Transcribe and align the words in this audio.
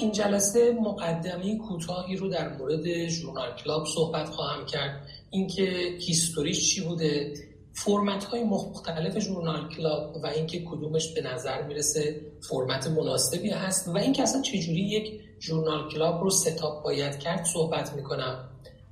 این 0.00 0.12
جلسه 0.12 0.72
مقدمه 0.72 1.58
کوتاهی 1.58 2.16
رو 2.16 2.28
در 2.28 2.56
مورد 2.56 3.08
journal 3.08 3.54
club 3.64 3.86
صحبت 3.86 4.28
خواهم 4.28 4.66
کرد. 4.66 5.06
اینکه 5.30 5.96
history 6.00 6.58
ش 6.58 6.74
چی 6.74 6.80
بوده 6.80 7.34
فرمت 7.72 8.24
های 8.24 8.44
مختلف 8.44 9.18
journal 9.18 9.68
club 9.68 10.16
و 10.22 10.26
اینکه 10.26 10.64
کدومش 10.64 11.14
به 11.14 11.20
نظر 11.20 11.62
می‌رسه 11.62 12.20
فرمت 12.50 12.86
مناسبی 12.86 13.50
هست 13.50 13.88
و 13.88 13.96
اینکه 13.96 14.22
اصلا 14.22 14.42
چجوری 14.42 14.80
یک 14.80 15.20
journal 15.40 15.90
club 15.90 16.22
رو 16.22 16.30
setup 16.30 16.84
باید 16.84 17.18
کرد 17.18 17.44
صحبت 17.44 17.92
می‌کنم. 17.96 18.48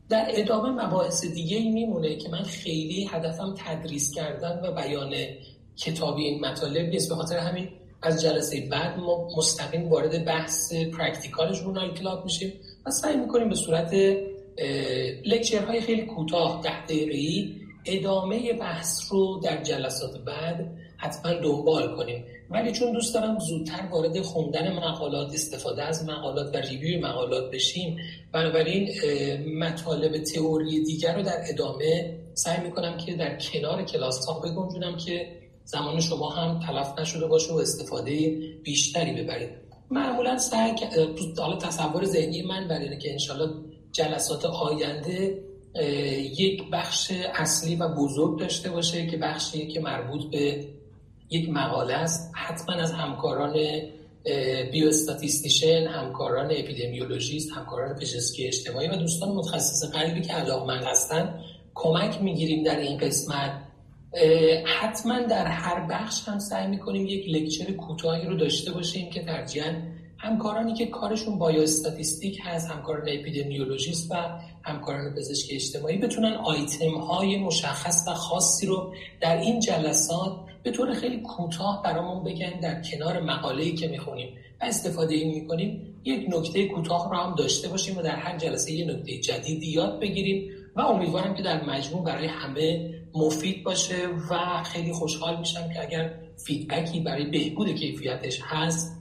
در 0.08 0.26
ادامه 0.28 0.86
مباحث 0.86 1.24
دیگه 1.24 1.56
ای 1.56 1.70
میمونه 1.70 2.16
که 2.16 2.28
من 2.28 2.42
خیلی 2.42 3.08
هدفم 3.10 3.54
تدریس 3.58 4.10
کردن 4.14 4.60
و 4.62 4.72
بیان 4.72 5.14
کتابی 5.76 6.24
این 6.24 6.46
مطالب 6.46 6.88
نیست. 6.88 7.08
به 7.08 7.14
خاطر 7.14 7.38
همین 7.38 7.68
از 8.02 8.22
جلسه 8.22 8.68
بعد 8.70 8.98
ما 8.98 9.28
مستقیم 9.36 9.88
وارد 9.88 10.24
بحث 10.24 10.74
practical 10.74 11.52
journal 11.52 11.94
club 11.94 12.24
میشیم 12.24 12.52
و 12.86 12.90
سعی 12.90 13.16
می‌کنیم 13.16 13.48
به 13.48 13.54
صورت 13.54 13.94
lecture 15.24 15.68
های 15.68 15.80
خیلی 15.80 16.02
کوتاه 16.02 16.60
ده 16.62 16.84
دقیقه‌ای 16.84 17.54
ادامه 17.84 18.52
بحث 18.52 19.00
رو 19.10 19.40
در 19.44 19.62
جلسات 19.62 20.24
بعد 20.24 20.70
حتما 20.96 21.32
دنبال 21.32 21.96
کنیم. 21.96 22.24
ولی 22.50 22.72
چون 22.72 22.92
دوست 22.92 23.14
دارم 23.14 23.38
زودتر 23.38 23.88
وارد 23.90 24.20
خوندن 24.20 24.72
مقالات 24.72 25.34
استفاده 25.34 25.82
از 25.82 26.08
مقالات 26.08 26.54
و 26.54 26.58
review 26.58 27.06
مقالات 27.06 27.50
بشیم 27.50 27.96
بنابراین 28.32 28.88
مطالب 29.58 30.18
تئوری 30.18 30.84
دیگر 30.84 31.16
رو 31.16 31.22
در 31.22 31.44
ادامه 31.48 32.18
سعی 32.34 32.60
می‌کنم 32.60 32.96
که 32.96 33.14
در 33.14 33.38
کنار 33.38 33.82
کلاس 33.82 34.26
ها 34.26 34.40
بگنجونم 34.40 34.96
که 34.96 35.28
زمان 35.66 36.00
شما 36.00 36.30
هم 36.30 36.60
تلف 36.60 36.98
نشده 36.98 37.26
باشه 37.26 37.52
و 37.52 37.56
استفاده 37.56 38.38
بیشتری 38.64 39.22
ببرید. 39.22 39.50
معمولا 39.90 40.38
سعی 40.38 40.72
حالا 41.38 41.56
تصور 41.56 42.04
ذهنی 42.04 42.42
من 42.42 42.68
بر 42.68 42.78
اینه 42.78 42.98
که 42.98 43.12
انشالله 43.12 43.50
جلسات 43.92 44.44
آینده 44.44 45.42
یک 46.38 46.62
بخش 46.72 47.12
اصلی 47.34 47.76
و 47.76 47.88
بزرگ 47.88 48.38
داشته 48.38 48.70
باشه 48.70 49.06
که 49.06 49.16
بخشی 49.16 49.66
که 49.66 49.80
مربوط 49.80 50.30
به 50.30 50.64
یک 51.30 51.48
مقاله 51.48 51.94
است. 51.94 52.32
حتما 52.34 52.74
از 52.74 52.92
همکاران 52.92 53.56
بیوستاتیستیشن 54.72 55.86
همکاران 55.86 56.46
اپیدمیولوژیست 56.50 57.52
همکاران 57.52 57.94
پزشکی 57.94 58.46
اجتماعی 58.46 58.88
و 58.88 58.96
دوستان 58.96 59.28
متخصص 59.28 59.90
قلبی 59.92 60.20
که 60.20 60.32
علاقمند 60.32 60.84
هستن 60.84 61.40
کمک 61.74 62.22
می‌گیریم 62.22 62.64
در 62.64 62.80
این 62.80 62.98
قسمت. 62.98 63.65
حتما 64.80 65.20
در 65.20 65.46
هر 65.46 65.86
بخش 65.86 66.28
هم 66.28 66.38
سعی 66.38 66.66
می‌کنیم 66.66 67.06
یک 67.06 67.28
لکچر 67.28 67.72
کوتاهی 67.72 68.26
رو 68.26 68.36
داشته 68.36 68.72
باشیم 68.72 69.10
که 69.10 69.22
ترجیحاً 69.22 69.72
همکارانی 70.18 70.74
که 70.74 70.86
کارشون 70.86 71.38
بایو 71.38 71.62
استاتیستیک 71.62 72.38
هست 72.44 72.70
همکاران 72.70 73.08
اپیدمیولوژیست 73.08 74.10
و 74.10 74.14
همکاران 74.62 75.14
پزشکی 75.14 75.54
اجتماعی 75.54 75.98
بتونن 75.98 76.32
آیتم 76.32 76.94
های 76.94 77.36
مشخص 77.36 78.04
و 78.08 78.14
خاصی 78.14 78.66
رو 78.66 78.94
در 79.20 79.36
این 79.36 79.60
جلسات 79.60 80.32
به 80.62 80.70
طور 80.70 80.94
خیلی 80.94 81.20
کوتاه 81.20 81.82
برامون 81.84 82.24
بگن 82.24 82.60
در 82.60 82.82
کنار 82.82 83.20
مقاله‌ای 83.20 83.74
که 83.74 83.88
می‌خونیم. 83.88 84.28
و 84.60 84.64
استفاده 84.64 85.14
این 85.14 85.34
می‌کنیم 85.34 85.94
یک 86.04 86.26
نکته 86.28 86.68
کوتاه 86.68 87.10
رو 87.10 87.16
هم 87.16 87.34
داشته 87.34 87.68
باشیم 87.68 87.98
و 87.98 88.02
در 88.02 88.16
هر 88.16 88.38
جلسه 88.38 88.72
یه 88.72 88.84
نکته 88.84 89.18
جدیدی 89.18 89.66
یاد 89.66 90.00
بگیریم 90.00 90.50
و 90.76 90.80
امیدوارم 90.80 91.34
که 91.34 91.42
در 91.42 91.64
مجموع 91.64 92.04
برای 92.04 92.26
همه 92.26 92.95
مفید 93.16 93.64
باشه 93.64 94.08
و 94.30 94.62
خیلی 94.62 94.92
خوشحال 94.92 95.38
میشم 95.38 95.68
که 95.72 95.82
اگر 95.82 96.14
feedback 96.46 96.94
ی 96.94 97.00
برای 97.00 97.24
بهبود 97.30 97.74
کیفیتش 97.74 98.40
هست 98.42 98.96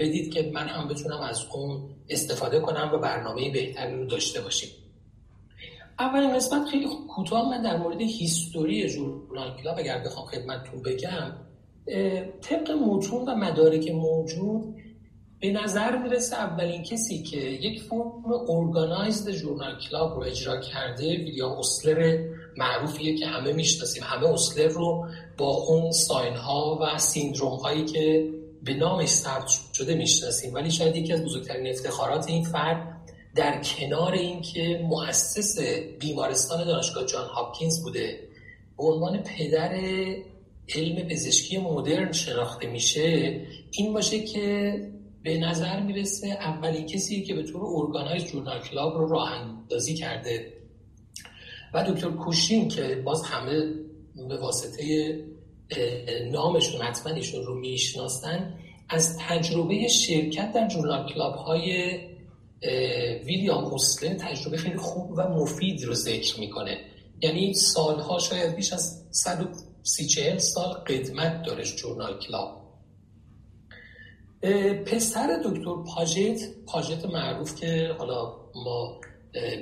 بدید 0.00 0.34
که 0.34 0.50
من 0.54 0.68
هم 0.68 0.88
بتونم 0.88 1.20
از 1.20 1.40
اون 1.52 1.90
استفاده 2.08 2.60
کنم 2.60 2.90
و 2.94 2.98
برنامه 2.98 3.50
بهتری 3.50 3.96
رو 3.96 4.06
داشته 4.06 4.40
باشیم. 4.40 4.68
اولین 5.98 6.34
قسمت 6.34 6.68
خیلی 6.68 6.86
کوتاه 7.16 7.50
من 7.50 7.62
در 7.62 7.76
مورد 7.76 8.00
history 8.00 8.88
journal 8.88 9.56
club 9.62 9.78
اگر 9.78 9.98
بخوام 9.98 10.26
خدمتتون 10.26 10.82
بگم 10.82 11.32
طبق 12.40 12.70
متون 12.70 13.28
و 13.28 13.34
مدارک 13.36 13.90
موجود 13.90 14.74
به 15.40 15.52
نظر 15.52 15.98
می‌رسه 15.98 16.36
اولین 16.36 16.82
کسی 16.82 17.22
که 17.22 17.36
یک 17.36 17.82
فرم 17.82 18.24
organized 18.48 19.30
journal 19.30 19.78
club 19.78 20.14
رو 20.14 20.22
اجرا 20.22 20.60
کرده 20.60 21.16
ویلیام 21.16 21.58
اسلر 21.58 22.33
معروفیه 22.56 23.18
که 23.18 23.26
همه 23.26 23.52
می‌شناسیم. 23.52 24.02
همه 24.06 24.28
اسلر 24.28 24.68
رو 24.68 25.06
با 25.38 25.50
اون 25.50 25.92
sign 25.92 26.34
ها 26.34 26.78
و 26.80 26.98
syndrome 26.98 27.56
هایی 27.56 27.84
که 27.84 28.30
به 28.62 28.74
نامش 28.74 29.08
ثبت 29.08 29.50
شده 29.72 29.94
می‌شناسیم. 29.94 30.54
ولی 30.54 30.70
شاید 30.70 30.96
یکی 30.96 31.12
از 31.12 31.24
بزرگترین 31.24 31.66
افتخارات 31.66 32.28
این 32.28 32.44
فرد 32.44 32.94
در 33.34 33.62
کنار 33.62 34.12
اینکه 34.12 34.80
مؤسس 34.88 35.58
بیمارستان 36.00 36.64
دانشگاه 36.64 37.04
جان 37.06 37.28
هاپکینز 37.28 37.82
بوده 37.82 38.20
به 38.76 38.84
عنوان 38.84 39.22
پدر 39.22 39.72
علم 40.74 41.08
پزشکی 41.08 41.58
مدرن 41.58 42.12
شناخته 42.12 42.66
میشه 42.66 43.40
این 43.70 43.92
باشه 43.92 44.20
که 44.20 44.74
به 45.22 45.38
نظر 45.38 45.80
می‌رسه 45.80 46.28
اولین 46.28 46.86
کسی 46.86 47.22
که 47.22 47.34
به 47.34 47.42
طور 47.42 47.62
organize 47.66 48.24
journal 48.24 48.60
club 48.60 48.94
رو 48.94 49.08
راه 49.08 49.30
اندازی 49.30 49.94
کرده. 49.94 50.52
و 51.74 51.92
دکتر 51.92 52.10
کوشین 52.10 52.68
که 52.68 53.02
باز 53.04 53.22
همه 53.22 53.74
به 54.28 54.36
واسطه 54.36 55.14
نامشون 56.32 56.82
حتما 56.82 57.12
ایشون 57.12 57.44
رو 57.44 57.60
می‌شناسن 57.60 58.58
از 58.88 59.18
تجربه 59.18 59.88
شرکت 59.88 60.52
در 60.52 60.68
جورنال 60.68 61.12
کلاب 61.12 61.34
های 61.34 61.98
ویلیام 63.24 63.64
اوسلر 63.64 64.14
تجربه 64.14 64.56
خیلی 64.56 64.76
خوب 64.76 65.12
و 65.16 65.28
مفید 65.28 65.84
رو 65.84 65.94
ذکر 65.94 66.40
می‌کنه. 66.40 66.78
یعنی 67.22 67.54
سالها 67.54 68.18
شاید 68.18 68.56
بیش 68.56 68.72
از 68.72 69.06
130 69.10 70.38
سال 70.38 70.72
قدمت 70.72 71.42
داره 71.42 71.64
جورنال 71.64 72.18
کلاب. 72.18 72.64
پسر 74.86 75.42
دکتر 75.44 75.74
پاجت 75.94 76.40
پاجت 76.66 77.06
معروف 77.06 77.60
که 77.60 77.94
حالا 77.98 78.32
ما 78.54 79.00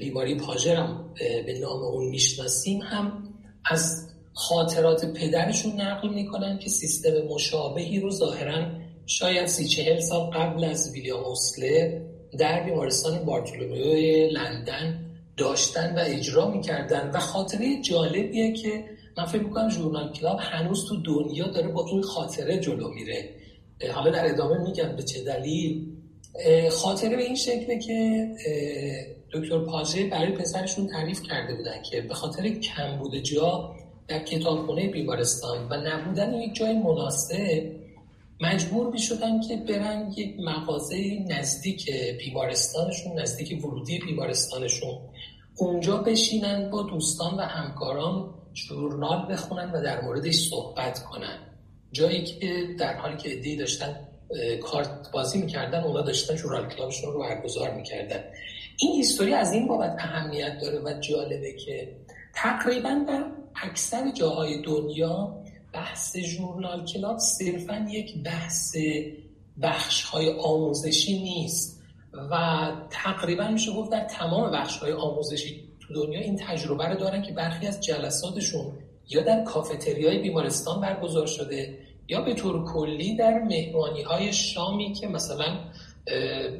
بیماری 0.01 0.35
پاجرم 0.35 1.15
به 1.47 1.59
نام 1.61 1.83
اون 1.83 2.09
می‌شناسیم 2.09 2.81
هم 2.81 3.29
از 3.71 4.09
خاطرات 4.35 5.13
پدرشون 5.13 5.81
نقل 5.81 6.09
می‌کنن 6.15 6.59
که 6.59 6.71
سیستم 6.71 7.11
مشابهی 7.31 8.01
رو 8.01 8.11
ظاهرا 8.11 8.67
شاید 9.07 9.47
سی 9.47 9.69
چهل 9.69 10.01
سال 10.01 10.31
قبل 10.31 10.65
از 10.65 10.93
ویلیام 10.93 11.25
اسلر 11.25 12.07
در 12.39 12.65
بیمارستان 12.65 13.25
بارتولومیو 13.25 14.31
لندن 14.31 15.07
داشتن 15.37 15.95
و 15.97 16.03
اجرا 16.07 16.51
می‌کردن. 16.51 17.11
و 17.15 17.19
خاطره 17.19 17.83
جالبیه 17.83 18.53
که 18.53 18.85
من 19.17 19.25
فکر 19.25 19.43
می‌کنم 19.43 19.71
journal 19.71 20.13
club 20.13 20.39
هنوز 20.41 20.89
تو 20.89 21.03
دنیا 21.03 21.47
داره 21.47 21.69
با 21.69 21.87
این 21.87 22.03
خاطره 22.03 22.61
جلو 22.61 22.89
میره. 22.89 23.31
حالا 23.93 24.11
در 24.11 24.31
ادامه 24.31 24.59
میگم 24.59 24.97
به 24.97 25.03
چه 25.03 25.25
دلیل. 25.25 25.87
خاطره 26.71 27.17
به 27.17 27.23
این 27.23 27.37
شکله 27.37 27.79
که 27.79 28.29
دکتر 29.33 29.59
پاژه 29.59 30.07
برای 30.07 30.33
پسرشون 30.33 30.87
تعریف 30.87 31.23
کرده 31.23 31.55
بودن 31.55 31.83
که 31.83 32.01
به 32.01 32.15
خاطر 32.15 32.49
کمبود 32.49 33.17
جا 33.17 33.75
در 34.09 34.19
کتابخونه 34.19 34.89
بیمارستان 34.89 35.69
و 35.71 35.77
نبودن 35.77 36.35
یک 36.35 36.55
جای 36.55 36.75
مناسب 36.75 37.73
مجبور 38.41 38.93
می 38.93 38.99
شدن 38.99 39.41
که 39.41 39.57
برن 39.57 40.13
یک 40.17 40.37
مغازه 40.41 41.25
نزدیک 41.29 41.91
بیمارستانشون 42.19 43.21
نزدیک 43.21 43.65
ورودی 43.65 43.99
بیمارستانشون. 43.99 44.99
اونجا 45.57 45.97
بشینن 45.97 46.71
با 46.71 46.83
دوستان 46.83 47.35
و 47.35 47.41
همکاران 47.41 48.35
ژورنال 48.55 49.33
بخونن 49.33 49.71
و 49.71 49.83
در 49.83 50.01
موردش 50.01 50.35
صحبت 50.35 51.03
کنن. 51.03 51.39
جایی 51.93 52.25
که 52.25 52.67
در 52.79 52.97
حالی 52.97 53.17
که 53.17 53.39
ادهی 53.39 53.57
داشتن 53.57 53.97
کارت 54.63 55.11
بازی 55.13 55.43
می‌کردن 55.43 55.85
اونا 55.85 56.01
داشتن 56.01 56.37
ژورنال 56.37 56.69
کلابشون 56.69 57.13
رو 57.13 57.21
برگزار 57.21 57.75
می‌کردن. 57.75 58.25
این 58.83 58.93
هیستوری 58.93 59.35
از 59.35 59.53
این 59.53 59.67
بابت 59.67 59.97
اهمیت 59.99 60.59
داره 60.59 60.79
و 60.79 61.01
جالبه 61.01 61.53
که 61.53 61.97
تقریبا 62.35 63.05
در 63.09 63.25
اکثر 63.63 64.11
جاهای 64.11 64.63
دنیا 64.63 65.43
بحث 65.73 66.17
ژورنال 66.17 66.85
کلاب 66.85 67.19
صرفا 67.19 67.87
یک 67.91 68.23
بحث 68.23 68.77
بخش 69.63 70.03
های 70.03 70.33
آموزشی 70.41 71.23
نیست 71.23 71.83
و 72.31 72.37
تقریبا 72.91 73.49
میشه 73.49 73.73
گفت 73.73 73.91
در 73.91 74.05
تمام 74.05 74.51
بخش 74.51 74.77
های 74.79 74.93
آموزشی 74.93 75.69
تو 75.81 75.95
دنیا 75.95 76.21
این 76.21 76.37
تجربه 76.37 76.89
رو 76.89 76.95
دارن 76.95 77.23
که 77.23 77.33
برخی 77.33 77.67
از 77.67 77.81
جلساتشون 77.81 78.73
یا 79.09 79.23
در 79.23 79.45
کافتریای 79.45 80.19
بیمارستان 80.19 80.81
برگزار 80.81 81.27
شده 81.27 81.79
یا 82.09 82.21
به 82.21 82.35
طور 82.35 82.65
کلی 82.65 83.17
در 83.17 83.39
مهمانی 83.39 84.03
های 84.03 84.33
شامی 84.33 84.93
که 84.93 85.09
مثلا 85.09 85.59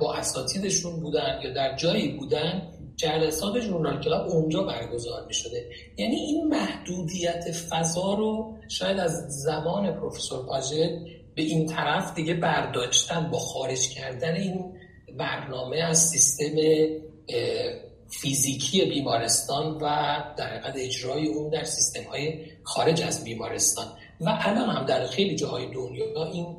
با 0.01 0.15
اساتیدشون 0.15 1.01
بودن 1.01 1.41
یا 1.43 1.53
در 1.53 1.77
جایی 1.77 2.09
بودن 2.09 2.73
جلسات 2.97 3.61
ژورنال 3.61 4.01
کلاب 4.01 4.29
اونجا 4.31 4.63
برگزار 4.63 5.27
می 5.27 5.35
شده 5.35 5.71
یعنی 5.97 6.17
این 6.17 6.49
محدودیت 6.49 7.53
فضا 7.71 8.15
رو 8.15 8.57
شاید 8.69 8.99
از 8.99 9.43
زمان 9.43 9.93
پروفسور 9.93 10.47
پاژت 10.47 10.91
به 11.35 11.43
این 11.43 11.67
طرف 11.67 12.15
دیگه 12.15 12.35
برداشتن 12.35 13.31
با 13.31 13.39
خارج 13.39 13.89
کردن 13.89 14.35
این 14.35 14.73
برنامه 15.19 15.77
از 15.77 15.99
سیستم 15.99 16.57
فیزیکی 18.21 18.85
بیمارستان 18.85 19.75
و 19.75 19.81
در 20.37 20.47
حقیقت 20.47 20.77
اجرای 20.77 21.27
اون 21.27 21.51
در 21.51 21.65
سیستم 21.65 22.11
های 22.11 22.45
خارج 22.63 23.03
از 23.03 23.25
بیمارستان. 23.25 23.87
و 24.21 24.39
الان 24.41 24.69
هم 24.69 24.87
در 24.87 25.07
خیلی 25.07 25.37
جاهای 25.37 25.67
دنیا 25.67 26.25
این 26.33 26.57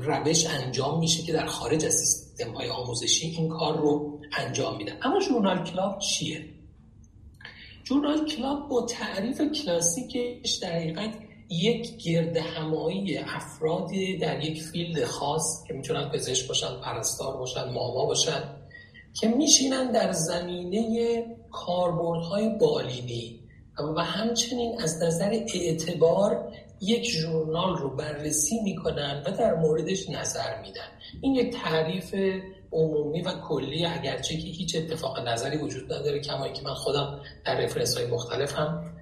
روش 0.00 0.46
انجام 0.46 0.98
میشه 0.98 1.22
که 1.22 1.32
در 1.32 1.46
خارج 1.46 1.84
از 1.84 1.94
سیستم 1.94 2.52
های 2.52 2.68
آموزشی 2.68 3.26
این 3.26 3.48
کار 3.48 3.78
رو 3.78 4.18
انجام 4.38 4.76
میده 4.76 4.92
اما 5.02 5.20
journal 5.20 5.64
club 5.64 5.98
چیه؟ 5.98 6.44
journal 7.84 8.26
club 8.26 8.68
با 8.68 8.82
تعریف 8.82 9.40
کلاسیکش 9.52 10.52
در 10.52 10.72
حقیقت 10.72 11.14
یک 11.48 11.96
گرد 12.04 12.36
همایی 12.36 13.18
افراد 13.18 13.88
در 14.20 14.44
یک 14.44 14.62
field 14.62 15.04
خاص 15.04 15.64
که 15.68 15.74
می‌تونن 15.74 16.10
پزشک 16.10 16.48
باشن 16.48 16.80
پرستار 16.80 17.36
باشن 17.36 17.64
ماما 17.64 18.06
باشن 18.06 18.42
که 19.20 19.28
میشینن 19.28 19.92
در 19.92 20.12
زمینه 20.12 21.24
کاربردهای 21.50 22.48
بالینی 22.60 23.40
و 23.96 24.04
همچنین 24.04 24.80
از 24.80 25.02
نظر 25.02 25.44
اعتبار 25.54 26.52
یک 26.82 27.04
ژورنال 27.04 27.76
رو 27.76 27.96
بررسی 27.96 28.60
می‌کنن 28.60 29.22
و 29.26 29.30
در 29.30 29.54
موردش 29.54 30.10
نظر 30.10 30.60
میدن. 30.62 30.88
این 31.20 31.34
یک 31.34 31.54
تعریف 31.54 32.14
عمومی 32.72 33.22
و 33.22 33.32
کلی 33.48 33.84
اگرچه 33.84 34.36
که 34.36 34.48
هیچ 34.48 34.76
اتفاق 34.76 35.28
نظری 35.28 35.56
وجود 35.56 35.92
نداره 35.92 36.20
کما 36.20 36.48
که 36.48 36.62
من 36.62 36.74
خودم 36.74 37.20
در 37.44 37.60
رفرنس 37.60 37.96
های 37.96 38.06
مختلف 38.06 38.58
هم 38.58 38.92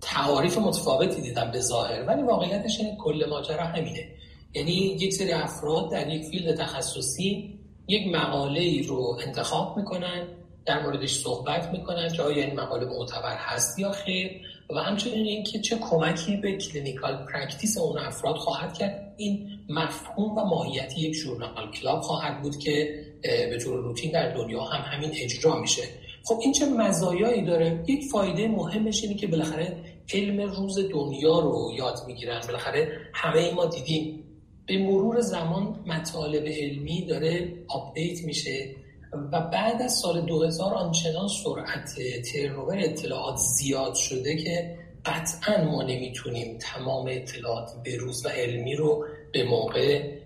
تعاریف 0.00 0.58
متفاوتی 0.58 1.20
دیدم 1.20 1.50
به 1.50 1.60
ظاهر 1.60 2.04
ولی 2.06 2.22
واقعیتش 2.22 2.80
این 2.80 2.96
کل 2.96 3.26
ماجرا 3.30 3.64
همینه. 3.64 4.08
یعنی 4.54 4.72
یک 4.72 5.14
سری 5.14 5.32
افراد 5.32 5.90
در 5.90 6.08
یک 6.08 6.24
field 6.24 6.56
تخصصی 6.56 7.58
یک 7.88 8.14
مقاله 8.14 8.60
ای 8.60 8.82
رو 8.82 9.18
انتخاب 9.26 9.76
می‌کنن 9.76 10.28
در 10.66 10.82
موردش 10.82 11.14
صحبت 11.14 11.72
می‌کنن 11.72 12.12
که 12.12 12.22
آیا 12.22 12.44
این 12.44 12.60
مقاله 12.60 12.86
معتبر 12.86 13.36
هست 13.36 13.78
یا 13.78 13.90
خیر. 13.90 14.42
و 14.76 14.78
همچنین 14.78 15.26
اینکه 15.26 15.58
چه 15.58 15.76
کمکی 15.76 16.36
به 16.36 16.56
clinical 16.56 17.26
practice 17.32 17.78
اون 17.78 17.98
افراد 17.98 18.36
خواهد 18.36 18.74
کرد 18.74 19.14
این 19.16 19.48
مفهوم 19.68 20.38
و 20.38 20.44
ماهیتی 20.44 21.00
یک 21.00 21.14
journal 21.14 21.70
club 21.70 22.00
خواهد 22.00 22.42
بود 22.42 22.58
که 22.58 23.04
به 23.22 23.58
طور 23.58 23.80
روتین 23.80 24.12
در 24.12 24.34
دنیا 24.34 24.64
هم 24.64 24.96
همین 24.96 25.10
اجرا 25.14 25.60
میشه. 25.60 25.82
خب 26.24 26.38
این 26.42 26.52
چه 26.52 26.66
مزایایی 26.66 27.44
داره؟ 27.44 27.84
یک 27.88 28.04
فایده 28.12 28.48
مهمش 28.48 29.02
اینه 29.02 29.14
که 29.14 29.26
بالاخره 29.26 29.76
علم 30.14 30.40
روز 30.40 30.78
دنیا 30.78 31.40
رو 31.40 31.72
یاد 31.76 31.98
می‌گیرن. 32.06 32.40
بالاخره 32.46 32.98
همه 33.14 33.54
ما 33.54 33.66
دیدیم. 33.66 34.24
به 34.66 34.78
مرور 34.78 35.20
زمان 35.20 35.84
مطالب 35.86 36.46
علمی 36.46 37.06
داره 37.06 37.52
آپدیت 37.68 38.24
میشه. 38.24 38.76
و 39.12 39.40
بعد 39.40 39.82
از 39.82 39.92
سال 39.92 40.20
2000 40.20 40.74
آنچنان 40.74 41.28
سرعت 41.44 41.94
ترنوور 42.32 42.78
اطلاعات 42.78 43.36
زیاد 43.36 43.94
شده 43.94 44.36
که 44.36 44.76
قطعا 45.04 45.64
ما 45.64 45.82
نمی‌تونیم 45.82 46.58
تمام 46.60 47.06
اطلاعات 47.10 47.70
بروز 47.86 48.26
و 48.26 48.28
علمی 48.28 48.76
رو 48.76 49.06
به 49.32 49.44
موقع 49.44 50.18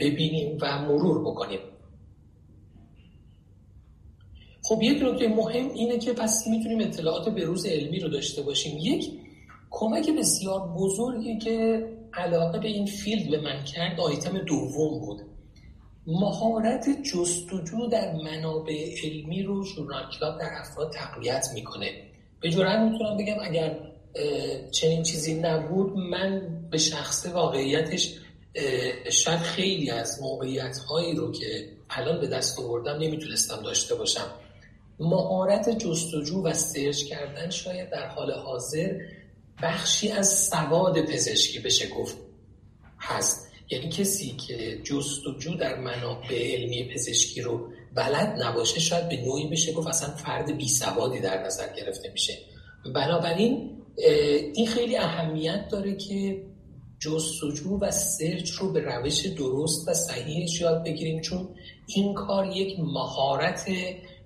ببینیم 0.00 0.58
و 0.62 0.78
مرور 0.82 1.20
بکنیم. 1.20 1.60
خب 4.62 4.82
یک 4.82 5.02
نکته 5.02 5.28
مهم 5.28 5.68
اینه 5.68 5.98
که 5.98 6.12
پس 6.12 6.44
می‌تونیم 6.50 6.80
اطلاعات 6.80 7.28
بروز 7.28 7.66
علمی 7.66 8.00
رو 8.00 8.08
داشته 8.08 8.42
باشیم. 8.42 8.78
یک 8.78 9.10
کمک 9.70 10.10
بسیار 10.18 10.68
بزرگی 10.68 11.38
که 11.38 11.88
علاقه 12.14 12.58
به 12.58 12.68
این 12.68 12.86
field 12.86 13.30
به 13.30 13.40
من 13.40 13.64
کرد 13.64 14.00
آیتم 14.00 14.38
دوم 14.38 15.00
بود. 15.00 15.33
مهارت 16.06 17.02
جستجو 17.02 17.86
در 17.86 18.12
منابع 18.12 18.94
علمی 19.04 19.42
رو 19.42 19.64
journal 19.64 20.02
club 20.18 20.38
در 20.38 20.50
افراد 20.52 20.92
تقویت 20.92 21.46
می‌کنه. 21.54 21.90
به 22.40 22.50
جرات 22.50 22.78
می‌تونم 22.78 23.16
بگم 23.16 23.36
اگر 23.42 23.78
چنین 24.70 25.02
چیزی 25.02 25.34
نبود 25.34 25.96
من 25.96 26.42
به 26.70 26.78
شخص 26.78 27.26
واقعیتش 27.26 28.18
شاید 29.10 29.38
خیلی 29.38 29.90
از 29.90 30.22
موقعیت 30.22 30.78
هایی 30.78 31.14
رو 31.14 31.32
که 31.32 31.68
الان 31.90 32.20
به 32.20 32.26
دست 32.26 32.60
آوردم 32.60 32.96
نمی‌تونستم 32.96 33.62
داشته 33.62 33.94
باشم. 33.94 34.30
مهارت 35.00 35.78
جستجو 35.78 36.42
و 36.42 36.52
سرچ 36.52 37.04
کردن 37.04 37.50
شاید 37.50 37.90
در 37.90 38.06
حال 38.06 38.32
حاضر 38.32 39.00
بخشی 39.62 40.10
از 40.10 40.48
سواد 40.48 41.00
پزشکی 41.00 41.58
بشه 41.58 41.88
گفت 41.88 42.16
هست. 42.98 43.53
یعنی 43.70 43.88
کسی 43.88 44.36
که 44.46 44.80
جستجو 44.84 45.54
در 45.54 45.78
منابع 45.80 46.54
علمی 46.54 46.94
پزشکی 46.94 47.40
رو 47.40 47.68
بلد 47.94 48.42
نباشه 48.42 48.80
شاید 48.80 49.08
به 49.08 49.16
نوعی 49.16 49.48
بشه 49.48 49.72
گفت 49.72 49.88
اصلا 49.88 50.14
فرد 50.14 50.56
بی 50.56 50.68
سوادی 50.68 51.20
در 51.20 51.42
نظر 51.46 51.72
گرفته 51.76 52.10
میشه. 52.12 52.38
بنابراین 52.94 53.70
این 54.54 54.66
خیلی 54.66 54.96
اهمیت 54.96 55.68
داره 55.68 55.96
که 55.96 56.42
جستجو 56.98 57.78
و 57.80 57.90
سرچ 57.90 58.50
رو 58.50 58.72
به 58.72 58.80
روش 58.80 59.26
درست 59.26 59.88
و 59.88 59.94
صحیحش 59.94 60.60
یاد 60.60 60.84
بگیریم 60.84 61.20
چون 61.20 61.48
این 61.86 62.14
کار 62.14 62.46
یک 62.46 62.80
مهارت 62.80 63.70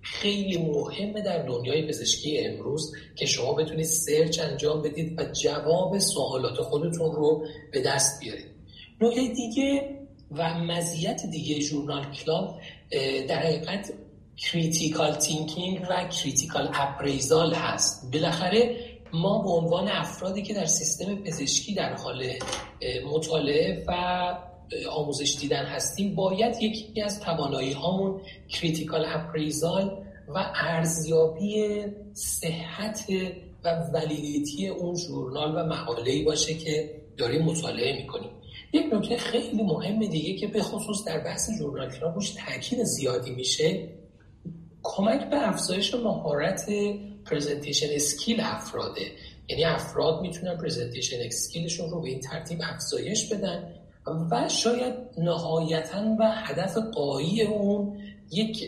خیلی 0.02 0.58
مهمه 0.58 1.22
در 1.22 1.46
دنیای 1.46 1.88
پزشکی 1.88 2.38
امروز 2.38 2.92
که 3.16 3.26
شما 3.26 3.54
بتونید 3.54 3.86
search 3.86 4.40
انجام 4.40 4.82
بدید 4.82 5.20
و 5.20 5.24
جواب 5.24 5.98
سوالات 5.98 6.56
خودتون 6.56 7.12
رو 7.12 7.46
به 7.72 7.80
دست 7.80 8.20
بیارید. 8.20 8.57
نکته 9.00 9.28
دیگه 9.28 9.98
و 10.30 10.54
مزیت 10.58 11.26
دیگه 11.26 11.60
journal 11.60 12.04
club 12.12 12.60
در 13.28 13.38
حقیقت 13.38 13.92
critical 14.36 15.12
thinking 15.14 15.86
و 15.90 16.08
critical 16.08 16.70
appraisal 16.74 17.54
هست. 17.54 18.12
بالاخره 18.12 18.76
ما 19.12 19.42
به 19.42 19.50
عنوان 19.50 19.88
افرادی 19.88 20.42
که 20.42 20.54
در 20.54 20.64
سیستم 20.64 21.14
پزشکی 21.14 21.74
در 21.74 21.94
حال 21.94 22.24
مطالعه 23.12 23.84
و 23.88 23.92
آموزش 24.90 25.36
دیدن 25.40 25.64
هستیم 25.64 26.14
باید 26.14 26.62
یکی 26.62 27.02
از 27.02 27.20
توانایی 27.20 27.72
هامون 27.72 28.20
critical 28.48 29.04
appraisal 29.08 30.04
و 30.28 30.52
ارزیابی 30.54 31.84
صحت 32.12 33.04
و 33.64 33.80
validity 33.94 34.68
اون 34.68 34.94
journal 34.94 35.56
و 35.56 35.66
مقاله‌ای 35.66 36.22
باشه 36.22 36.54
که 36.54 36.90
داریم 37.16 37.42
مطالعه 37.42 37.96
می‌کنیم. 37.96 38.30
یک 38.72 38.86
نکته 38.92 39.16
خیلی 39.16 39.62
مهم 39.62 40.06
دیگه 40.06 40.34
که 40.34 40.46
به 40.46 40.62
خصوص 40.62 41.04
در 41.04 41.18
بحث 41.18 41.50
journal 41.58 41.90
روش 41.90 42.30
تاکید 42.30 42.82
زیادی 42.82 43.30
میشه 43.30 43.88
کمک 44.82 45.30
به 45.30 45.48
افزایش 45.48 45.94
مهارت 45.94 46.70
presentation 47.24 47.86
skill 47.90 48.40
افراده. 48.40 49.12
یعنی 49.48 49.64
افراد 49.64 50.20
می‌تونن 50.20 50.56
presentation 50.56 51.16
skill 51.20 51.59
شون 51.59 51.90
رو 51.90 52.00
به 52.00 52.08
این 52.08 52.20
ترتیب 52.20 52.58
افزایش 52.62 53.32
بدن 53.32 53.74
و 54.30 54.48
شاید 54.48 54.94
نهایتا 55.18 56.16
و 56.20 56.32
هدف 56.34 56.76
غایی 56.94 57.42
اون 57.42 57.98
یک 58.32 58.64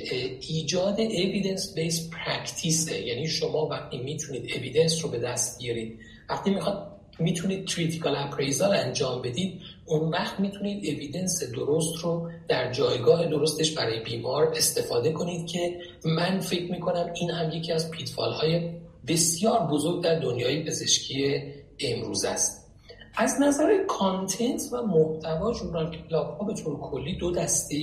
ایجاد 0.49 0.97
evidence 0.97 1.63
based 1.63 2.11
practice. 2.11 2.93
یعنی 2.93 3.27
شما 3.29 3.67
وقتی 3.67 3.99
می‌تونید 3.99 4.51
evidence 4.51 5.01
رو 5.01 5.09
به 5.09 5.19
دست 5.19 5.59
بیارید 5.59 5.99
وقتی 6.31 6.51
می‌خواد 6.51 6.91
می‌تونید 7.19 7.67
critical 7.67 8.17
appraisal 8.17 8.77
انجام 8.77 9.23
بدید 9.23 9.61
اون 9.91 10.09
وقت 10.09 10.41
می‌تونید 10.41 10.95
evidence 10.95 11.53
درست 11.53 12.05
رو 12.05 12.31
در 12.49 12.73
جایگاه 12.73 13.27
درستش 13.27 13.71
برای 13.71 14.01
بیمار 14.01 14.53
استفاده 14.57 15.13
کنید 15.13 15.47
که 15.47 15.79
من 16.05 16.41
فکر 16.41 16.71
می‌کنم 16.71 17.13
این 17.15 17.31
هم 17.31 17.51
یکی 17.51 17.73
از 17.73 17.91
pitfall 17.91 18.33
های 18.33 18.71
بسیار 19.09 19.67
بزرگ 19.67 20.03
در 20.05 20.19
دنیای 20.19 20.65
پزشکی 20.65 21.43
امروز 21.81 22.25
است. 22.25 22.71
از 23.17 23.37
نظر 23.41 23.85
content 23.89 24.63
و 24.73 24.83
محتوا 24.83 25.53
journal 25.53 25.97
club 25.97 26.39
ها 26.39 26.47
به 26.47 26.55
طور 26.55 26.81
کلی 26.81 27.17
دو 27.17 27.31
دسته 27.31 27.79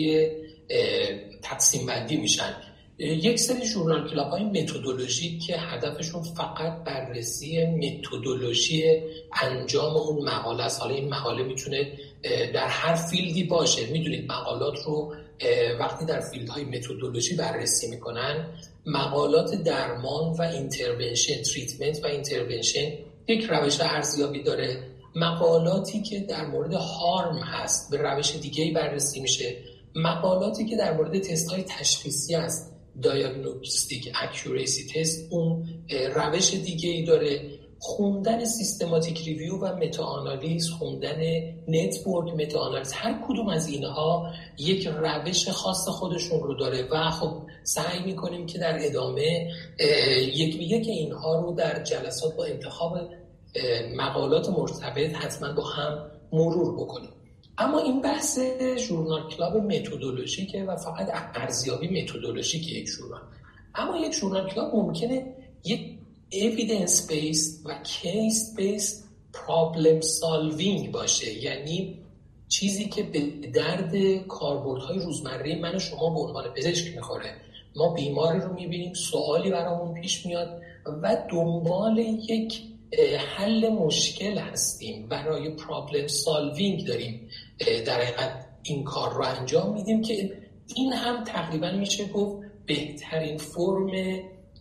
تقسیم 1.44 1.86
بندی 1.86 2.18
میشن. 2.18 2.54
یک 3.00 3.40
سری 3.40 3.66
journal 3.66 4.10
club 4.10 4.30
های 4.30 4.44
متدولوژی 4.44 5.40
که 5.40 5.58
هدفشون 5.58 6.24
فقط 6.24 6.84
بررسی 6.84 7.66
متدولوژی 7.66 9.02
انجام 9.42 9.98
اون 9.98 10.30
مقاله 10.30 10.64
است. 10.64 10.82
حالا 10.82 10.96
این 10.96 11.10
مقاله 11.10 11.44
می‌تونه 11.44 11.92
در 12.54 12.68
هر 12.68 12.96
field 12.96 13.36
ی 13.36 13.44
باشه. 13.44 13.86
می‌دونید 13.86 14.32
مقالات 14.32 14.76
رو 14.86 15.16
وقتی 15.80 16.06
در 16.06 16.20
field 16.20 16.50
های 16.50 16.64
متدولوژی 16.64 17.36
بررسی 17.36 17.88
می‌کنن 17.88 18.48
مقالات 18.86 19.56
درمان 19.56 20.34
و 20.40 20.42
intervention 20.42 21.42
treatment 21.42 22.04
و 22.04 22.08
intervention 22.08 22.92
یک 23.28 23.46
روش 23.50 23.82
ارزیابی 23.82 24.44
داره. 24.44 24.84
مقالاتی 25.16 26.02
که 26.02 26.20
در 26.20 26.46
مورد 26.46 26.74
harm 26.74 27.38
هست 27.38 27.92
به 27.92 27.98
روش 27.98 28.36
دیگه 28.36 28.74
بررسی 28.74 29.20
میشه. 29.20 29.56
مقالاتی 29.96 30.66
که 30.66 30.76
در 30.76 30.94
مورد 30.94 31.20
تست 31.20 31.52
های 31.52 31.64
تشخیصی 31.64 32.36
است 32.36 32.77
diagnostic 33.02 34.12
accuracy 34.22 34.88
test 34.94 35.34
اون 35.34 35.66
روش 36.16 36.54
دیگه 36.54 36.90
ای 36.90 37.04
داره. 37.04 37.42
خوندن 37.80 38.46
systematic 38.46 39.26
review 39.26 39.58
و 39.58 39.76
meta-analysis 39.76 40.70
خوندن 40.70 41.22
network 41.68 42.34
meta-analysis 42.34 42.92
هر 42.94 43.26
کدوم 43.28 43.50
از 43.50 43.68
اینها 43.68 44.32
یک 44.58 44.88
روش 44.88 45.50
خاص 45.50 45.88
خودشون 45.88 46.40
رو 46.40 46.54
داره. 46.54 46.88
و 46.92 47.12
خب 47.12 47.42
سعی 47.64 48.04
می‌کنیم 48.06 48.46
که 48.46 48.60
در 48.60 48.86
ادامه 48.86 49.52
یک 50.34 50.58
به 50.58 50.64
یک 50.64 50.88
اینها 50.88 51.42
رو 51.42 51.54
در 51.54 51.84
جلسات 51.84 52.36
با 52.36 52.46
انتخاب 52.46 52.98
مقالات 53.96 54.50
مرتبط 54.50 55.14
حتما 55.16 55.54
با 55.54 55.64
هم 55.64 56.12
مرور 56.32 56.76
بکنیم. 56.76 57.10
اما 57.58 57.80
این 57.80 58.02
بحث 58.02 58.40
journal 58.78 59.30
club 59.30 59.58
متدولوژیکه 59.58 60.64
و 60.64 60.76
فقط 60.76 61.10
ارزیابی 61.36 62.02
متدولوژیک 62.02 62.68
یک 62.72 62.88
ژورنال. 62.88 63.22
اما 63.76 63.98
یک 63.98 64.14
journal 64.14 64.50
club 64.50 64.76
ممکنه 64.76 65.34
یک 65.66 65.98
evidence 66.32 67.12
based 67.12 67.66
و 67.66 67.76
case 67.84 68.60
based 68.60 68.96
problem 69.34 70.02
solving 70.02 70.90
باشه. 70.92 71.34
یعنی 71.44 71.98
چیزی 72.48 72.86
که 72.86 73.04
به 73.04 73.20
درد 73.54 74.18
کاربردهای 74.28 75.00
روزمره 75.00 75.56
من 75.56 75.76
و 75.76 75.80
شما 75.80 76.10
به 76.10 76.20
عنوان 76.20 76.54
پزشک 76.54 76.96
می‌خوره. 76.96 77.36
ما 77.76 77.94
بیماری 77.94 78.40
رو 78.40 78.54
می‌بینیم 78.54 78.94
سوالی 78.94 79.52
برامون 79.52 80.02
پیش 80.02 80.26
میاد 80.26 80.62
و 81.04 81.18
دنبال 81.32 81.98
یک 82.30 82.62
حل 83.38 83.70
مشکل 83.70 84.38
هستیم. 84.38 85.08
برای 85.08 85.50
پرابلم 85.50 86.08
سالوینگ 86.08 86.88
داریم. 86.88 87.30
در 87.60 88.02
حقیقت 88.02 88.46
این 88.64 88.84
کار 88.84 89.14
رو 89.14 89.24
انجام 89.24 89.74
میدیم 89.74 90.02
که 90.02 90.38
این 90.76 90.94
هم 90.94 91.24
تقریبا 91.24 91.72
میشه 91.72 92.08
گفت 92.08 92.48
بهترین 92.66 93.38
فرم 93.38 93.92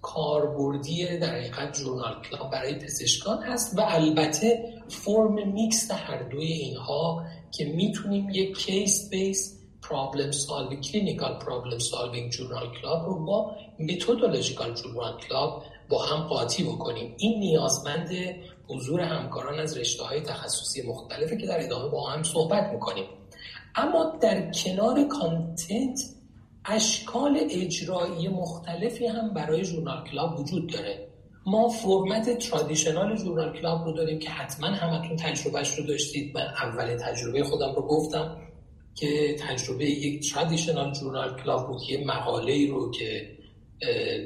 کاربردی 0.03 1.19
در 1.19 1.31
حقیقت 1.31 1.73
journal 1.73 2.23
club 2.31 2.51
برای 2.51 2.75
پزشکان 2.75 3.43
هست 3.43 3.79
و 3.79 3.81
البته 3.81 4.73
فرم 4.89 5.53
میکس 5.53 5.91
هر 5.91 6.23
دوی 6.23 6.53
اینها 6.53 7.25
که 7.51 7.65
می‌تونیم 7.65 8.31
یک 8.31 8.59
case 8.59 9.11
based 9.11 9.57
problem 9.83 10.31
solving 10.31 10.83
clinical 10.83 11.39
problem 11.39 11.79
solving 11.79 12.31
journal 12.31 12.67
club 12.81 13.07
رو 13.07 13.25
با 13.25 13.57
methodological 13.81 14.75
journal 14.75 15.21
club 15.21 15.63
با 15.89 16.03
هم 16.03 16.27
قاطی 16.27 16.65
بکنیم. 16.65 17.15
این 17.19 17.41
نیازمند 17.41 18.11
حضور 18.69 19.01
همکاران 19.01 19.61
از 19.61 19.79
رشته 19.79 20.05
های 20.05 20.21
تخصصی 20.21 20.89
مختلفه 20.89 21.37
که 21.37 21.47
در 21.47 21.65
ادامه 21.65 21.89
با 21.89 22.11
هم 22.11 22.23
صحبت 22.23 22.73
می‌کنیم. 22.73 23.05
اما 23.75 24.19
در 24.21 24.51
کنار 24.51 25.05
content 25.05 26.01
اشکال 26.65 27.41
اجرایی 27.51 28.29
مختلفی 28.29 29.07
هم 29.07 29.35
برای 29.35 29.63
journal 29.63 30.09
club 30.11 30.41
وجود 30.41 30.73
داره. 30.73 31.09
ما 31.47 31.69
فرمت 31.69 32.39
traditional 32.39 33.17
journal 33.17 33.61
club 33.61 33.85
رو 33.85 33.93
داریم 33.93 34.19
که 34.19 34.31
حتما 34.31 34.67
همتون 34.67 35.17
تجربهش 35.17 35.75
رو 35.79 35.87
داشتید. 35.87 36.35
من 36.35 36.43
اول 36.63 36.97
تجربه 36.97 37.45
خودم 37.45 37.75
رو 37.75 37.83
گفتم 37.83 38.37
که 38.95 39.37
تجربه 39.49 39.85
یک 39.85 40.33
traditional 40.33 40.93
journal 40.93 41.43
club 41.43 41.67
بود 41.67 41.81
یه 41.89 42.07
مقاله 42.07 42.53
ای 42.53 42.67
رو 42.67 42.91
که 42.91 43.37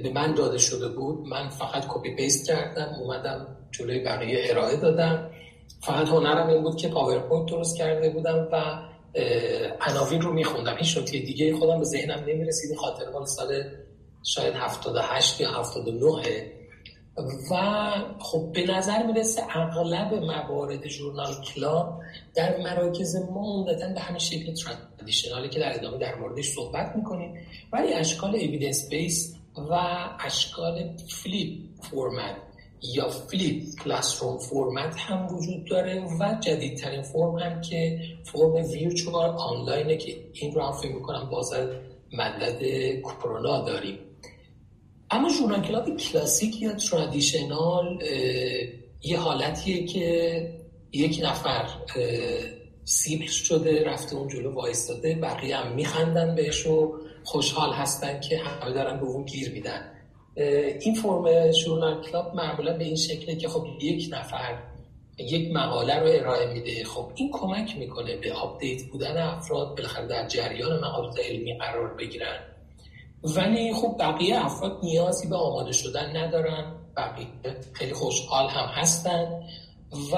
به 0.02 0.12
من 0.14 0.35
داده 0.35 0.59
شده 0.59 0.88
بود. 0.88 1.26
من 1.26 1.49
فقط 1.49 1.87
copy 1.88 2.14
paste 2.14 2.46
کردم 2.47 2.94
اومدم 3.00 3.56
جلوی 3.70 4.04
بقیه 4.04 4.38
ارائه 4.50 4.76
دادم 4.76 5.30
فقط 5.80 6.08
هنرم 6.08 6.48
این 6.48 6.62
بود 6.62 6.76
که 6.76 6.88
پاورپوینت 6.88 7.50
درست 7.50 7.76
کرده 7.76 8.10
بودم 8.10 8.48
و 8.52 8.82
عناوین 9.80 10.20
رو 10.20 10.32
میخوندم. 10.32 10.76
هیچ 10.76 10.98
نکته 10.98 11.18
دیگه 11.18 11.56
خودم 11.56 11.78
به 11.78 11.84
ذهنم 11.84 12.24
نمی‌رسید. 12.26 12.76
خاطر 12.76 13.10
مال 13.10 13.26
سال 13.26 13.62
شاید 14.26 14.54
78 14.54 15.40
یا 15.40 15.50
79 15.50 16.06
و 17.50 17.54
خب 18.18 18.52
به 18.54 18.66
نظر 18.66 19.06
می‌رسه 19.06 19.42
اغلب 19.56 20.14
موارد 20.14 20.86
journal 20.87 21.34
club 21.54 22.00
در 22.34 22.56
مراکز 22.56 23.16
ما 23.16 23.40
عمدتا 23.40 23.88
به 23.94 24.00
همین 24.00 24.18
شکل 24.18 24.54
traditional 24.54 25.41
ی 25.41 25.49
که 25.48 25.58
در 25.58 25.74
ادامه 25.74 25.98
در 25.98 26.14
موردش 26.14 26.48
صحبت 26.48 26.92
می‌کنیم. 26.96 27.34
ولی 27.72 27.94
اشکال 27.94 28.30
evidence 28.30 28.88
based 28.88 29.37
و 29.70 29.74
اشکال 30.20 30.96
flip 31.08 31.58
format 31.90 32.37
یا 32.82 33.08
flip 33.08 33.62
classroom 33.84 34.38
format 34.38 34.94
هم 34.99 35.26
وجود 35.26 35.64
داره 35.64 36.00
و 36.20 36.40
جدیدترین 36.40 37.02
فرم 37.02 37.38
هم 37.38 37.60
که 37.60 38.00
فرم 38.25 38.54
virtual 38.54 39.30
online 39.30 39.87
ه 39.87 39.96
که 39.96 40.16
این 40.32 40.54
رو 40.54 40.62
هم 40.62 40.72
فکر 40.72 40.94
می‌کنم 40.94 41.28
باز 41.30 41.52
مدد 42.12 42.60
کرونا 43.00 43.64
داریم. 43.64 43.99
اما 45.10 45.28
journal 45.28 45.62
club 45.62 45.96
کلاسیک 45.96 46.62
یا 46.62 46.72
traditional 46.72 47.99
یه 49.02 49.18
حالتیه 49.18 49.87
که 49.87 50.60
یک 50.92 51.20
نفر 51.25 51.66
سیبل 52.84 53.26
شده 53.26 53.84
رفته 53.84 54.16
اون 54.16 54.28
جلو 54.28 54.54
وایستاده 54.54 55.14
بقیه 55.14 55.56
هم 55.56 55.75
میخندن 55.75 56.34
بهش 56.34 56.66
و 56.66 56.99
خوشحال 57.25 57.72
هستن 57.72 58.20
که 58.20 58.38
همه 58.38 58.72
دارن 58.72 59.00
به 59.00 59.06
اون 59.06 59.25
گیر 59.25 59.52
میدن. 59.52 60.00
این 60.80 60.94
فرم 60.94 61.52
journal 61.52 62.02
club 62.02 62.34
معمولا 62.34 62.78
به 62.78 62.84
این 62.84 62.96
شکله 62.96 63.37
که 63.37 63.49
خب 63.49 63.66
یک 63.82 64.08
نفر 64.12 64.58
یک 65.18 65.50
مقاله 65.54 65.99
رو 65.99 66.06
ارائه 66.06 66.52
میده. 66.52 66.84
خب 66.84 67.12
این 67.14 67.30
کمک 67.32 67.76
می‌کنه 67.76 68.16
به 68.16 68.32
update 68.32 68.82
بودن 68.82 69.16
افراد 69.16 69.76
بالاخره 69.76 70.06
در 70.06 70.28
جریان 70.28 70.80
مقالات 70.80 71.20
علمی 71.20 71.58
قرار 71.58 71.94
بگیرن. 71.94 72.38
ولی 73.25 73.72
خب 73.72 73.96
بقیه 73.99 74.44
افراد 74.44 74.78
نیازی 74.82 75.28
به 75.28 75.37
آماده 75.37 75.72
شدن 75.72 76.16
ندارن. 76.16 76.75
بقیه 76.96 77.26
خیلی 77.72 77.92
خوشحال 77.92 78.49
هم 78.49 78.66
هستن 78.66 79.42
و 80.12 80.16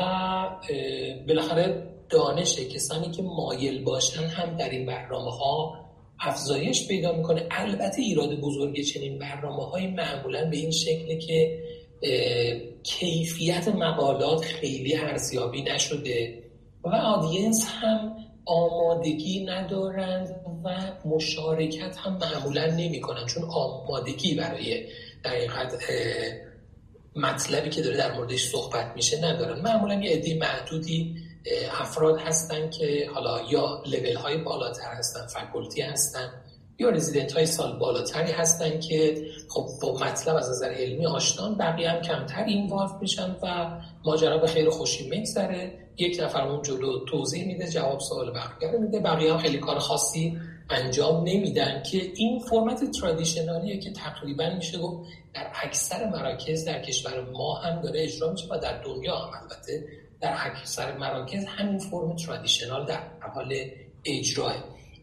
بالاخره 1.29 1.89
دانش 2.09 2.57
کسانی 2.57 3.11
که 3.11 3.23
مایل 3.23 3.85
باشن 3.85 4.25
هم 4.25 4.57
در 4.57 4.69
این 4.69 4.87
برنامه 4.87 5.31
ها 5.31 5.82
افزایش 6.23 6.89
پیدا 6.89 7.13
می‌کنه. 7.13 7.47
البته 7.51 8.03
ایراد 8.03 8.41
بزرگ 8.41 8.81
چنین 8.81 9.19
برنامه 9.19 9.65
های 9.65 9.87
معمولا 9.87 10.51
به 10.51 10.57
این 10.57 10.71
شکله 10.71 11.19
که 11.19 11.59
کیفیت 12.83 13.69
مقالات 13.69 14.41
خیلی 14.41 14.97
ارزیابی 14.97 15.63
نشده 15.63 16.43
و 16.85 16.89
آدینس 16.89 17.67
هم 17.69 18.17
آمادگی 18.47 19.45
ندارند 19.45 20.29
و 20.65 20.93
مشارکت 21.09 21.97
هم 21.97 22.19
معمولا 22.19 22.67
نمی 22.67 23.01
کنند 23.01 23.27
چون 23.27 23.45
آمادگی 23.45 24.35
برای 24.35 24.87
دقیقت 25.25 25.75
مطلبی 27.17 27.71
که 27.71 27.83
داره 27.83 27.97
در 27.97 28.13
موردش 28.17 28.45
صحبت 28.45 28.93
میشه 28.97 29.25
ندارن. 29.25 29.61
معمولا 29.61 29.95
یه 29.95 30.11
عده 30.11 30.35
معدودی 30.35 31.17
افراد 31.81 32.19
هستن 32.19 32.71
که 32.71 33.11
حالا 33.15 33.41
یا 33.51 33.83
لول 33.87 34.17
های 34.17 34.37
بالاتر 34.37 34.93
هستن 34.99 35.27
فکولتی 35.27 35.83
هستن 35.83 36.31
یا 36.79 36.91
رزیدنت 36.91 37.33
های 37.33 37.47
سال 37.47 37.79
بالاتری 37.79 38.33
هستن 38.33 38.81
که 38.81 39.27
خب 39.49 39.67
با 39.83 39.93
مطلب 39.93 40.37
از 40.37 40.51
نظر 40.51 40.71
علمی 40.71 41.07
آشنان 41.07 41.55
بقیه 41.55 41.91
هم 41.91 42.01
کمتر 42.01 42.45
اینوالو 42.45 42.99
میشن 43.01 43.37
و 43.43 43.71
ماجرا 44.05 44.39
به 44.39 44.47
خیر 44.47 44.71
خوشی 44.71 45.09
میگذره. 45.09 45.79
یک 45.99 46.21
نفر 46.23 46.49
اون 46.49 46.63
جلو 46.63 47.05
توضیح 47.05 47.47
میده 47.47 47.71
جواب 47.71 48.01
سوال 48.01 48.31
بقیه 48.31 48.79
میده 48.81 49.01
بقیه 49.01 49.33
هم 49.33 49.39
خیلی 49.39 49.59
کار 49.59 49.79
خاصی 49.79 50.39
انجام 50.71 51.25
نمیدن 51.25 51.83
که 51.83 52.13
این 52.17 52.39
فرمت 52.39 52.91
ترادیشنالیه 52.91 53.79
که 53.79 53.93
تقریبا 53.93 54.51
میشه 54.57 54.79
گفت 54.79 55.11
در 55.35 55.47
اکثر 55.63 56.09
مراکز 56.09 56.65
در 56.65 56.83
کشور 56.83 57.31
ما 57.33 57.55
هم 57.55 57.81
داره 57.81 58.03
اجرا 58.03 58.33
میشه 58.33 58.47
و 58.51 58.59
در 58.59 58.83
دنیا 58.83 59.17
هم 59.17 59.31
البته 59.43 59.85
در 60.23 60.37
اکثر 60.47 60.99
مراکز 60.99 61.45
همین 61.45 61.79
فرم 61.79 62.17
ترادیشنال 62.17 62.87
در 62.87 63.01
حال 63.35 63.55
اجراه. 64.05 64.55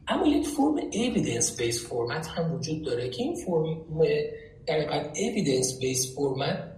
اما 0.08 0.28
یک 0.28 0.48
فرم 0.48 0.76
ایویدنس 0.92 1.58
بیس 1.58 1.88
فرمت 1.88 2.28
هم 2.28 2.54
وجود 2.54 2.86
داره 2.86 3.10
که 3.10 3.24
این 3.24 3.36
فرم 3.36 3.78
در 4.68 4.74
حقیقت 4.74 5.18
evidence 5.18 5.80
based 5.80 6.16
format 6.16 6.72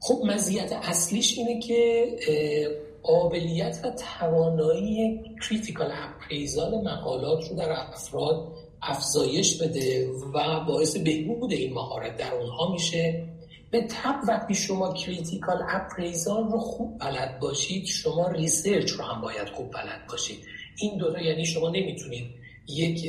خب 0.00 0.22
مزیت 0.24 0.72
اصلیش 0.72 1.38
اینه 1.38 1.60
که 1.60 2.06
قابلیت 3.02 3.80
و 3.84 3.90
توانایی 3.90 5.20
critical 5.48 5.92
appraisal 5.92 6.82
مقالات 6.82 7.50
رو 7.50 7.56
در 7.56 7.70
افراد 7.70 8.52
افزایش 8.82 9.62
بده 9.62 10.10
و 10.34 10.64
باعث 10.64 10.96
بهبود 10.96 11.52
این 11.52 11.72
مهارت 11.74 12.16
در 12.16 12.34
اونها 12.34 12.72
میشه. 12.72 13.28
به 13.76 13.82
طبع 13.82 14.20
وقتی 14.28 14.54
شما 14.54 14.94
critical 14.94 15.62
appraisal 15.68 16.44
رو 16.44 16.58
خوب 16.58 16.98
بلد 16.98 17.38
باشید 17.40 17.86
شما 17.86 18.28
research 18.28 18.90
رو 18.90 19.04
هم 19.04 19.20
باید 19.20 19.48
خوب 19.48 19.70
بلد 19.70 20.06
باشید. 20.10 20.38
این 20.78 20.98
دوتا 20.98 21.20
یعنی 21.20 21.46
شما 21.46 21.68
نمی‌تونید 21.70 22.30
یک 22.68 23.06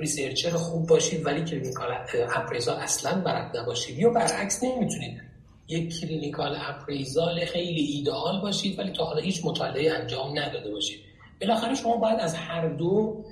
researcher 0.00 0.50
خوب 0.50 0.86
باشید 0.86 1.26
ولی 1.26 1.44
critical 1.44 1.88
appraisal 2.36 2.76
اصلا 2.76 3.20
بلد 3.20 3.56
نباشید. 3.56 3.98
یا 3.98 4.10
برعکس 4.10 4.64
نمی‌تونید 4.64 5.20
یک 5.68 6.00
critical 6.00 6.56
appraisal 6.60 7.44
خیلی 7.44 7.80
ایدئال 7.80 8.40
باشید 8.40 8.78
ولی 8.78 8.92
تا 8.92 9.04
حالا 9.04 9.20
هیچ 9.20 9.44
مطالعه 9.44 9.92
انجام 9.92 10.38
نداده 10.38 10.70
باشید. 10.70 11.00
بالاخره 11.40 11.74
شما 11.74 11.96
باید 11.96 12.20
از 12.20 12.34
هر 12.34 12.68
دو 12.68 13.24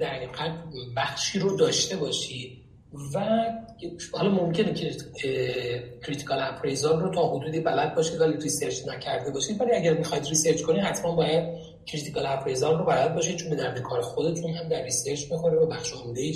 در 0.00 0.28
بخشی 0.96 1.38
رو 1.38 1.56
داشته 1.56 1.96
باشید. 1.96 2.63
و 3.14 3.44
حالا 4.12 4.30
ممکنه 4.30 4.74
که 4.74 4.96
critical 6.06 6.38
appraisal 6.40 7.00
رو 7.00 7.14
تا 7.14 7.28
حدودی 7.28 7.60
بلد 7.60 7.94
باشید 7.94 8.20
ولی 8.20 8.36
research 8.36 8.88
نکرده 8.88 9.30
باشید. 9.30 9.60
ولی 9.60 9.72
اگر 9.72 9.94
می‌خواید 9.94 10.26
research 10.26 10.62
کنید 10.62 10.80
حتما 10.80 11.16
باید 11.16 11.44
critical 11.86 12.26
appraisal 12.26 12.78
رو 12.78 12.84
بلد 12.84 13.14
باشید 13.14 13.36
چون 13.36 13.50
به 13.50 13.56
درد 13.56 13.80
کار 13.80 14.00
خودتون 14.00 14.50
هم 14.50 14.68
در 14.68 14.82
research 14.82 15.32
می‌خوره 15.32 15.58
و 15.58 15.66
بخش 15.66 15.92
عمده 15.92 16.32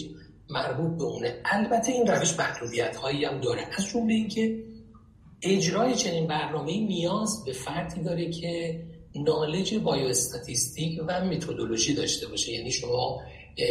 مربوط 0.50 0.98
به 0.98 1.04
اونه. 1.04 1.34
البته 1.44 1.92
این 1.92 2.06
روش 2.06 2.38
محدودیت 2.38 2.96
هایی 2.96 3.24
هم 3.24 3.40
داره. 3.40 3.62
از 3.78 3.86
جمله 3.86 4.14
اینکه 4.14 4.64
اجرای 5.42 5.94
چنین 5.94 6.26
برنامه 6.26 6.80
نیاز 6.80 7.44
به 7.46 7.52
فردی 7.52 8.02
داره 8.02 8.30
که 8.30 8.82
knowledge 9.14 9.74
biostatistic 9.74 11.00
و 11.08 11.24
متدولوژی 11.24 11.94
داشته 11.94 12.26
باشه. 12.26 12.52
یعنی 12.52 12.70
شما 12.70 13.20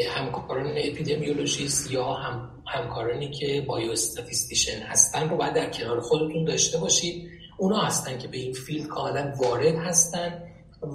همکاران 0.10 0.72
اپیدمیولوژیست 0.78 1.92
یا 1.92 2.14
هم 2.14 2.50
همکارانی 2.68 3.32
که 3.32 3.62
biostatistician 3.68 4.80
هستن 4.80 5.30
رو 5.30 5.38
باید 5.38 5.54
در 5.54 5.70
کنار 5.70 6.00
خودتون 6.02 6.46
داشته 6.46 6.78
باشید. 6.78 7.30
اونا 7.58 7.78
هستن 7.82 8.18
که 8.18 8.28
به 8.28 8.38
این 8.38 8.54
field 8.54 8.88
کاملا 8.88 9.34
وارد 9.38 9.76
هستن 9.76 10.44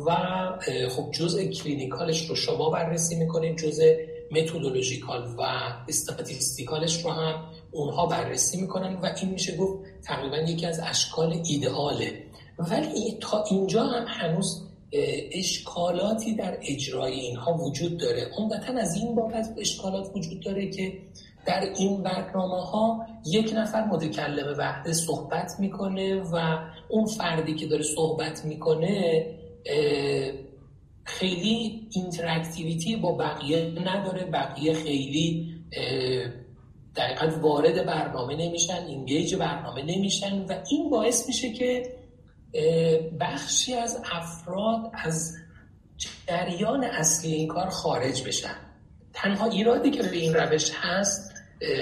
و 0.06 0.16
خب 0.90 1.10
جزء 1.10 1.44
clinical 1.44 2.13
ش 2.13 2.30
رو 2.30 2.34
شما 2.34 2.70
بررسی 2.70 3.16
می‌کنید 3.16 3.58
جزء 3.58 3.94
methodological 4.30 5.34
و 5.38 5.42
statistical 5.88 6.87
ش 6.87 7.04
رو 7.04 7.10
هم 7.10 7.44
اونها 7.70 8.06
بررسی 8.06 8.60
می‌کنن 8.60 8.94
و 8.94 9.10
این 9.22 9.30
میشه 9.30 9.56
گفت 9.56 9.84
تقریبا 10.04 10.36
یکی 10.36 10.66
از 10.66 10.80
اشکال 10.80 11.42
ایدئاله. 11.44 12.22
ولی 12.58 13.18
تا 13.20 13.44
اینجا 13.50 13.84
هم 13.84 14.04
هنوز 14.08 14.68
اشکالاتی 15.32 16.34
در 16.34 16.58
اجرای 16.68 17.12
اینها 17.12 17.54
وجود 17.54 17.98
داره. 17.98 18.30
عمدتا 18.38 18.72
از 18.72 18.94
این 18.96 19.14
بابت 19.14 19.54
اشکالات 19.58 20.16
وجود 20.16 20.40
داره 20.40 20.70
که 20.70 20.92
در 21.46 21.72
این 21.78 22.02
برنامه 22.02 22.62
ها 22.62 23.06
یک 23.26 23.52
نفر 23.56 23.84
متکلم 23.84 24.54
وحده 24.58 24.92
صحبت 24.92 25.52
می‌کنه 25.58 26.22
و 26.32 26.58
اون 26.88 27.06
فردی 27.06 27.54
که 27.54 27.66
داره 27.66 27.82
صحبت 27.82 28.44
می‌کنه 28.44 29.26
خیلی 31.04 31.88
interactivity 31.90 32.96
با 32.96 33.12
بقیه 33.12 33.72
نداره. 33.84 34.24
بقیه 34.24 34.72
خیلی 34.72 35.54
دقیقا 36.96 37.40
وارد 37.40 37.86
برنامه 37.86 38.36
نمیشن 38.36 38.84
engage 38.88 39.34
برنامه 39.34 39.82
نمیشن 39.82 40.42
و 40.42 40.54
این 40.70 40.90
باعث 40.90 41.26
میشه 41.26 41.52
که 41.52 41.82
بخشی 43.20 43.74
از 43.74 44.02
افراد 44.12 44.90
از 44.94 45.36
جریان 45.96 46.84
اصلی 46.84 47.32
این 47.32 47.48
کار 47.48 47.68
خارج 47.68 48.22
بشن. 48.22 48.54
تنها 49.12 49.50
ایرادی 49.50 49.90
که 49.90 50.02
به 50.02 50.16
این 50.16 50.34
روش 50.34 50.70
هست 50.74 51.32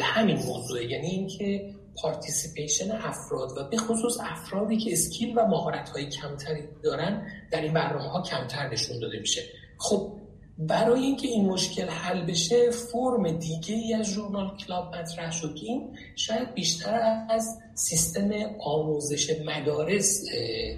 همین 0.02 0.36
موضوعه. 0.36 0.90
یعنی 0.90 1.06
اینکه 1.06 1.74
participation 2.02 2.90
افراد 2.90 3.58
و 3.58 3.68
به 3.70 3.76
خصوص 3.76 4.18
افرادی 4.20 4.76
که 4.76 4.92
skill 4.92 5.38
و 5.38 5.46
مهارت 5.46 5.88
های 5.88 6.06
کمتری 6.06 6.62
دارن 6.82 7.26
در 7.50 7.60
این 7.60 7.72
برنامه 7.72 8.08
ها 8.08 8.22
کمتر 8.22 8.68
نشون 8.68 8.98
داده 8.98 9.18
میشه. 9.18 9.42
خب 9.78 10.12
برای 10.58 11.00
اینکه 11.00 11.28
این 11.28 11.46
مشکل 11.46 11.88
حل 11.88 12.26
بشه 12.26 12.70
فرم 12.70 13.38
دیگه 13.38 13.74
ای 13.74 13.94
از 13.94 14.06
journal 14.06 14.56
club 14.56 14.96
مطرح 14.96 15.30
شد 15.32 15.54
که 15.54 15.66
این 15.66 15.96
شاید 16.16 16.54
بیشتر 16.54 17.24
از 17.30 17.58
سیستم 17.74 18.30
آموزش 18.60 19.40
مدارس 19.46 20.24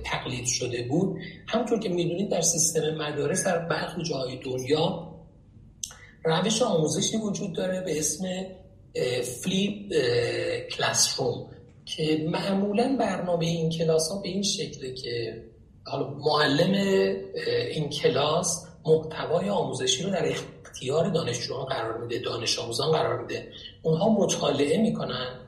تقلید 0.04 0.46
شده 0.46 0.82
بود. 0.82 1.18
همطور 1.48 1.78
که 1.78 1.88
می‌دونید 1.88 2.30
در 2.30 2.40
سیستم 2.40 2.94
مدارس 2.94 3.44
در 3.44 3.58
برخی 3.58 4.02
جای 4.02 4.38
دنیا 4.44 5.12
روش 6.24 6.62
آموزشی 6.62 7.16
وجود 7.16 7.52
داره 7.52 7.80
به 7.80 7.98
اسم 7.98 8.24
فلیپ 9.42 9.92
کلاس 10.70 11.20
روم 11.20 11.46
که 11.84 12.26
معمولا 12.30 12.96
برنامه 13.00 13.46
این 13.46 13.70
کلاس 13.70 14.08
ها 14.08 14.20
به 14.20 14.28
این 14.28 14.42
شکله 14.42 14.94
که 14.94 15.44
حالا 15.86 16.10
معلم 16.10 16.74
این 17.70 17.88
کلاس 17.88 18.66
محتوای 18.86 19.50
آموزشی 19.50 20.02
رو 20.02 20.10
در 20.10 20.28
اختیار 20.28 21.08
دانشجویان 21.08 21.64
قرار 21.64 21.98
میده 21.98 22.18
دانش 22.18 22.58
آموزان 22.58 22.92
قرار 22.92 23.22
میده. 23.22 23.48
اونها 23.82 24.08
مطالعه 24.08 24.82
می‌کنن. 24.82 25.38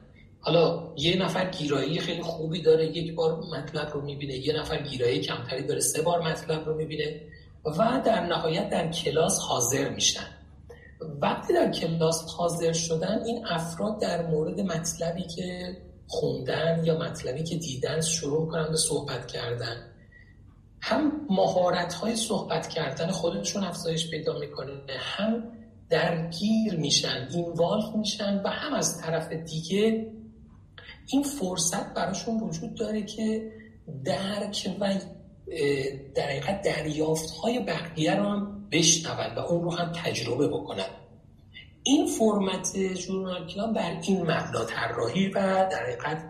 حالا 0.41 0.93
یه 0.97 1.17
نفر 1.17 1.51
گیرایی 1.51 1.99
خیلی 1.99 2.23
خوبی 2.23 2.63
داره 2.63 2.87
یک 2.87 3.15
بار 3.15 3.41
مطلب 3.41 3.91
رو 3.95 4.01
می‌بینه 4.01 4.35
یه 4.35 4.61
نفر 4.61 4.83
گیرایی 4.83 5.21
کمتری 5.21 5.67
داره 5.67 5.81
سه 5.81 6.03
بار 6.03 6.23
مطلب 6.23 6.67
رو 6.67 6.75
می‌بینه 6.75 7.21
و 7.65 8.03
در 8.05 8.27
نهایت 8.27 8.71
در 8.71 8.91
کلاس 8.91 9.39
حاضر 9.39 9.89
میشن. 9.89 10.27
وقتی 11.23 11.53
در 11.53 11.73
کلاس 11.73 12.25
حاضر 12.37 12.73
شدن 12.73 13.23
این 13.27 13.47
افراد 13.47 14.01
در 14.01 14.27
مورد 14.27 14.61
مطلبی 14.61 15.23
که 15.23 15.77
خوندن 16.07 16.83
یا 16.85 16.99
مطلبی 16.99 17.43
که 17.43 17.57
دیدن 17.57 18.01
شروع 18.01 18.51
کنن 18.51 18.69
به 18.71 18.77
صحبت 18.77 19.27
کردن. 19.27 19.94
هم 20.87 21.13
مهارت 21.31 21.95
های 21.95 22.17
صحبت 22.17 22.69
کردن 22.69 23.11
خودشون 23.11 23.65
افزایش 23.65 24.11
پیدا 24.11 24.39
می‌کنه 24.39 24.73
هم 24.99 25.45
درگیر 25.91 26.77
میشن 26.77 27.29
اینوالو 27.31 27.97
میشن 27.97 28.43
و 28.45 28.49
هم 28.49 28.75
از 28.75 29.03
طرف 29.03 29.33
دیگه 29.33 30.07
این 31.07 31.23
فرصت 31.23 31.95
براشون 31.95 32.41
وجود 32.41 32.75
داره 32.75 33.03
که 33.03 33.53
درک 34.05 34.71
و 34.81 34.95
در 36.15 36.23
حقیقت 36.23 36.63
دریافت 36.63 37.31
های 37.31 37.59
بقیه 37.59 38.15
رو 38.15 38.25
هم 38.25 38.69
بشنون 38.73 39.35
و 39.37 39.39
اون 39.39 39.63
رو 39.63 39.71
هم 39.73 39.93
تجربه 39.93 40.49
بکنن. 40.49 40.89
این 41.83 42.07
فرمت 42.07 42.77
جورنال 42.77 43.47
کلام 43.47 43.73
بر 43.73 43.99
این 44.03 44.23
مبنا 44.23 44.65
طراحی 44.65 45.29
و 45.29 45.33
در 45.73 45.83
حقیقت 45.83 46.25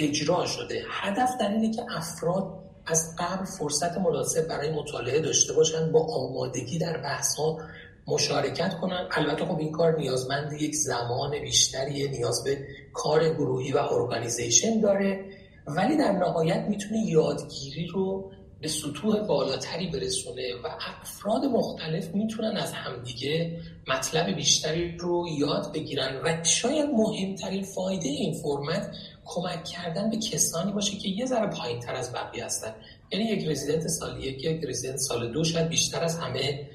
اجرا 0.00 0.46
شده. 0.46 0.84
هدف 0.90 1.30
در 1.40 1.48
اینه 1.48 1.70
که 1.70 1.82
افراد 1.96 2.67
از 2.88 3.16
قبل 3.18 3.44
فرصت 3.44 3.98
مناسب 3.98 4.48
برای 4.48 4.70
مطالعه 4.70 5.20
داشته 5.20 5.52
باشن 5.52 5.92
با 5.92 6.00
آمادگی 6.00 6.78
در 6.78 6.96
بحث 6.96 7.34
ها 7.34 7.58
مشارکت 8.06 8.74
کنن. 8.80 9.08
البته 9.10 9.44
خب 9.44 9.58
این 9.58 9.72
کار 9.72 9.96
نیازمند 9.96 10.52
یک 10.52 10.74
زمان 10.74 11.40
بیشتری 11.42 12.08
نیاز 12.08 12.44
به 12.44 12.58
کار 12.92 13.28
گروهی 13.34 13.72
و 13.72 13.78
ارگانیزیشن 13.78 14.80
داره. 14.80 15.24
ولی 15.66 15.96
در 15.96 16.12
نهایت 16.12 16.66
می‌تونه 16.68 16.98
یادگیری 17.06 17.86
رو 17.86 18.30
به 18.60 18.68
سطوح 18.68 19.26
بالاتری 19.26 19.86
برسونه 19.90 20.42
و 20.64 20.68
افراد 21.00 21.44
مختلف 21.44 22.14
می‌تونن 22.14 22.56
از 22.56 22.72
همدیگه 22.72 23.60
مطلب 23.88 24.36
بیشتری 24.36 24.96
رو 24.96 25.26
یاد 25.38 25.72
بگیرن. 25.74 26.20
و 26.24 26.44
شاید 26.44 26.90
مهمترین 26.90 27.62
فایده 27.62 28.08
این 28.08 28.34
فرمت 28.42 28.90
کمک 29.28 29.64
کردن 29.64 30.10
به 30.10 30.16
کسانی 30.16 30.72
باشه 30.72 30.96
که 30.96 31.08
یه 31.08 31.26
ذره 31.26 31.46
پایین 31.46 31.80
تر 31.80 31.94
از 31.94 32.12
بقیه 32.12 32.44
هستن. 32.44 32.74
یعنی 33.12 33.24
یک 33.24 33.48
رزیدنت 33.48 33.86
سال 33.86 34.24
یک 34.24 34.44
یک 34.44 34.64
رزیدنت 34.64 34.96
سال 34.96 35.32
دو 35.32 35.44
شاید 35.44 35.68
بیشتر 35.68 36.04
از 36.04 36.18
همه 36.18 36.68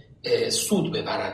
سود 0.50 0.92
ببرن. 0.94 1.34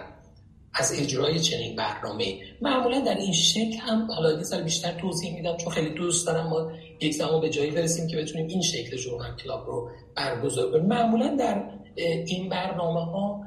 از 0.73 0.93
اجرای 0.99 1.39
چنین 1.39 1.75
برنامه. 1.75 2.39
معمولا 2.61 2.99
در 2.99 3.15
این 3.15 3.33
شکل 3.33 3.77
هم 3.79 4.11
حالا 4.11 4.31
یه 4.31 4.61
بیشتر 4.63 4.91
توضیح 4.91 5.35
میدم 5.35 5.57
چون 5.57 5.73
خیلی 5.73 5.89
دوست 5.89 6.27
دارم 6.27 6.47
ما 6.47 6.71
یک 7.01 7.13
زمان 7.13 7.41
به 7.41 7.49
جایی 7.49 7.71
برسیم 7.71 8.07
که 8.07 8.17
بتونیم 8.17 8.47
این 8.47 8.61
شکل 8.61 8.97
جورنال 8.97 9.35
کلاب 9.35 9.67
رو 9.67 9.89
برگزار 10.15 10.71
کنیم. 10.71 10.85
معمولا 10.85 11.35
در 11.35 11.63
این 11.95 12.49
برنامه 12.49 13.05
ها 13.05 13.41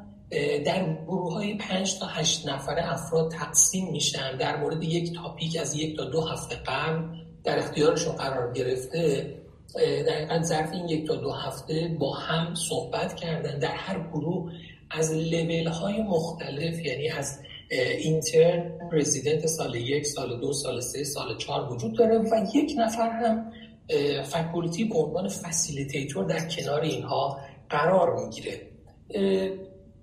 در 0.66 0.96
گروه 1.06 1.32
های 1.32 1.54
پنج 1.54 1.98
تا 1.98 2.06
هشت 2.06 2.48
نفره 2.48 2.92
افراد 2.92 3.30
تقسیم 3.30 3.90
میشن 3.90 4.36
در 4.36 4.56
مورد 4.56 4.84
یک 4.84 5.14
تاپیک 5.14 5.56
از 5.60 5.76
یک 5.76 5.96
تا 5.96 6.04
دو 6.04 6.20
هفته 6.20 6.56
قبل. 6.66 7.02
در 7.44 7.58
اختیارشون 7.58 8.16
قرار 8.16 8.52
گرفته 8.52 9.34
در 10.06 10.42
ظرف 10.42 10.72
این 10.72 10.88
یک 10.88 11.06
تا 11.06 11.16
دو 11.16 11.30
هفته 11.30 11.96
با 11.98 12.14
هم 12.14 12.54
صحبت 12.54 13.14
کردن 13.14 13.58
در 13.58 13.74
هر 13.74 14.08
گروه 14.12 14.52
از 14.90 15.12
لیول 15.12 15.66
های 15.66 16.02
مختلف 16.02 16.86
یعنی 16.86 17.08
از 17.08 17.38
اینترن 17.98 18.72
رزیدنت 18.92 19.46
سال 19.46 19.74
یک 19.74 20.06
سال 20.06 20.40
دو 20.40 20.52
سال 20.52 20.80
سه 20.80 21.04
سال 21.04 21.38
چهار 21.38 21.72
وجود 21.72 21.92
داره 21.92 22.18
و 22.18 22.46
یک 22.54 22.72
نفر 22.78 23.10
هم 23.10 23.52
faculty 24.22 24.84
به 24.84 24.94
عنوان 24.94 25.28
facilitator 25.28 26.24
در 26.24 26.48
کنار 26.48 26.80
اینها 26.80 27.38
قرار 27.70 28.24
می‌گیره. 28.24 28.60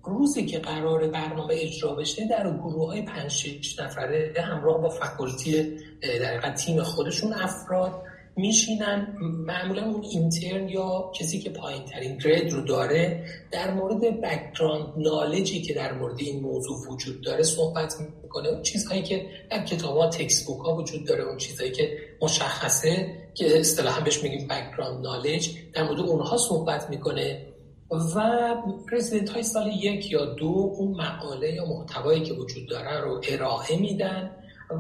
روزی 0.10 0.46
که 0.46 0.60
قرار 0.60 1.08
برنامه 1.08 1.56
اجرا 1.58 1.96
بشه 1.96 2.28
در 2.28 2.58
گروه 2.58 2.88
های 2.88 3.02
پنج 3.02 3.32
شش 3.32 3.80
نفره 3.80 4.34
همراه 4.38 4.82
با 4.82 4.90
faculty 4.90 5.78
در 6.02 6.52
تیم 6.52 6.84
خودشون 6.84 7.34
افراد 7.34 8.02
میشینن. 8.36 9.16
معمولا 9.22 9.86
اون 9.86 10.04
اینترن 10.04 10.70
یا 10.70 11.12
کسی 11.20 11.40
که 11.40 11.50
پایین 11.50 11.86
ترین 11.86 12.18
grade 12.18 12.54
رو 12.54 12.62
داره 12.62 13.26
در 13.52 13.74
مورد 13.74 14.22
background 14.22 14.94
knowledge 14.98 15.55
ی 15.55 15.62
که 15.62 15.74
در 15.74 15.94
مورد 15.94 16.20
این 16.20 16.40
موضوع 16.40 16.78
وجود 16.90 17.22
داره 17.22 17.44
صحبت 17.44 17.94
می‌کنه. 18.24 18.50
اون 18.50 18.62
چیزهایی 18.62 19.04
که 19.04 19.26
در 19.52 19.66
کتاب 19.66 19.98
ها 19.98 20.10
textbook 20.10 20.60
ها 20.60 20.76
وجود 20.76 21.08
داره 21.08 21.24
اون 21.24 21.38
چیزهایی 21.38 21.72
که 21.72 21.98
مشخصه 22.22 23.16
که 23.34 23.60
اصطلاحا 23.60 24.02
بهش 24.02 24.24
میگیم 24.24 24.48
background 24.48 25.06
knowledge. 25.06 25.50
در 25.74 25.84
مورد 25.84 26.00
اونها 26.00 26.38
صحبت 26.38 26.90
می‌کنه. 26.90 27.46
و 27.92 28.56
رزیدنت 28.92 29.30
های 29.30 29.44
سال 29.44 29.68
یک 29.68 30.12
یا 30.12 30.26
دو 30.26 30.74
اون 30.78 31.02
مقاله 31.02 31.54
یا 31.54 31.66
محتوایی 31.66 32.24
که 32.24 32.34
وجود 32.34 32.70
داره 32.70 33.02
رو 33.02 33.22
ارائه 33.30 33.78
میدن 33.80 34.32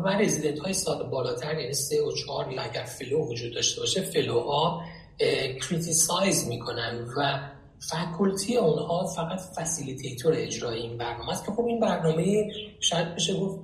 و 0.06 0.08
رزیدنت 0.08 0.60
های 0.60 0.74
سال 0.74 1.10
بالاتر 1.10 1.60
یعنی 1.60 1.74
سه 1.74 2.04
و 2.04 2.12
چهار 2.12 2.52
یا 2.52 2.62
اگر 2.62 2.84
fellow 2.84 3.28
وجود 3.28 3.54
داشته 3.54 3.82
باشه 3.82 4.02
fellow 4.02 4.82
ها 5.62 5.70
criticize 5.70 6.48
می‌کنن 6.48 7.08
و 7.17 7.39
faculty 7.80 8.58
اونها 8.58 9.08
فقط 9.08 9.39
facilitator 9.58 10.34
اجرای 10.38 10.80
این 10.80 10.98
برنامه 10.98 11.32
است 11.32 11.45
که 11.45 11.52
خب 11.52 11.65
این 11.65 11.80
برنامه 11.80 12.52
شاید 12.80 13.15
بشه 13.15 13.34
گفت 13.34 13.60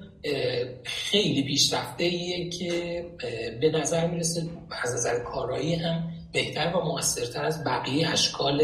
خیلی 0.83 1.43
پیشرفته 1.43 2.09
که 2.49 3.05
به 3.61 3.71
نظر 3.71 4.07
می‌رسه 4.07 4.43
از 4.83 4.95
نظر 4.95 5.19
کارایی 5.19 5.75
هم 5.75 6.03
بهتر 6.33 6.75
و 6.75 6.79
موثرتر 6.79 7.45
از 7.45 7.63
بقیه 7.63 8.09
اشکال 8.09 8.61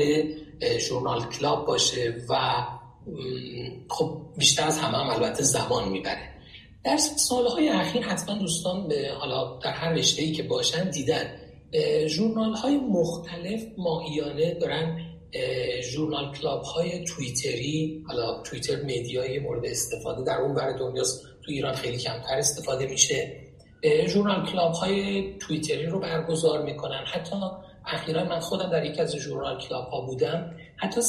ژورنال 0.80 1.30
کلاب 1.30 1.68
باشه 1.68 2.26
و 2.30 2.36
خب 3.90 4.22
بیشتر 4.38 4.68
از 4.68 4.80
همه 4.80 4.98
هم 4.98 5.10
البته 5.10 5.44
زمان 5.44 5.90
می‌بره. 5.90 6.32
در 6.84 6.98
سالهای 6.98 7.70
اخیر 7.70 8.04
حتما 8.04 8.38
دوستان 8.38 8.88
به 8.88 9.12
حالا 9.20 9.60
در 9.64 9.72
هر 9.72 9.94
رشته 9.94 10.32
که 10.32 10.44
باشن 10.44 10.90
دیدن 10.90 11.38
ژورنال 12.08 12.54
های 12.54 12.78
مختلف 12.78 13.62
ماهیانه 13.78 14.54
دارن 14.54 15.00
journal 15.84 16.36
club 16.36 16.64
های 16.64 17.04
توییتری 17.04 18.04
حالا 18.08 18.42
توییتر 18.44 18.76
media 18.84 19.31
ی 19.31 19.40
مورد 19.40 19.66
استفاده 19.66 20.24
در 20.24 20.38
اون 20.38 20.56
ور 20.56 20.78
دنیاست 20.78 21.24
تو 21.24 21.52
ایران 21.52 21.74
خیلی 21.74 21.98
کمتر 21.98 22.38
استفاده 22.38 22.88
میشه. 22.88 23.42
journal 24.08 24.46
club 24.46 24.74
های 24.74 25.24
توییتری 25.38 25.86
رو 25.86 26.00
برگزار 26.00 26.64
می‌کنن. 26.64 27.04
حتی 27.14 27.36
اخیرا 27.86 28.24
من 28.24 28.40
خودم 28.40 28.70
در 28.70 28.86
یکی 28.86 29.02
از 29.02 29.16
journal 29.16 29.58
club 29.58 29.88
ها 29.88 30.02
بودم. 30.02 30.56
حتی 30.78 31.02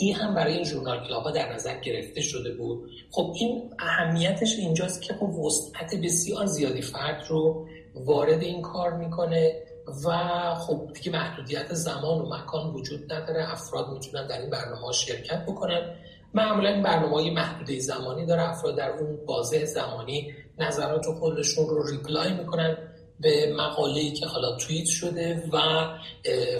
ای 0.00 0.12
هم 0.12 0.34
برای 0.34 0.54
این 0.54 0.64
journal 0.64 1.08
club 1.08 1.22
ها 1.22 1.30
در 1.30 1.54
نظر 1.54 1.80
گرفته 1.80 2.20
شده 2.20 2.54
بود. 2.54 2.90
خب 3.10 3.32
این 3.34 3.70
اهمیتش 3.78 4.56
اینجاست 4.58 5.02
که 5.02 5.14
خب 5.14 5.28
وسعت 5.28 5.94
بسیار 5.94 6.46
زیادی 6.46 6.82
فرد 6.82 7.22
رو 7.28 7.66
وارد 7.94 8.42
این 8.42 8.62
کار 8.62 8.92
می‌کنه 8.92 9.62
و 10.04 10.10
خب 10.54 10.88
دیگه 10.94 11.12
محدودیت 11.12 11.74
زمان 11.74 12.20
و 12.20 12.34
مکان 12.34 12.74
وجود 12.74 13.12
نداره. 13.12 13.52
افراد 13.52 13.88
می‌تونن 13.92 14.26
در 14.26 14.40
این 14.40 14.50
برنامه 14.50 14.80
ها 14.80 14.92
شرکت 14.92 15.46
بکنن. 15.46 15.94
معمولا 16.34 16.68
این 16.68 16.82
برنامه 16.82 17.14
های 17.14 17.30
محدوده 17.30 17.80
زمانی 17.80 18.26
داره. 18.26 18.50
افراد 18.50 18.76
در 18.76 18.90
اون 18.90 19.18
بازه 19.26 19.64
زمانی 19.64 20.32
نظرات 20.58 21.06
خودشون 21.06 21.68
رو 21.68 21.86
reply 21.86 22.32
می‌کنن. 22.32 22.76
به 23.20 23.54
مقاله 23.56 23.99
ای 23.99 24.10
که 24.10 24.26
حالا 24.26 24.56
توییت 24.56 24.86
شده 24.86 25.44
و 25.52 25.58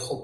خب 0.00 0.22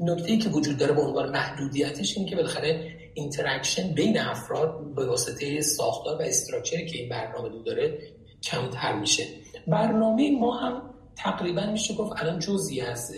نکته 0.00 0.32
ای 0.32 0.38
که 0.38 0.48
وجود 0.48 0.78
داره 0.78 0.92
به 0.92 1.00
عنوان 1.00 1.30
محدودیتش 1.30 2.16
این 2.16 2.26
که 2.26 2.36
بالاخره 2.36 2.98
interaction 3.14 3.94
بین 3.94 4.18
افراد 4.18 4.94
به 4.94 5.06
واسطه 5.06 5.60
ساختار 5.60 6.16
و 6.16 6.22
structure 6.22 6.80
ی 6.80 6.86
که 6.86 6.98
این 6.98 7.08
برنامه 7.08 7.48
داره 7.66 7.98
کمتر 8.42 8.98
میشه. 8.98 9.24
برنامه 9.66 10.30
ما 10.30 10.56
هم 10.56 10.82
تقریبا 11.16 11.66
میشه 11.66 11.94
گفت 11.94 12.12
الان 12.22 12.38
جزی 12.38 12.80
از 12.80 13.14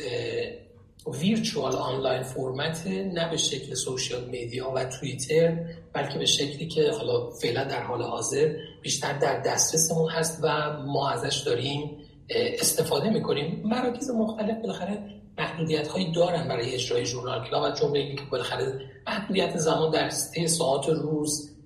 ویرچوال 1.06 1.72
آنلاین 1.72 2.22
فرمت 2.22 2.86
نه 2.86 3.30
به 3.30 3.36
شکل 3.36 3.74
سوشیال 3.74 4.24
میدیا 4.24 4.72
و 4.74 4.84
توییتر 4.84 5.58
بلکه 5.92 6.18
به 6.18 6.26
شکلی 6.26 6.68
که 6.68 6.90
حالا 6.90 7.30
فعلا 7.30 7.64
در 7.64 7.82
حال 7.82 8.02
حاضر 8.02 8.54
بیشتر 8.82 9.18
در 9.18 9.40
دسترسمون 9.40 10.10
هست 10.10 10.40
و 10.42 10.76
ما 10.86 11.10
ازش 11.10 11.38
داریم 11.46 11.96
استفاده 12.34 13.10
می‌کنیم. 13.10 13.62
مراکز 13.64 14.10
مختلف 14.10 14.60
بالاخره 14.62 14.98
محدودیت 15.38 15.88
هایی 15.88 16.12
دارن 16.12 16.48
برای 16.48 16.74
اجرای 16.74 17.04
ژورنال 17.04 17.48
کلاب. 17.48 17.62
و 17.62 17.70
جمله 17.74 17.98
اینکه 17.98 18.22
بالاخره 18.32 18.80
محدودیت 19.06 19.56
زمان 19.56 19.90
در 19.90 20.10
طی 20.34 20.48
ساعات 20.48 20.88
روز 20.88 21.56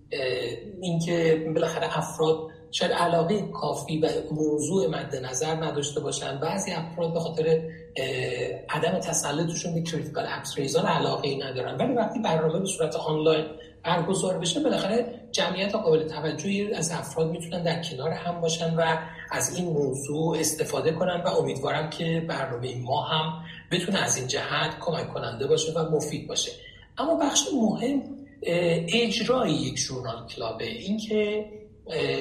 اینکه 0.81 1.45
بالاخره 1.55 1.99
افراد 1.99 2.39
شاید 2.71 2.93
علاقه 2.93 3.43
کافی 3.43 3.99
به 3.99 4.11
موضوع 4.31 4.87
مد 4.87 5.17
نظر 5.17 5.55
نداشته 5.55 6.01
باشن. 6.01 6.39
بعضی 6.39 6.73
افراد 6.73 7.13
به 7.13 7.21
خاطر 7.21 7.63
عدم 8.71 8.99
تسلطشون 8.99 9.75
به 9.75 9.83
critical 9.83 10.25
appraisal 10.29 10.77
علاقه 10.77 11.29
ای 11.29 11.37
ندارن. 11.37 11.77
ولی 11.77 11.95
وقتی 11.95 12.19
برنامه 12.19 12.59
به 12.59 12.67
صورت 12.67 12.97
آنلاین 12.97 13.45
برگزار 13.85 14.39
بشه 14.39 14.61
بالاخره 14.61 15.21
جمعیت 15.33 15.75
قابل 15.75 16.09
توجهی 16.09 16.75
از 16.75 16.91
افراد 16.91 17.31
می‌تونن 17.31 17.63
در 17.63 17.83
کنار 17.83 18.11
هم 18.11 18.41
باشن 18.41 18.75
و 18.77 18.99
از 19.31 19.57
این 19.57 19.65
موضوع 19.65 20.39
استفاده 20.39 20.93
کنن 20.93 21.23
و 21.25 21.29
امیدوارم 21.29 21.91
که 21.91 22.27
برنامه 22.29 22.75
ما 22.83 23.03
هم 23.03 23.45
بتونه 23.71 24.03
از 24.03 24.17
این 24.17 24.27
جهت 24.27 24.79
کمک 24.81 25.15
کننده 25.15 25.47
باشه 25.47 25.73
و 25.73 25.97
مفید 25.97 26.29
باشه. 26.29 26.53
اما 26.99 27.15
بخش 27.15 27.41
مهم 27.55 28.03
اجرای 28.87 29.53
یک 29.53 29.79
ژورنال 29.79 30.27
کلابه. 30.27 30.65
اینکه 30.65 31.51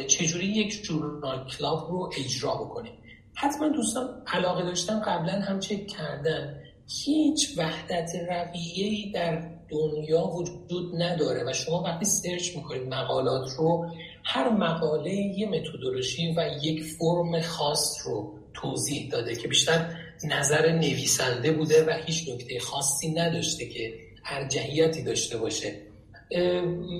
چجوری 0.07 0.45
یک 0.45 0.85
ژورنال 0.85 1.47
کلاب 1.47 1.91
رو 1.91 2.09
اجرا 2.17 2.55
بکنیم. 2.55 2.93
حتما 3.35 3.69
دوستان 3.69 4.23
علاقه 4.27 4.63
داشتن 4.63 4.99
قبلا 4.99 5.33
هم 5.33 5.59
چک 5.59 5.87
کردن. 5.87 6.59
هیچ 7.05 7.57
وحدت 7.57 8.09
رویه‌ای 8.29 9.11
در 9.11 9.49
دنیا 9.69 10.27
وجود 10.27 11.01
نداره 11.01 11.43
و 11.49 11.53
شما 11.53 11.81
وقتی 11.81 12.05
سرچ 12.05 12.55
می‌کنید 12.55 12.93
مقالات 12.93 13.49
رو 13.57 13.91
هر 14.23 14.49
مقاله 14.49 15.13
یه 15.13 15.49
متدولوژی 15.49 16.33
و 16.37 16.49
یک 16.61 16.83
فرم 16.83 17.41
خاص 17.41 17.97
رو 18.05 18.33
توضیح 18.53 19.09
داده 19.11 19.35
که 19.35 19.47
بیشتر 19.47 19.95
نظر 20.23 20.71
نویسنده 20.71 21.51
بوده 21.51 21.85
و 21.85 21.91
هیچ 22.05 22.29
نکته 22.29 22.59
خاصی 22.59 23.13
نداشته 23.13 23.65
که 23.69 23.93
ارجحیتی 24.25 25.03
داشته 25.03 25.37
باشه. 25.37 25.73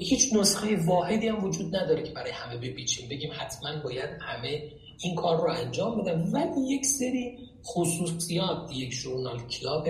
هیچ 0.01 0.33
نسخه 0.33 0.85
واحدی 0.85 1.27
هم 1.27 1.43
وجود 1.43 1.75
نداره 1.75 2.03
که 2.03 2.11
برای 2.11 2.31
همه 2.31 2.57
بپیچیم. 2.57 3.09
بگیم 3.09 3.31
حتما 3.33 3.81
باید 3.83 4.09
همه 4.21 4.63
این 5.03 5.15
کار 5.15 5.37
رو 5.37 5.49
انجام 5.49 6.01
بدن. 6.01 6.21
ولی 6.31 6.75
یک 6.75 6.85
سری 6.85 7.37
خصوصیات 7.65 8.71
یک 8.75 8.93
ژورنال 8.93 9.39
کلاب 9.39 9.87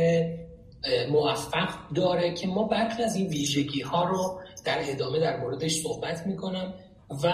موفق 1.11 1.69
داره 1.95 2.33
که 2.33 2.47
ما 2.47 2.63
برخی 2.63 3.03
از 3.03 3.15
این 3.15 3.27
ویژگی 3.27 3.81
ها 3.81 4.03
رو 4.03 4.39
در 4.65 4.79
ادامه 4.81 5.19
در 5.19 5.39
موردش 5.39 5.81
صحبت 5.81 6.27
می‌کنم. 6.27 6.73
و 7.23 7.33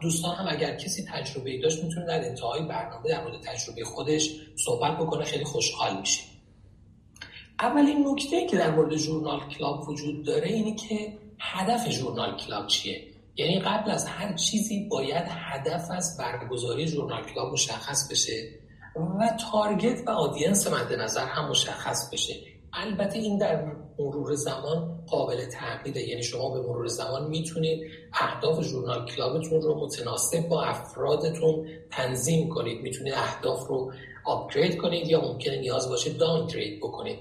دوستان 0.00 0.36
هم 0.36 0.46
اگر 0.48 0.76
کسی 0.76 1.04
تجربه 1.12 1.58
داشت 1.58 1.84
می‌تونه 1.84 2.06
در 2.06 2.24
انتهای 2.24 2.60
برنامه 2.62 3.08
در 3.08 3.24
مورد 3.24 3.40
تجربه 3.40 3.84
خودش 3.84 4.30
صحبت 4.64 4.98
بکنه. 4.98 5.24
خیلی 5.24 5.44
خوشحال 5.44 6.00
میشه 6.00 6.22
اولین 7.60 8.08
نکته 8.08 8.46
که 8.46 8.56
در 8.56 8.70
مورد 8.70 8.96
journal 8.96 9.40
club 9.48 9.88
وجود 9.88 10.26
داره 10.26 10.48
اینه 10.48 10.74
که 10.74 11.18
هدف 11.40 11.90
journal 11.90 12.36
club 12.36 12.66
چیه؟ 12.66 13.02
یعنی 13.36 13.60
قبل 13.60 13.90
از 13.90 14.06
هر 14.06 14.34
چیزی 14.34 14.88
باید 14.88 15.24
هدف 15.28 15.90
از 15.90 16.16
برگزاری 16.18 16.86
ژورنال 16.86 17.24
کلاب 17.24 17.52
مشخص 17.52 18.10
بشه 18.10 18.48
و 18.96 19.30
target 19.52 20.08
و 20.08 20.10
audience 20.10 20.66
مد 20.66 20.92
نظر 20.92 21.24
هم 21.26 21.50
مشخص 21.50 22.10
بشه. 22.12 22.34
البته 22.72 23.18
این 23.18 23.38
در 23.38 23.64
مرور 23.98 24.34
زمان 24.34 25.04
قابل 25.06 25.44
تغییره 25.44 26.08
یعنی 26.08 26.22
شما 26.22 26.50
به 26.50 26.60
مرور 26.60 26.86
زمان 26.86 27.28
می‌تونید 27.28 27.90
اهداف 28.12 28.62
journal 28.62 29.06
club 29.06 29.38
تون 29.38 29.62
رو 29.62 29.80
متناسب 29.84 30.48
با 30.48 30.62
افرادتون 30.62 31.66
تنظیم 31.90 32.48
کنید. 32.48 32.82
می‌تونید 32.82 33.14
اهداف 33.16 33.66
رو 33.68 33.92
آپگرید 34.24 34.76
کنید 34.76 35.08
یا 35.08 35.20
ممکنه 35.20 35.60
نیاز 35.60 35.88
باشه 35.88 36.12
داونگرید 36.12 36.78
بکنید. 36.80 37.18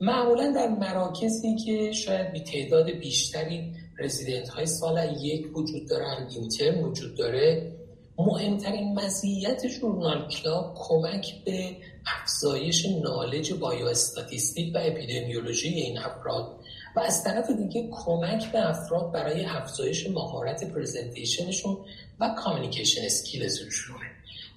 معمولا 0.00 0.52
در 0.52 0.68
مراکزی 0.68 1.56
که 1.56 1.92
شاید 1.92 2.32
بی 2.32 2.40
تعداد 2.40 2.90
بیشتری 2.90 3.72
رزیدنت 3.98 4.48
های 4.48 4.66
سال 4.66 5.16
یک 5.22 5.56
وجود 5.56 5.88
دارن 5.88 6.28
اینترن 6.30 6.84
وجود 6.84 7.16
داره 7.16 7.72
مهمترین 8.18 8.94
مزیت 8.94 9.68
ژورنال 9.68 10.28
کلاب 10.28 10.74
کمک 10.78 11.44
به 11.44 11.76
افزایش 12.22 12.86
نالج 12.86 13.52
بایو 13.52 13.86
استاتیستیک 13.86 14.74
و 14.74 14.78
اپیدمیولوژی 14.78 15.68
این 15.68 15.98
افراد 15.98 16.60
و 16.96 17.00
از 17.00 17.24
طرف 17.24 17.50
دیگه 17.50 17.88
کمک 17.90 18.52
به 18.52 18.68
افراد 18.68 19.12
برای 19.12 19.44
افزایش 19.44 20.10
مهارت 20.10 20.64
پرزنتیشنشون 20.64 21.78
و 22.20 22.34
communication 22.38 23.04
skills 23.04 23.60
شونه 23.60 24.06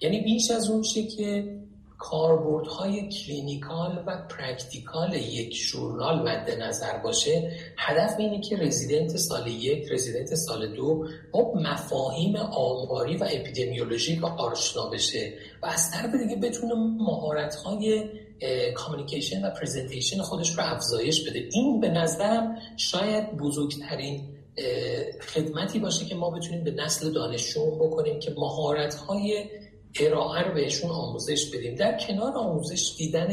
یعنی 0.01 0.19
بیش 0.19 0.51
از 0.51 0.69
اون 0.69 0.81
که 1.17 1.57
کاربردهای 2.01 3.09
clinical 3.09 4.03
و 4.07 4.27
practical 4.29 5.13
یک 5.13 5.55
journal 5.55 6.29
مد 6.29 6.49
نظر 6.61 6.97
باشه 6.97 7.51
هدف 7.77 8.15
اینه 8.19 8.41
که 8.41 8.57
رزیدنت 8.57 9.17
سال 9.17 9.47
یک 9.47 9.91
رزیدنت 9.91 10.35
سال 10.35 10.75
دو 10.75 11.07
با 11.31 11.53
مفاهیم 11.55 12.35
آماری 12.35 13.17
و 13.17 13.23
اپیدمیولوژیک 13.23 14.23
آشنا 14.23 14.89
بشه 14.89 15.33
و 15.61 15.65
از 15.65 15.91
طرف 15.91 16.15
دیگه 16.15 16.35
بتونه 16.35 16.73
مهارت‌های 16.75 18.03
communication 18.75 19.45
و 19.45 19.49
presentation 19.49 20.21
خودش 20.21 20.57
رو 20.57 20.63
افزایش 20.63 21.29
بده. 21.29 21.49
این 21.51 21.79
به 21.79 21.89
نظرم 21.89 22.57
شاید 22.77 23.37
بزرگترین 23.37 24.21
خدمتی 25.33 25.79
باشه 25.79 26.05
که 26.05 26.15
ما 26.15 26.29
بتونیم 26.29 26.63
به 26.63 26.71
نسل 26.71 27.13
دانشجو 27.13 27.71
بکنیم 27.71 28.19
که 28.19 28.33
مهارت‌های 28.37 29.45
ارائه 29.99 30.47
رو 30.47 30.53
بهشون 30.53 30.91
آموزش 30.91 31.45
بدیم. 31.45 31.75
در 31.75 31.97
کنار 31.97 32.33
آموزش 32.37 32.95
دیدن 32.97 33.31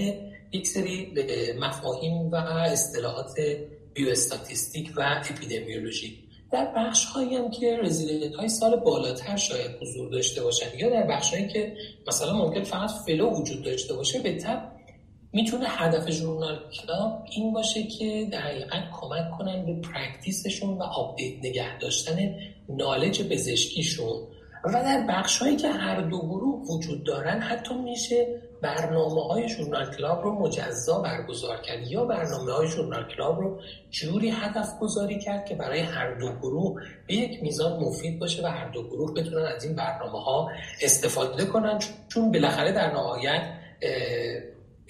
یک 0.53 0.66
سری 0.66 1.14
مفاهیم 1.61 2.31
و 2.31 2.35
اصطلاحات 2.37 3.35
biostatistic 3.94 4.92
و 4.97 5.03
اپیدمیولوژی. 5.07 6.29
در 6.53 6.73
بخش 6.77 7.05
هایی 7.05 7.37
هم 7.37 7.51
که 7.51 7.77
رزیدنت 7.83 8.35
های 8.35 8.49
سال 8.49 8.77
بالاتر 8.77 9.37
شاید 9.37 9.71
حضور 9.83 10.11
داشته 10.11 10.42
باشن 10.42 10.79
یا 10.79 10.90
در 10.90 11.07
بخش 11.07 11.35
هایی 11.35 11.49
که 11.49 11.77
مثلا 12.09 12.33
ممکن 12.33 12.62
فقط 12.62 12.90
fellow 13.07 13.31
وجود 13.31 13.64
داشته 13.64 13.94
باشه 13.94 14.18
به 14.18 14.37
تبع 14.37 14.72
می‌تونه 15.33 15.66
هدف 15.68 16.11
journal 16.11 16.59
club 16.70 17.24
این 17.31 17.53
باشه 17.53 17.83
که 17.83 18.29
در 18.33 18.40
حقیقت 18.40 18.83
کمک 19.01 19.38
کنن 19.38 19.66
به 19.66 19.88
practice 19.88 20.48
شون 20.48 20.78
و 20.79 20.83
update 20.83 21.44
نگه 21.44 21.79
داشتن 21.79 22.35
نالج 22.68 23.23
پزشکیشون. 23.23 24.27
و 24.64 24.73
در 24.73 25.07
بخش 25.09 25.38
هایی 25.38 25.57
که 25.57 25.68
هر 25.68 26.01
دو 26.01 26.18
گروه 26.18 26.62
وجود 26.68 27.05
دارن 27.07 27.40
حتی 27.40 27.75
میشه 27.75 28.27
برنامه 28.62 29.23
های 29.23 29.49
ژورنال 29.49 29.90
کلاب 29.97 30.23
رو 30.23 30.38
مجزا 30.38 30.99
برگزار 30.99 31.61
کرد 31.61 31.87
یا 31.87 32.05
برنامه 32.05 32.53
های 32.53 32.68
ژورنال 32.68 33.09
کلاب 33.16 33.40
رو 33.40 33.61
جوری 33.90 34.31
هدف 34.31 34.79
گذاری 34.81 35.18
کرد 35.18 35.44
که 35.44 35.55
برای 35.55 35.81
هر 35.81 36.14
دو 36.14 36.33
گروه 36.33 36.83
به 37.07 37.14
یک 37.14 37.42
میزان 37.42 37.81
مفید 37.81 38.18
باشه 38.18 38.42
و 38.42 38.47
هر 38.47 38.68
دو 38.68 38.83
گروه 38.88 39.14
بتونن 39.14 39.47
از 39.57 39.64
این 39.64 39.77
برنامه 39.77 40.23
ها 40.23 40.51
استفاده 40.83 41.44
کنن. 41.44 41.79
چون 42.09 42.33
بالاخره 42.33 42.73
در 42.73 42.92
نهایت 42.92 43.42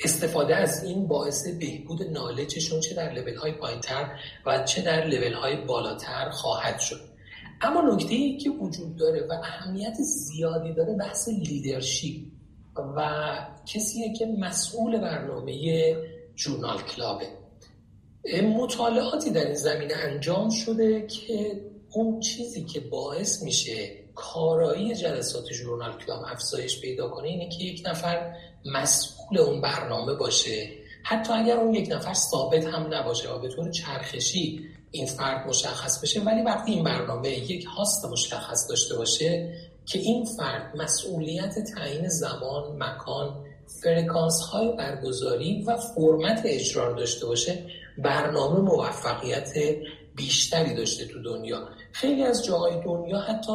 استفاده 0.04 0.56
از 0.56 0.84
این 0.84 1.08
باعث 1.08 1.48
بهبود 1.48 2.02
نالجشون 2.02 2.80
چه 2.80 2.94
در 2.94 3.12
لول 3.12 3.34
های 3.34 3.52
پایینتر 3.52 4.18
و 4.46 4.62
چه 4.64 4.82
در 4.82 5.04
لول 5.04 5.32
های 5.32 5.56
بالاتر 5.56 6.30
خواهد 6.30 6.78
شد. 6.78 7.07
اما 7.60 7.80
نکته 7.80 8.14
ای 8.14 8.36
که 8.36 8.50
وجود 8.50 8.96
داره 8.96 9.26
و 9.30 9.32
اهمیت 9.32 9.94
زیادی 9.94 10.72
داره 10.72 10.94
بحث 10.94 11.28
leadership 11.28 12.16
و 12.96 13.10
کسیه 13.66 14.12
که 14.12 14.26
مسئول 14.26 15.00
برنامه 15.00 15.96
journal 16.34 16.78
club 16.82 17.12
ه. 17.12 17.26
مطالعاتی 18.42 19.30
در 19.30 19.44
این 19.44 19.54
زمینه 19.54 19.94
انجام 19.94 20.50
شده 20.50 21.06
که 21.06 21.62
اون 21.92 22.20
چیزی 22.20 22.64
که 22.64 22.80
باعث 22.80 23.42
میشه 23.42 23.90
کارایی 24.14 24.94
جلسات 24.94 25.44
journal 25.44 25.92
club 25.92 26.24
افزایش 26.26 26.80
پیدا 26.80 27.08
کنه 27.08 27.28
اینه 27.28 27.48
که 27.48 27.64
یک 27.64 27.82
نفر 27.86 28.34
مسئول 28.64 29.38
اون 29.38 29.60
برنامه 29.60 30.14
باشه. 30.14 30.68
حتی 31.02 31.32
اگر 31.32 31.56
اون 31.56 31.74
یک 31.74 31.92
نفر 31.92 32.14
ثابت 32.14 32.64
هم 32.64 32.94
نباشه 32.94 33.30
و 33.30 33.38
به 33.38 33.48
طور 33.48 33.70
چرخشی 33.70 34.68
این 34.90 35.06
فرد 35.06 35.48
مشخص 35.48 36.02
بشه. 36.02 36.20
ولی 36.20 36.42
وقتی 36.42 36.72
این 36.72 36.84
برنامه 36.84 37.28
یک 37.28 37.64
هاست 37.64 38.04
مشخص 38.04 38.68
داشته 38.68 38.96
باشه 38.96 39.54
که 39.86 39.98
این 39.98 40.24
فرد 40.24 40.76
مسئولیت 40.76 41.54
تعیین 41.74 42.08
زمان، 42.08 42.82
مکان، 42.82 43.44
فرکانس 43.82 44.40
های 44.40 44.76
برگزاری 44.76 45.62
و 45.62 45.76
فرمت 45.76 46.42
اجرا 46.44 46.92
داشته 46.92 47.26
باشه 47.26 47.64
برنامه 47.98 48.60
موفقیت 48.60 49.52
بیشتری 50.16 50.74
داشته 50.74 51.04
تو 51.04 51.22
دنیا. 51.22 51.68
خیلی 51.92 52.22
از 52.22 52.44
جاهای 52.44 52.84
دنیا 52.84 53.18
حتی 53.18 53.52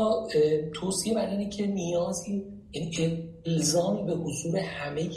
توصیه 0.74 1.14
بر 1.14 1.30
اینه 1.30 1.50
که 1.50 1.68
نیازی 1.68 2.44
یعنی 2.74 3.30
الزامی 3.46 4.04
به 4.04 4.14
حضور 4.14 4.60
همه 4.60 5.10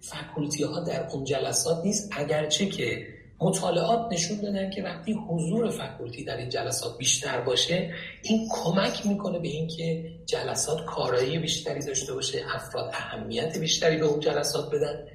فکولتی 0.00 0.64
ها 0.64 0.80
در 0.80 1.08
اون 1.12 1.24
جلسات 1.24 1.84
نیست. 1.84 2.10
اگرچه 2.12 2.66
که 2.66 3.06
مطالعات 3.42 4.12
نشون 4.12 4.40
دادن 4.40 4.70
که 4.70 4.82
وقتی 4.82 5.12
حضور 5.12 5.70
فکولتی 5.70 6.24
در 6.24 6.36
این 6.36 6.48
جلسات 6.48 6.98
بیشتر 6.98 7.40
باشه 7.40 7.94
این 8.22 8.48
کمک 8.50 9.06
می‌کنه 9.06 9.38
به 9.38 9.48
اینکه 9.48 10.10
جلسات 10.26 10.84
کارایی 10.84 11.38
بیشتری 11.38 11.86
داشته 11.86 12.14
باشه 12.14 12.42
افراد 12.54 12.90
اهمیت 12.94 13.58
بیشتری 13.58 13.96
به 13.96 14.06
اون 14.06 14.20
جلسات 14.20 14.70
بدن 14.74 15.06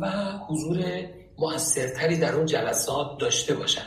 و 0.00 0.10
حضور 0.48 0.84
موثرتری 1.38 2.18
در 2.18 2.34
اون 2.34 2.46
جلسات 2.46 3.18
داشته 3.20 3.54
باشن. 3.54 3.82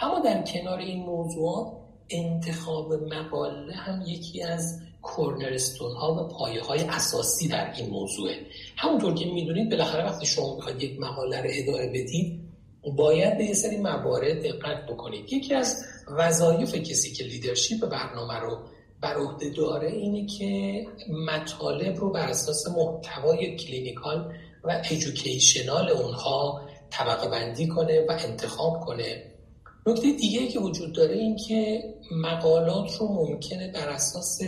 اما 0.00 0.20
در 0.20 0.42
کنار 0.42 0.78
این 0.78 1.02
موضوعات 1.02 1.72
انتخاب 2.10 2.92
مقاله 2.92 3.74
هم 3.74 4.02
یکی 4.06 4.42
از 4.42 4.80
cornerstone 5.02 5.92
ها 5.92 6.14
و 6.14 6.28
پایه 6.28 6.62
های 6.62 6.80
اساسی 6.80 7.48
در 7.48 7.72
این 7.76 7.90
موضوعه. 7.90 8.34
همونطور 8.76 9.14
که 9.14 9.24
می‌دونید 9.24 9.70
بالاخره 9.70 10.04
وقتی 10.04 10.26
شما 10.26 10.54
می‌خواید 10.54 10.82
یک 10.82 11.00
مقاله 11.00 11.42
رو 11.42 11.48
ارائه 11.52 11.88
بدید 11.88 12.47
باید 12.96 13.38
به 13.38 13.44
یه 13.44 13.54
سری 13.54 13.76
موارد 13.76 14.42
دقت 14.42 14.86
بکنید. 14.86 15.32
یکی 15.32 15.54
از 15.54 15.84
وظایف 16.18 16.74
کسی 16.74 17.12
که 17.12 17.24
leadership 17.24 17.88
برنامه 17.88 18.34
رو 18.34 18.58
بر 19.00 19.14
عهده 19.14 19.50
داره 19.50 19.88
اینه 19.88 20.26
که 20.26 20.84
مطالب 21.26 21.96
رو 21.96 22.12
بر 22.12 22.28
اساس 22.28 22.68
محتوای 22.68 23.56
clinical 23.56 24.32
و 24.64 24.82
educational 24.90 25.90
اونها 25.90 26.68
طبقه 26.90 27.28
بندی 27.28 27.68
کنه 27.68 28.06
و 28.08 28.12
انتخاب 28.12 28.80
کنه. 28.80 29.22
نکته 29.86 30.12
دیگه 30.12 30.48
که 30.48 30.58
وجود 30.58 30.92
داره 30.92 31.14
این 31.14 31.36
که 31.36 31.82
مقالات 32.10 32.96
رو 32.96 33.08
ممکنه 33.08 33.72
بر 33.72 33.88
اساس 33.88 34.38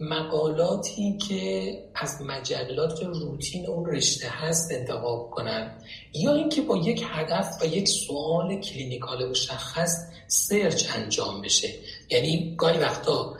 مقالاتی 0.00 1.18
که 1.28 1.72
از 1.94 2.22
مجلات 2.22 3.02
روتین 3.02 3.66
اون 3.66 3.86
رشته 3.86 4.28
هست 4.28 4.72
انتخاب 4.72 5.30
کنن. 5.30 5.82
یا 6.14 6.34
اینکه 6.34 6.60
با 6.60 6.76
یک 6.76 7.04
هدف 7.06 7.62
و 7.62 7.66
یک 7.66 7.88
سوال 7.88 8.60
clinical 8.60 9.30
مشخص 9.30 9.92
search 10.26 10.84
انجام 10.96 11.42
بشه. 11.42 11.68
یعنی 12.10 12.54
گاهی 12.58 12.78
وقتا 12.78 13.36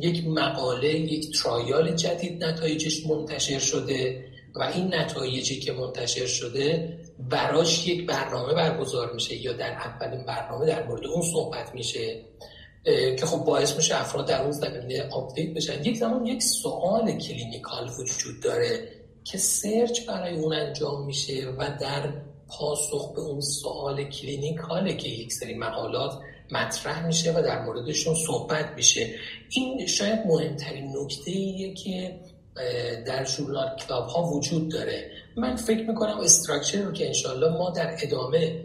یک 0.00 0.26
مقاله 0.26 0.88
یک 0.88 1.42
trial 1.42 1.96
جدید 1.96 2.44
نتایجش 2.44 3.06
منتشر 3.06 3.58
شده 3.58 4.24
و 4.54 4.62
این 4.62 4.94
نتایجی 4.94 5.60
که 5.60 5.72
منتشر 5.72 6.26
شده 6.26 6.98
براش 7.18 7.86
یک 7.86 8.06
برنامه 8.06 8.54
برگزار 8.54 9.12
میشه 9.12 9.36
یا 9.36 9.52
در 9.52 9.72
اولین 9.72 10.24
برنامه 10.24 10.66
در 10.66 10.86
مورد 10.86 11.06
اون 11.06 11.22
صحبت 11.22 11.74
میشه. 11.74 12.24
که 12.84 13.26
خب 13.26 13.44
باعث 13.44 13.76
میشه 13.76 14.00
افراد 14.00 14.26
در 14.26 14.42
اون 14.42 14.52
زمینه 14.52 15.08
update 15.08 15.54
بشن. 15.54 15.84
یک 15.84 15.96
زمان 15.96 16.26
یک 16.26 16.42
سوال 16.42 17.18
clinical 17.18 17.90
وجود 17.98 18.40
داره 18.42 18.88
که 19.24 19.38
search 19.38 20.06
برای 20.06 20.36
اون 20.36 20.54
انجام 20.54 21.06
میشه 21.06 21.48
و 21.58 21.70
در 21.80 22.12
پاسخ 22.48 23.14
به 23.14 23.20
اون 23.20 23.40
سوال 23.40 24.04
clinical 24.04 24.86
ه 24.86 24.96
که 24.96 25.08
یک 25.08 25.32
سری 25.32 25.54
مقالات 25.54 26.18
مطرح 26.50 27.06
میشه 27.06 27.32
و 27.32 27.42
در 27.42 27.64
موردشون 27.64 28.14
صحبت 28.14 28.66
میشه. 28.76 29.14
این 29.50 29.86
شاید 29.86 30.26
مهمترین 30.26 30.96
نکته 30.96 31.30
ایه 31.30 31.74
که 31.74 32.20
در 33.06 33.24
journal 33.24 33.76
club 33.76 34.06
ها 34.06 34.22
وجود 34.22 34.70
داره. 34.70 35.10
من 35.36 35.56
فکر 35.56 35.88
می‌کنم 35.88 36.18
structure 36.20 36.82
رو 36.82 36.92
که 36.92 37.06
انشالله 37.06 37.58
ما 37.58 37.70
در 37.70 37.96
ادامه 38.02 38.60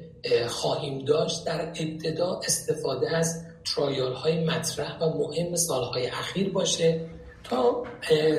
خواهیم 0.48 1.06
داشت 1.06 1.46
در 1.46 1.62
ابتدا 1.62 2.40
استفاده 2.46 3.18
از 3.18 3.46
trial 3.66 4.14
های 4.14 4.44
مطرح 4.46 5.00
و 5.00 5.18
مهم 5.18 5.56
سالهای 5.56 6.08
اخیر 6.08 6.50
باشه 6.50 7.10
تا 7.44 7.84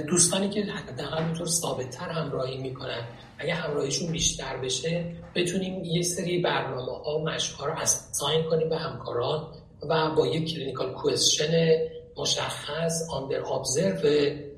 دوستانی 0.08 0.48
که 0.48 0.62
حداقل 0.62 1.24
اینطور 1.24 1.46
ثابتتر 1.46 2.08
همراهی 2.08 2.58
می‌کنن 2.58 3.04
اگه 3.38 3.54
همراهیشون 3.54 4.12
بیشتر 4.12 4.56
بشه 4.56 5.14
بتونیم 5.34 5.84
یه 5.84 6.02
سری 6.02 6.38
برنامه 6.38 6.92
ها 6.92 7.18
مشق 7.18 7.56
ها 7.56 7.66
رو 7.66 7.72
assign 7.78 8.42
کنیم 8.42 8.68
به 8.68 8.76
همکاران 8.76 9.46
و 9.88 10.10
با 10.10 10.26
یک 10.26 10.54
clinical 10.54 10.92
question 10.92 11.78
مشخص 12.16 13.08
under 13.10 13.52
observe 13.52 14.49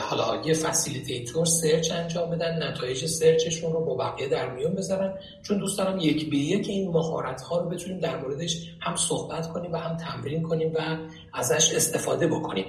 حالا 0.00 0.42
یه 0.46 0.54
facilitator 0.54 1.46
search 1.46 1.92
انجام 1.92 2.30
بدن 2.30 2.62
نتایج 2.62 3.06
search 3.06 3.46
شون 3.46 3.72
رو 3.72 3.84
با 3.84 3.94
بقیه 3.94 4.28
در 4.28 4.50
میون 4.50 4.74
بذارن. 4.74 5.14
چون 5.42 5.58
دوست 5.58 5.78
دارم 5.78 5.98
یک 5.98 6.30
به 6.30 6.36
یک 6.36 6.68
این 6.68 6.90
مهارت 6.90 7.42
ها 7.42 7.58
رو 7.58 7.68
بتونیم 7.68 8.00
در 8.00 8.16
موردش 8.16 8.56
هم 8.80 8.96
صحبت 8.96 9.48
کنیم 9.48 9.72
و 9.72 9.76
هم 9.76 9.96
تمرین 9.96 10.42
کنیم 10.42 10.72
و 10.74 10.98
ازش 11.34 11.74
استفاده 11.74 12.26
بکنیم. 12.26 12.66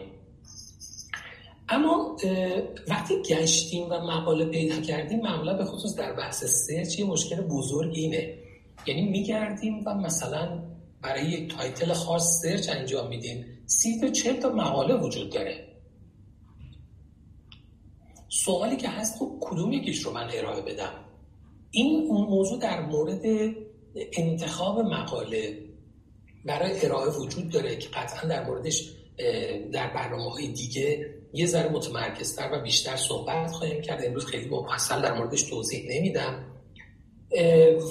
اما 1.69 2.17
وقتی 2.87 3.21
گشتیم 3.21 3.87
و 3.89 3.93
مقاله 3.93 4.45
پیدا 4.45 4.81
کردیم 4.81 5.19
معمولا 5.19 5.53
به 5.53 5.65
خصوص 5.65 5.95
در 5.95 6.13
بحث 6.13 6.43
search 6.43 6.99
یه 6.99 7.05
مشکل 7.05 7.41
بزرگ 7.41 7.91
اینه. 7.95 8.33
یعنی 8.85 9.01
میگردیم 9.01 9.83
و 9.85 9.93
مثلا 9.93 10.63
برای 11.01 11.25
یک 11.25 11.57
title 11.57 11.93
خاص 11.93 12.41
search 12.41 12.69
انجام 12.69 13.07
میدیم. 13.07 13.45
سی 13.65 14.01
تا 14.01 14.07
چل 14.07 14.39
تا 14.39 14.49
مقاله 14.49 14.95
وجود 14.95 15.29
داره. 15.29 15.68
سوالی 18.29 18.77
که 18.77 18.89
هست 18.89 19.19
خب 19.19 19.37
کدوم 19.41 19.73
یکیش 19.73 20.01
رو 20.01 20.11
من 20.11 20.27
ارائه 20.33 20.61
بدم؟ 20.61 20.93
این 21.71 22.07
موضوع 22.07 22.59
در 22.59 22.81
مورد 22.81 23.21
انتخاب 24.13 24.79
مقاله 24.79 25.57
برای 26.45 26.85
ارائه 26.85 27.09
وجود 27.09 27.49
داره 27.49 27.75
که 27.75 27.89
قطعا 27.89 28.29
در 28.29 28.45
موردش 28.45 28.91
در 29.71 29.93
برنامه 29.93 30.31
های 30.31 30.47
دیگه 30.47 31.15
یه 31.33 31.45
ذره 31.45 31.69
متمرکزتر 31.69 32.49
و 32.53 32.61
بیشتر 32.61 32.95
صحبت 32.95 33.51
خواهیم 33.51 33.81
کرد. 33.81 34.05
امروز 34.05 34.25
خیلی 34.25 34.49
مفصل 34.49 35.01
در 35.01 35.17
موردش 35.17 35.43
توضیح 35.43 35.85
نمیدم. 35.89 36.45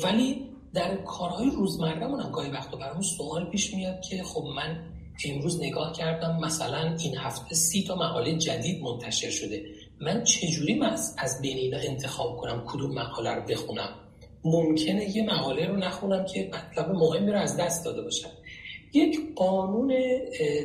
ولی 0.05 0.49
در 0.75 0.97
کارهای 0.97 1.51
روزمره 1.51 2.07
هم 2.07 2.31
گاهی 2.31 2.51
وقتا 2.51 2.77
برامون 2.77 3.03
سوال 3.03 3.51
پیش 3.51 3.75
میاد 3.75 4.01
که 4.01 4.23
خب 4.23 4.45
من 4.57 4.85
امروز 5.25 5.61
نگاه 5.61 5.93
کردم 5.93 6.39
مثلا 6.41 6.97
این 7.01 7.17
هفته 7.17 7.55
سی 7.55 7.83
تا 7.83 7.95
مقاله 7.95 8.39
جدید 8.39 8.83
منتشر 8.83 9.31
شده. 9.31 9.65
من 10.01 10.25
چجوری 10.25 10.81
از, 10.83 11.15
از 11.19 11.41
بین 11.43 11.57
اینا 11.57 11.79
انتخاب 11.79 12.37
کنم 12.37 12.65
کدوم 12.67 12.95
مقاله 12.95 13.35
رو 13.35 13.43
بخونم؟ 13.43 13.89
ممکنه 14.45 15.17
یه 15.17 15.23
مقاله 15.23 15.67
رو 15.67 15.77
نخونم 15.77 16.25
که 16.25 16.51
مطلب 16.55 16.91
مهمی 16.91 17.33
رو 17.33 17.39
از 17.39 17.57
دست 17.57 17.85
داده 17.85 18.03
باشم. 18.03 18.29
یک 18.93 19.35
قانون 19.35 19.89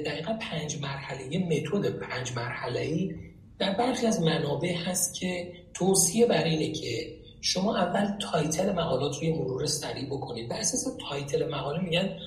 دقیقا 0.05 0.33
پنج 0.33 0.81
مرحله 0.81 1.37
متد 1.37 1.99
پنج 1.99 2.31
مرحله 2.35 3.15
در 3.59 3.73
برخی 3.73 4.07
از 4.07 4.21
منابع 4.21 4.75
هست 4.75 5.15
که 5.15 5.53
توصیه 5.73 6.25
بر 6.25 6.43
اینه 6.43 6.71
که 6.71 7.15
شما 7.41 7.77
اول 7.77 8.17
title 8.31 8.71
مقالات 8.71 9.15
روی 9.15 9.33
مرور 9.33 9.65
سریع 9.65 10.05
بکنید. 10.05 10.49
بر 10.49 10.59
اساس 10.59 10.97
title 11.09 11.49
مقاله 11.49 11.79
میگن 11.79 12.17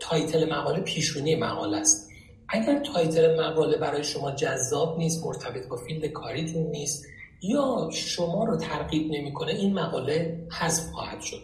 title 0.00 0.50
مقاله 0.50 0.80
پیشونی 0.80 1.36
مقاله 1.36 1.76
است. 1.76 2.11
اگر 2.54 2.82
title 2.82 3.40
مقاله 3.40 3.76
برای 3.76 4.04
شما 4.04 4.30
جذاب 4.30 4.98
نیست 4.98 5.24
مرتبط 5.24 5.68
با 5.68 5.76
field 5.76 6.06
کاریتون 6.06 6.62
نیست 6.62 7.06
یا 7.42 7.90
شما 7.92 8.44
رو 8.44 8.56
ترغیب 8.56 9.12
نمی‌کنه 9.12 9.52
این 9.52 9.74
مقاله 9.74 10.46
حذف 10.60 10.90
خواهد 10.92 11.20
شد. 11.20 11.40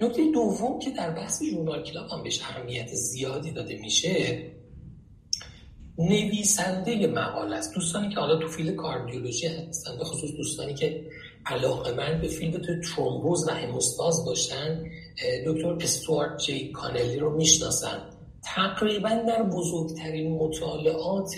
نکته 0.00 0.30
دوم 0.32 0.78
که 0.78 0.90
در 0.90 1.10
بحث 1.10 1.42
journal 1.42 1.82
club 1.82 2.10
هم 2.10 2.22
بهش 2.22 2.40
اهمیت 2.40 2.88
زیادی 2.94 3.50
داده 3.50 3.78
میشه 3.78 4.42
نویسنده 5.98 7.06
مقاله 7.06 7.56
است. 7.56 7.74
دوستانی 7.74 8.08
که 8.08 8.20
حالا 8.20 8.36
تو 8.36 8.48
field 8.48 8.76
کاردیولوژی 8.76 9.46
هستن 9.46 9.98
به 9.98 10.04
خصوص 10.04 10.30
دوستانی 10.36 10.74
که 10.74 11.06
علاقه‌مند 11.46 12.20
به 12.20 12.28
field 12.28 12.82
ترومبوز 12.82 13.48
و 13.48 13.50
هموستاز 13.50 14.24
باشن 14.26 14.84
دکتر 15.46 15.72
استوارت 15.72 16.38
جی 16.38 16.72
کانلی 16.72 17.18
رو 17.18 17.36
می‌شناسن. 17.36 18.09
تقریبا 18.44 19.08
در 19.28 19.42
بزرگترین 19.42 20.32
مطالعات 20.32 21.34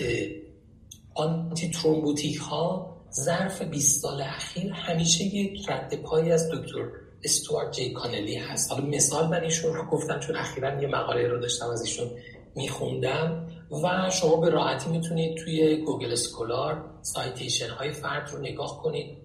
antithrombotic 1.15 2.37
ها 2.37 2.93
ظرف 3.13 3.61
20 3.61 4.01
سال 4.01 4.21
اخیر 4.21 4.71
همیشه 4.73 5.23
یک 5.23 5.69
رد 5.69 6.01
پایی 6.01 6.31
از 6.31 6.49
دکتر 6.51 6.89
استوارت 7.23 7.71
جی 7.71 7.93
کانلی 7.93 8.35
هست. 8.35 8.71
حالا 8.71 8.85
مثال 8.85 9.27
من 9.27 9.43
ایشون 9.43 9.73
رو 9.73 9.85
گفتم 9.85 10.19
چون 10.19 10.35
اخیرا 10.35 10.81
یه 10.81 10.87
مقاله 10.87 11.27
رو 11.27 11.39
داشتم 11.39 11.69
از 11.69 11.81
ایشون 11.81 12.07
میخوندم 12.55 13.47
و 13.83 14.09
شما 14.09 14.35
به 14.35 14.49
راحتی 14.49 14.89
می‌تونید 14.89 15.37
توی 15.37 15.77
Google 15.77 16.11
Scholar 16.11 16.85
citation 17.01 17.69
های 17.69 17.91
فرد 17.91 18.29
رو 18.31 18.39
نگاه 18.39 18.81
کنید. 18.83 19.17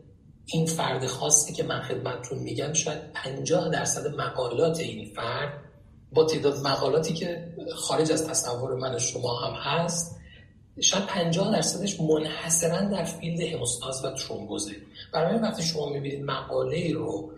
این 0.46 0.66
فرد 0.66 1.06
خاصی 1.06 1.52
که 1.52 1.62
من 1.62 1.82
خدمتتون 1.82 2.38
میگم 2.38 2.72
شاید 2.72 3.12
50 3.12 3.68
درصد 3.68 4.06
مقالات 4.06 4.80
این 4.80 5.14
فرد 5.14 5.67
با 6.12 6.24
تعداد 6.24 6.66
مقالاتی 6.66 7.14
که 7.14 7.54
خارج 7.74 8.12
از 8.12 8.26
تصور 8.26 8.74
من 8.74 8.98
شما 8.98 9.34
هم 9.34 9.54
هست 9.54 10.18
شاید 10.80 11.06
50 11.06 11.52
درصدش 11.52 12.00
منحصرا 12.00 12.80
در 12.80 13.04
field 13.04 13.40
هموستاز 13.40 14.04
و 14.04 14.10
ترومبوزه. 14.10 14.72
برای 15.12 15.38
وقتی 15.38 15.62
شما 15.62 15.88
می‌بینید 15.88 16.24
مقاله 16.24 16.92
رو 16.92 17.32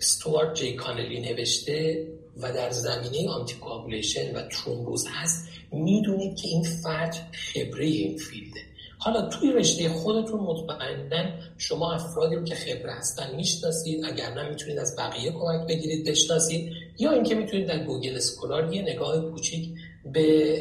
استوارت 0.00 0.54
جی 0.54 0.74
کانلی 0.74 1.20
نوشته 1.20 2.06
و 2.42 2.52
در 2.52 2.70
زمینه 2.70 3.30
anticoagulation 3.30 4.36
و 4.36 4.48
ترومبوز 4.48 5.06
هست 5.08 5.48
می‌دونید 5.72 6.36
که 6.36 6.48
این 6.48 6.62
فرد 6.62 7.16
خبره 7.32 7.84
این 7.84 8.18
field 8.18 8.48
ه. 8.48 8.60
حالا 9.02 9.28
توی 9.28 9.52
رشته 9.52 9.88
خودتون 9.88 10.40
مطمئنا 10.40 11.30
شما 11.58 11.92
افرادی 11.92 12.36
رو 12.36 12.44
که 12.44 12.54
خبره 12.54 12.92
هستن 12.92 13.36
می‌شناسید 13.36 14.04
اگر 14.04 14.34
نه 14.34 14.48
می‌تونید 14.48 14.78
از 14.78 14.96
بقیه 14.98 15.32
کمک 15.32 15.68
بگیرید 15.68 16.08
بشناسید 16.08 16.72
یا 16.98 17.12
اینکه 17.12 17.34
می‌تونید 17.34 17.68
در 17.68 17.84
Google 17.84 18.16
Scholar 18.16 18.74
یه 18.74 18.82
نگاه 18.82 19.30
کوچیک 19.30 19.74
به 20.12 20.56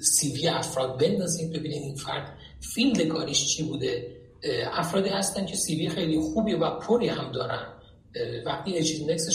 CV 0.00 0.48
افراد 0.48 1.00
بندازید 1.00 1.52
ببینید 1.52 1.82
این 1.82 1.94
فرد 1.94 2.38
field 2.74 3.02
کاریش 3.02 3.46
چی 3.46 3.62
بوده. 3.62 4.16
افرادی 4.72 5.08
هستن 5.08 5.46
که 5.46 5.56
CV 5.56 5.88
خیلی 5.88 6.20
خوبی 6.20 6.54
و 6.54 6.70
پری 6.70 7.08
هم 7.08 7.32
دارن. 7.32 7.66
وقتی 8.46 8.76
H 8.76 8.90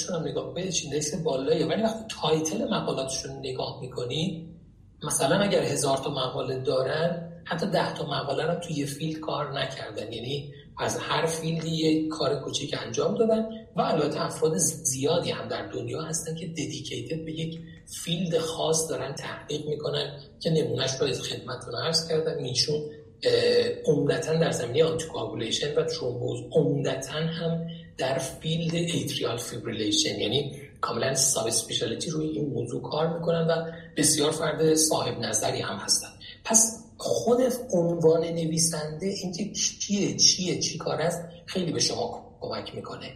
هم 0.10 0.28
نگاه 0.28 0.54
به 0.54 0.68
H 0.68 0.86
بالاییه. 1.24 1.66
ولی 1.66 1.82
وقتی 1.82 2.04
title 2.22 2.70
مقالاتشون 2.70 3.32
نگاه 3.40 3.82
می‌کنی 3.82 4.48
مثلا 5.04 5.40
اگر 5.40 5.64
هزار 5.64 5.98
تا 5.98 6.10
مقاله 6.10 6.60
دارن 6.60 7.31
حتی 7.44 7.68
ده 7.68 7.94
تا 7.94 8.06
مقاله 8.06 8.46
رو 8.46 8.60
توی 8.60 8.76
یه 8.76 8.86
field 8.86 9.20
کار 9.20 9.60
نکردن. 9.60 10.14
یعنی 10.14 10.54
از 10.80 10.98
هر 10.98 11.26
field 11.26 11.63
ی 11.63 11.70
یه 11.70 12.10
کار 12.10 12.40
کوچیک 12.40 12.76
انجام 12.86 13.18
دادن 13.18 13.46
و 13.76 13.82
البته 13.82 14.26
افراد 14.26 14.58
زیادی 14.58 15.32
هم 15.32 15.48
در 15.48 15.66
دنیا 15.68 16.02
هستن 16.02 16.36
که 16.36 16.48
dedicated 16.48 17.26
به 17.26 17.32
یک 17.32 17.60
field 18.04 18.38
خاص 18.38 18.90
دارن 18.90 19.16
تحقیق 19.16 19.66
می‌کنن 19.68 20.20
که 20.40 20.50
نمونهش 20.50 20.92
رو 21.00 21.08
از 21.08 21.22
خدمتتون 21.22 21.76
عرض 21.76 22.08
کردم. 22.10 22.38
ایشون 22.44 22.82
عمدتا 23.86 24.34
در 24.34 24.52
زمینه 24.52 24.84
anticoagulation 24.84 25.76
و 25.76 25.84
ترومبوز 25.84 26.40
عمدتا 26.52 27.14
هم 27.14 27.68
در 27.98 28.18
field 28.18 28.74
atrial 28.74 29.38
fibrillation 29.38 30.20
یعنی 30.20 30.56
کاملا 30.82 31.16
subspecialty 31.16 32.10
روی 32.10 32.28
این 32.28 32.46
موضوع 32.46 32.82
کار 32.82 33.18
می‌کنن 33.18 33.48
و 33.48 33.72
بسیار 33.98 34.32
فرد 34.32 34.76
صاحب 34.76 35.20
نظری 35.20 35.62
هم 35.62 35.76
هستن. 35.76 36.08
پس 36.44 36.81
خود 37.04 37.42
عنوان 37.74 38.22
نویسنده 38.22 39.08
اینکه 39.08 39.52
چیه 39.54 40.18
چیه 40.18 40.60
چی 40.60 40.78
کار 40.78 41.02
است 41.02 41.22
خیلی 41.46 41.72
به 41.72 41.80
شما 41.80 42.36
کمک 42.42 42.76
می‌کنه. 42.76 43.14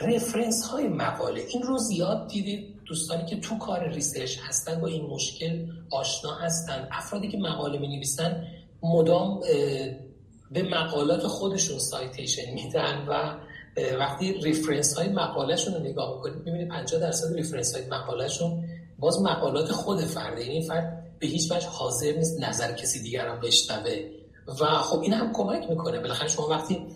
reference 0.00 0.62
های 0.62 0.88
مقاله 0.88 1.42
این 1.48 1.62
رو 1.62 1.78
زیاد 1.78 2.28
دیدید؟ 2.28 2.76
دوستانی 2.84 3.26
که 3.26 3.36
تو 3.36 3.58
کار 3.58 3.88
research 3.88 4.36
هستن 4.48 4.80
با 4.80 4.86
این 4.86 5.06
مشکل 5.06 5.66
آشنا 5.90 6.34
هستن. 6.34 6.88
افرادی 6.92 7.28
که 7.28 7.38
مقاله 7.38 7.78
می 7.78 7.88
نویسن 7.88 8.46
مدام 8.82 9.40
به 10.50 10.62
مقالات 10.62 11.26
خودشون 11.26 11.78
citation 11.78 12.54
میدن 12.54 13.06
و 13.08 13.38
وقتی 13.98 14.32
reference 14.32 14.94
های 14.94 15.08
مقالهشون 15.08 15.74
رو 15.74 15.80
نگاه 15.80 16.16
می‌کنید 16.16 16.36
می‌بینید 16.36 16.68
50 16.68 17.00
درصد 17.00 17.34
reference 17.34 17.76
های 17.76 17.86
مقالهشون 17.86 18.64
باز 19.02 19.22
مقالات 19.22 19.72
خود 19.72 20.00
فرده 20.00 20.46
یعنی 20.46 20.62
فرد 20.62 21.16
به 21.18 21.26
هیچ 21.26 21.52
وجه 21.52 21.66
حاضر 21.66 22.12
نیست 22.12 22.40
نظر 22.40 22.72
کسی 22.72 23.02
دیگر 23.02 23.28
هم 23.28 23.40
بشنوه. 23.40 23.96
و 24.60 24.64
خب 24.64 25.00
این 25.00 25.12
هم 25.12 25.32
کمک 25.32 25.70
می‌کنه. 25.70 26.00
بالاخره 26.00 26.28
شما 26.28 26.48
وقتی 26.48 26.86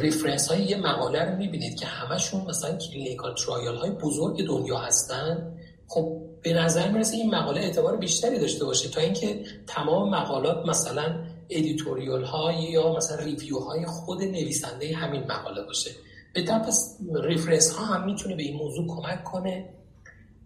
reference 0.00 0.48
های 0.48 0.62
یه 0.62 0.76
مقاله 0.76 1.24
رو 1.24 1.36
می‌بینید 1.36 1.76
که 1.76 1.86
همشون 1.86 2.40
مثلا 2.48 2.76
clinical 2.76 3.34
trial 3.34 3.76
های 3.76 3.90
بزرگ 3.90 4.46
دنیا 4.46 4.78
هستن 4.78 5.56
خب 5.88 6.22
به 6.42 6.52
نظر 6.52 6.90
می‌رسه 6.90 7.16
این 7.16 7.34
مقاله 7.34 7.60
اعتبار 7.60 7.96
بیشتری 7.96 8.38
داشته 8.38 8.64
باشه 8.64 8.88
تا 8.88 9.00
اینکه 9.00 9.44
تمام 9.66 10.10
مقالات 10.10 10.66
مثلا 10.66 11.24
editorial 11.50 12.24
های 12.24 12.62
یا 12.62 12.92
مثلا 12.96 13.24
review 13.24 13.58
های 13.58 13.86
خود 13.86 14.22
نویسنده 14.22 14.96
همین 14.96 15.22
مقاله 15.22 15.62
باشه. 15.62 15.90
به 16.34 16.42
پس 16.42 16.98
reference 17.14 17.70
ها 17.70 17.84
هم 17.84 18.06
می‌تونه 18.06 18.36
به 18.36 18.42
این 18.42 18.56
موضوع 18.56 18.86
کمک 18.86 19.24
کنه. 19.24 19.79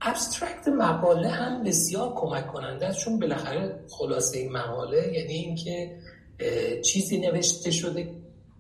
abstract 0.05 0.69
مقاله 0.69 1.29
هم 1.29 1.65
بسیار 1.65 2.15
کمک 2.15 2.47
کننده 2.47 2.87
است 2.87 2.99
چون 2.99 3.19
بالاخره 3.19 3.85
خلاصه 3.91 4.39
این 4.39 4.53
مقاله 4.53 5.13
یعنی 5.13 5.33
اینکه 5.33 5.99
چیزی 6.85 7.19
نوشته 7.19 7.71
شده 7.71 8.15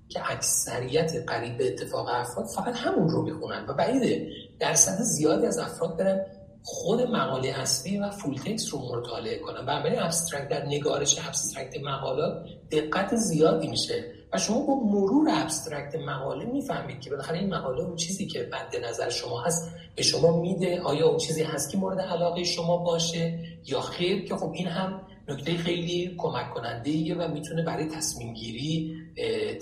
که 0.08 0.32
اکثریت 0.32 1.12
قریب 1.26 1.58
به 1.58 1.66
اتفاق 1.66 2.08
افراد 2.08 2.46
فقط 2.46 2.76
همون 2.76 3.08
رو 3.08 3.22
می‌خونن 3.22 3.66
و 3.68 3.74
بعیده 3.74 4.28
درصد 4.60 5.02
زیادی 5.02 5.46
از 5.46 5.58
افراد 5.58 5.96
برن 5.98 6.26
خود 6.62 7.00
مقاله 7.00 7.48
اصلی 7.48 7.98
و 7.98 8.10
full 8.10 8.34
text 8.34 8.68
رو 8.68 8.78
مطالعه 8.78 9.38
کنن. 9.38 9.60
و 9.60 9.82
برای 9.82 9.96
abstract 9.96 10.48
در 10.48 10.66
نگارش 10.66 11.18
abstract 11.26 11.80
مقالات 11.84 12.46
دقت 12.70 13.16
زیادی 13.16 13.68
میشه. 13.68 14.04
شما 14.38 14.66
با 14.66 14.74
مرور 14.74 15.28
ابسترکت 15.30 15.94
مقاله 15.94 16.44
می‌فهمید 16.44 17.00
که 17.00 17.10
بالاخره 17.10 17.38
این 17.38 17.54
مقاله 17.54 17.82
اون 17.82 17.96
چیزی 17.96 18.26
که 18.26 18.42
بند 18.42 18.84
نظر 18.84 19.10
شما 19.10 19.40
هست 19.40 19.72
به 19.96 20.02
شما 20.02 20.40
میده. 20.40 20.80
آیا 20.80 21.08
اون 21.08 21.18
چیزی 21.18 21.42
هست 21.42 21.70
که 21.70 21.78
مورد 21.78 22.00
علاقه 22.00 22.44
شما 22.44 22.76
باشه 22.76 23.38
یا 23.66 23.80
خیر؟ 23.80 24.24
که 24.24 24.36
خب 24.36 24.52
این 24.54 24.66
هم 24.66 25.00
نکته 25.28 25.56
خیلی 25.56 26.14
کمک 26.18 26.50
کننده 26.54 27.14
و 27.14 27.28
می‌تونه 27.28 27.62
برای 27.62 27.88
تصمیم 27.88 28.34
گیری 28.34 28.96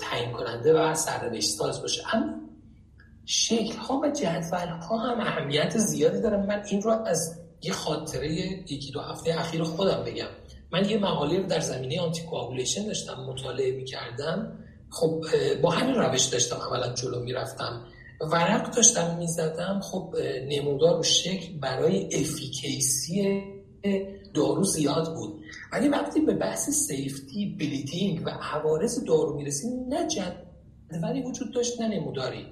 تعیین 0.01 0.31
کننده 0.31 0.73
و 0.73 0.95
سرنوشت 0.95 1.49
ساز 1.49 1.81
باشه. 1.81 2.15
اما 2.15 2.33
شکل 3.25 3.77
ها 3.77 3.99
و 3.99 4.09
جدول 4.09 4.67
ها 4.67 4.97
هم 4.97 5.19
اهمیت 5.19 5.77
زیادی 5.77 6.21
دارن 6.21 6.45
من 6.45 6.63
این 6.69 6.81
رو 6.81 6.91
از 6.91 7.39
یه 7.61 7.71
خاطره 7.71 8.31
یکی 8.71 8.91
دو 8.91 8.99
هفته 8.99 9.39
اخیر 9.39 9.63
خودم 9.63 10.03
بگم. 10.03 10.27
من 10.71 10.89
یه 10.89 10.97
مقاله 10.97 11.37
رو 11.37 11.43
در 11.43 11.59
زمینه 11.59 12.01
anticoagulation 12.01 12.85
داشتم 12.85 13.13
مطالعه 13.13 13.71
می‌کردم. 13.71 14.59
خب 14.93 15.23
با 15.61 15.69
همین 15.69 15.95
روش 15.95 16.25
داشتم 16.25 16.55
اولا 16.55 16.93
جلو 16.93 17.23
می‌رفتم. 17.23 17.85
ورق 18.21 18.75
داشتم 18.75 19.17
می‌زدم. 19.17 19.79
خب 19.83 20.15
نمودار 20.49 20.99
و 20.99 21.03
شکل 21.03 21.59
برای 21.59 22.05
efficacy 22.05 23.43
دارو 24.33 24.63
زیاد 24.63 25.15
بود. 25.15 25.41
ولی 25.71 25.89
وقتی 25.89 26.21
به 26.21 26.33
بحث 26.33 26.69
safety 26.69 27.55
bleeding 27.59 28.21
و 28.25 28.29
عوارض 28.29 29.03
دارو 29.05 29.37
می‌رسیم 29.37 29.69
نه 29.89 30.07
جدولی 30.07 31.23
وجود 31.23 31.53
داشت 31.53 31.81
نه 31.81 31.87
نموداری. 31.87 32.45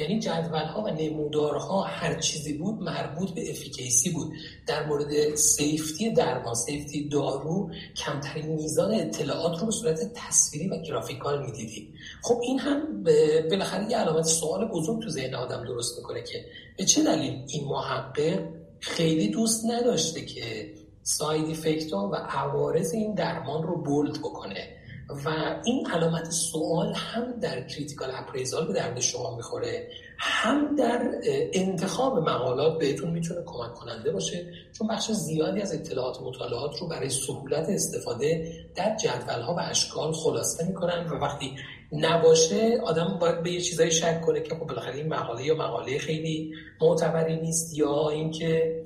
یعنی 0.00 0.18
جدول 0.18 0.64
ها 0.64 0.82
و 0.82 0.88
نمودارها 0.88 1.82
هر 1.82 2.20
چیزی 2.20 2.52
بود 2.52 2.82
مربوط 2.82 3.30
به 3.30 3.50
efficacy 3.50 4.10
بود. 4.10 4.32
در 4.66 4.86
مورد 4.86 5.34
safety 5.34 6.10
درمان 6.10 6.54
safety 6.54 7.08
دارو 7.08 7.70
کمترین 7.96 8.46
میزان 8.46 8.94
اطلاعات 8.94 9.60
رو 9.60 9.66
به 9.66 9.72
صورت 9.72 10.12
تصویری 10.14 10.68
و 10.68 10.82
graphical 10.82 11.46
می‌دیدیم. 11.46 11.94
خب 12.22 12.40
این 12.42 12.58
هم 12.58 13.04
بالاخره 13.50 13.90
یه 13.90 13.96
علامت 13.96 14.24
سوال 14.24 14.68
بزرگ 14.68 15.02
تو 15.02 15.08
ذهن 15.08 15.34
آدم 15.34 15.64
درست 15.64 15.98
می‌کنه 15.98 16.22
که 16.22 16.44
به 16.78 16.84
چه 16.84 17.04
دلیل 17.04 17.44
این 17.48 17.64
محقق 17.64 18.40
خیلی 18.80 19.28
دوست 19.28 19.64
نداشته 19.66 20.24
که 20.24 20.72
side 21.02 21.50
effect 21.50 21.92
و 21.92 22.14
عوارض 22.14 22.94
این 22.94 23.14
درمان 23.14 23.62
رو 23.62 23.82
bold 23.82 24.18
بکنه؟ 24.18 24.79
و 25.24 25.56
این 25.64 25.86
علامت 25.86 26.30
سوال 26.30 26.92
هم 26.94 27.40
در 27.40 27.66
critical 27.66 28.10
appraisal 28.14 28.66
به 28.66 28.72
درد 28.72 29.00
شما 29.00 29.36
می‌خوره 29.36 29.88
هم 30.18 30.76
در 30.76 31.10
انتخاب 31.52 32.18
مقالات 32.18 32.78
بهتون 32.78 33.10
می‌تونه 33.10 33.40
کمک 33.46 33.74
کننده 33.74 34.12
باشه 34.12 34.46
چون 34.78 34.88
بخش 34.88 35.10
زیادی 35.10 35.60
از 35.60 35.74
اطلاعات 35.74 36.22
مطالعات 36.22 36.78
رو 36.80 36.88
برای 36.88 37.10
سهولت 37.10 37.68
استفاده 37.68 38.52
در 38.74 38.96
جدول 38.96 39.40
ها 39.42 39.54
و 39.54 39.60
اشکال 39.60 40.12
خلاصه 40.12 40.66
می‌کنن 40.66 41.06
و 41.10 41.14
وقتی 41.14 41.56
نباشه 41.92 42.80
آدم 42.84 43.18
باید 43.20 43.42
به 43.42 43.50
یه 43.52 43.60
چیزایی 43.60 43.90
شک 43.90 44.20
کنه 44.20 44.40
که 44.40 44.54
خب 44.54 44.66
بالاخره 44.66 44.94
این 44.94 45.08
مقاله 45.08 45.44
یا 45.44 45.54
مقاله 45.54 45.98
خیلی 45.98 46.52
معتبری 46.80 47.36
نیست 47.36 47.78
یا 47.78 48.10
اینکه 48.10 48.82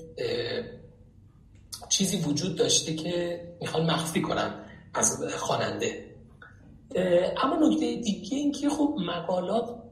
چیزی 1.89 2.17
وجود 2.17 2.57
داشته 2.57 2.95
که 2.95 3.41
می‌خوان 3.61 3.91
مخفی 3.91 4.23
کنن 4.23 4.55
از 4.95 5.25
خواننده. 5.37 6.14
اما 7.43 7.57
نکته 7.57 7.97
دیگه 7.97 8.37
این 8.37 8.53
که 8.53 8.69
خب 8.69 8.97
مقالات 9.07 9.83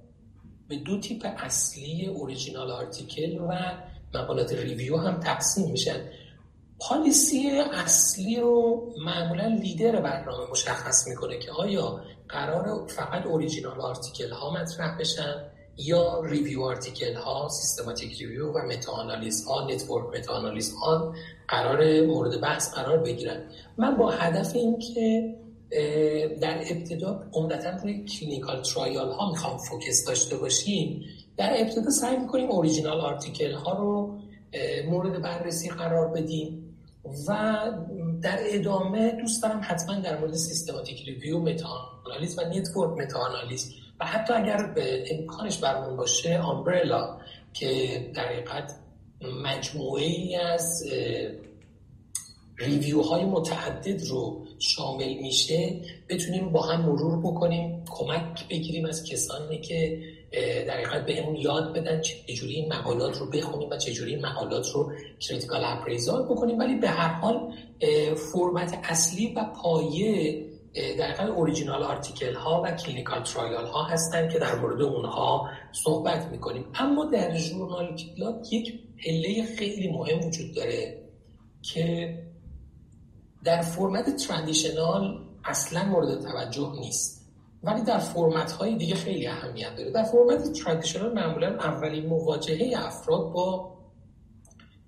به 0.68 0.76
دو 0.76 1.00
تیپ 1.00 1.26
اصلی 1.36 2.07
original 2.07 2.70
article 2.70 3.38
و 3.38 3.53
مقالات 4.14 4.53
review 4.53 4.96
هم 4.96 5.20
تقسیم 5.20 5.70
میشن. 5.70 6.00
policy 6.80 7.50
اصلی 7.72 8.36
رو 8.36 8.82
معمولا 9.05 9.46
لیدر 9.46 10.00
برنامه 10.00 10.50
مشخص 10.50 11.09
می‌کنه 11.09 11.38
که 11.38 11.53
آیا 11.53 12.00
قرار 12.28 12.86
فقط 12.86 13.26
original 13.26 13.80
article 13.80 14.30
ها 14.30 14.50
مطرح 14.50 14.98
بشن 14.98 15.34
یا 15.76 16.20
review 16.24 16.62
article 16.62 17.14
ها 17.14 17.48
systematic 17.48 18.18
review 18.18 18.53
و 18.53 18.59
meta-analysis 18.59 19.44
ها 19.44 19.66
network 19.70 20.18
meta-analysis 20.18 20.74
ها 20.74 21.14
قرار 21.48 22.07
مورد 22.07 22.40
بحث 22.40 22.74
قرار 22.74 22.98
بگیرن. 22.98 23.42
من 23.78 23.96
با 23.96 24.11
هدف 24.11 24.55
اینکه 24.55 25.34
در 26.40 26.58
ابتدا 26.70 27.22
عمدتا 27.32 27.70
روی 27.70 28.04
clinical 28.05 28.62
trial 28.62 29.11
ها 29.10 29.30
می‌خوام 29.30 29.58
focus 29.59 30.05
داشته 30.06 30.36
باشیم. 30.36 31.04
در 31.36 31.54
ابتدا 31.60 31.90
سعی 31.90 32.16
می‌کنیم 32.16 32.50
original 32.50 33.00
article 33.00 33.53
ها 33.52 33.72
رو 33.72 34.18
مورد 34.90 35.22
بررسی 35.22 35.68
قرار 35.68 36.08
بدیم 36.08 36.76
و 37.28 37.60
در 38.22 38.38
ادامه 38.40 39.10
دوست 39.20 39.42
دارم 39.42 39.60
حتما 39.64 40.00
در 40.00 40.18
مورد 40.18 40.34
systematic 40.34 41.07
review 41.07 41.38
meta-analysis 41.38 42.38
و 42.38 42.42
network 42.42 42.98
meta-analysis 42.98 43.74
و 44.00 44.06
حتی 44.06 44.32
اگر 44.32 44.66
به 44.66 45.04
امکانش 45.10 45.58
برمون 45.58 45.96
باشه 45.96 46.38
umbrella 46.38 47.18
که 47.52 47.66
در 48.14 48.26
حقیقت 48.28 48.74
مجموعه 49.44 50.04
ای 50.04 50.36
از 50.36 50.84
review 52.59 53.03
های 53.03 53.24
متعدد 53.24 54.03
رو 54.03 54.46
شامل 54.59 55.14
میشه 55.14 55.80
بتونیم 56.09 56.53
با 56.53 56.62
هم 56.62 56.80
مرور 56.80 57.18
بکنیم 57.18 57.84
کمک 57.90 58.48
بگیریم 58.48 58.86
از 58.86 59.05
کسانی 59.05 59.61
که 59.61 59.98
در 60.66 60.76
حقیقت 60.76 61.07
بهمون 61.07 61.36
یاد 61.36 61.74
بدن 61.74 62.00
چجوری 62.00 62.55
این 62.55 62.72
مقالات 62.72 63.18
رو 63.18 63.30
بخونیم 63.30 63.70
و 63.70 63.76
چجوری 63.76 64.14
این 64.14 64.26
مقالات 64.26 64.68
رو 64.68 64.92
critical 65.20 65.61
appraisal 65.64 66.22
بکنیم. 66.24 66.59
ولی 66.59 66.74
به 66.74 66.88
هر 66.88 67.09
حال 67.09 67.53
فرمت 68.32 68.78
اصلی 68.82 69.34
و 69.36 69.44
پایه 69.62 70.44
در 70.98 71.11
حقیقت 71.11 71.30
original 71.30 71.82
article 71.82 72.34
ها 72.34 72.62
و 72.64 72.72
clinical 72.76 73.22
trial 73.22 73.66
ها 73.66 73.84
هستن 73.84 74.28
که 74.28 74.38
در 74.38 74.55
مورد 74.55 74.82
اونها 74.82 75.48
صحبت 75.72 76.26
می‌کنیم. 76.26 76.64
اما 76.74 77.05
در 77.05 77.36
journal 77.36 77.96
یک 78.50 78.72
پله 79.05 79.44
خیلی 79.57 79.88
مهم 79.88 80.26
وجود 80.26 80.55
داره 80.55 81.03
که 81.62 82.18
در 83.45 83.62
format 83.62 84.16
traditional 84.16 85.18
اصلا 85.45 85.84
مورد 85.84 86.20
توجه 86.20 86.72
نیست. 86.80 87.22
ولی 87.62 87.82
در 87.82 87.99
فرمت 87.99 88.53
های 88.53 88.76
دیگه 88.76 88.95
خیلی 88.95 89.26
اهمیت 89.26 89.76
داره. 89.76 89.90
در 89.90 90.05
format 90.05 90.53
traditional 90.53 91.12
معمولا 91.12 91.49
اولین 91.49 92.07
مواجهه 92.07 92.86
افراد 92.86 93.32
با 93.32 93.72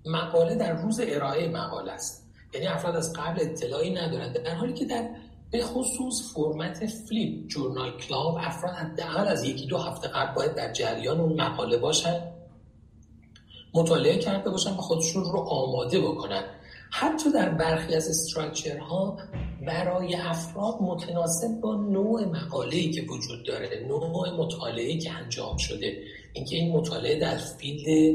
مقاله 0.07 0.55
در 0.55 0.73
روز 0.73 1.01
ارائه 1.03 1.49
مقاله 1.49 1.93
است. 1.93 2.25
یعنی 2.55 2.67
افراد 2.67 2.97
از 2.97 3.13
قبل 3.13 3.41
اطلاعی 3.41 3.91
ندارند 3.91 4.39
در 4.39 4.55
حالی 4.55 4.73
که 4.73 4.85
در 4.85 5.09
به 5.51 5.63
خصوص 5.63 6.33
format 6.35 6.87
flipped 6.87 7.47
journal 7.47 7.97
club 7.97 8.39
افراد 8.41 8.75
حداقل 8.75 9.29
از 9.29 9.45
یکی 9.45 9.67
دو 9.67 9.79
هفته 9.79 10.09
قبل 10.09 10.35
باید 10.35 10.55
در 10.55 10.73
جریان 10.73 11.21
اون 11.21 11.41
مقاله 11.43 11.79
باشن 11.79 12.21
مطالعه 13.75 14.19
کرده 14.19 14.51
باشن 14.51 14.71
و 14.71 14.77
خودشون 14.77 15.25
رو 15.25 15.39
آماده 15.39 16.01
بکنن. 16.01 16.45
حتی 16.91 17.33
در 17.33 17.49
برخی 17.49 17.95
از 17.95 18.09
structure 18.09 19.08
ها 19.08 19.19
برای 19.67 20.15
افراد 20.15 20.75
متناسب 20.81 21.61
با 21.63 21.75
نوع 21.75 22.25
مقاله‌ای 22.25 22.91
که 22.91 23.03
وجود 23.03 23.47
داره 23.47 23.87
نوع 23.89 24.31
مطالعه 24.31 24.99
که 24.99 25.13
انجام 25.13 25.57
شده. 25.57 25.97
اینکه 26.33 26.57
این 26.57 26.73
مطالعه 26.73 27.21
در 27.21 27.37
field 27.37 28.15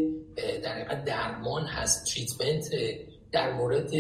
در 0.63 1.03
درمان 1.05 1.65
هست 1.65 2.13
treatment 2.13 2.69
در 3.31 3.53
مورد 3.53 3.91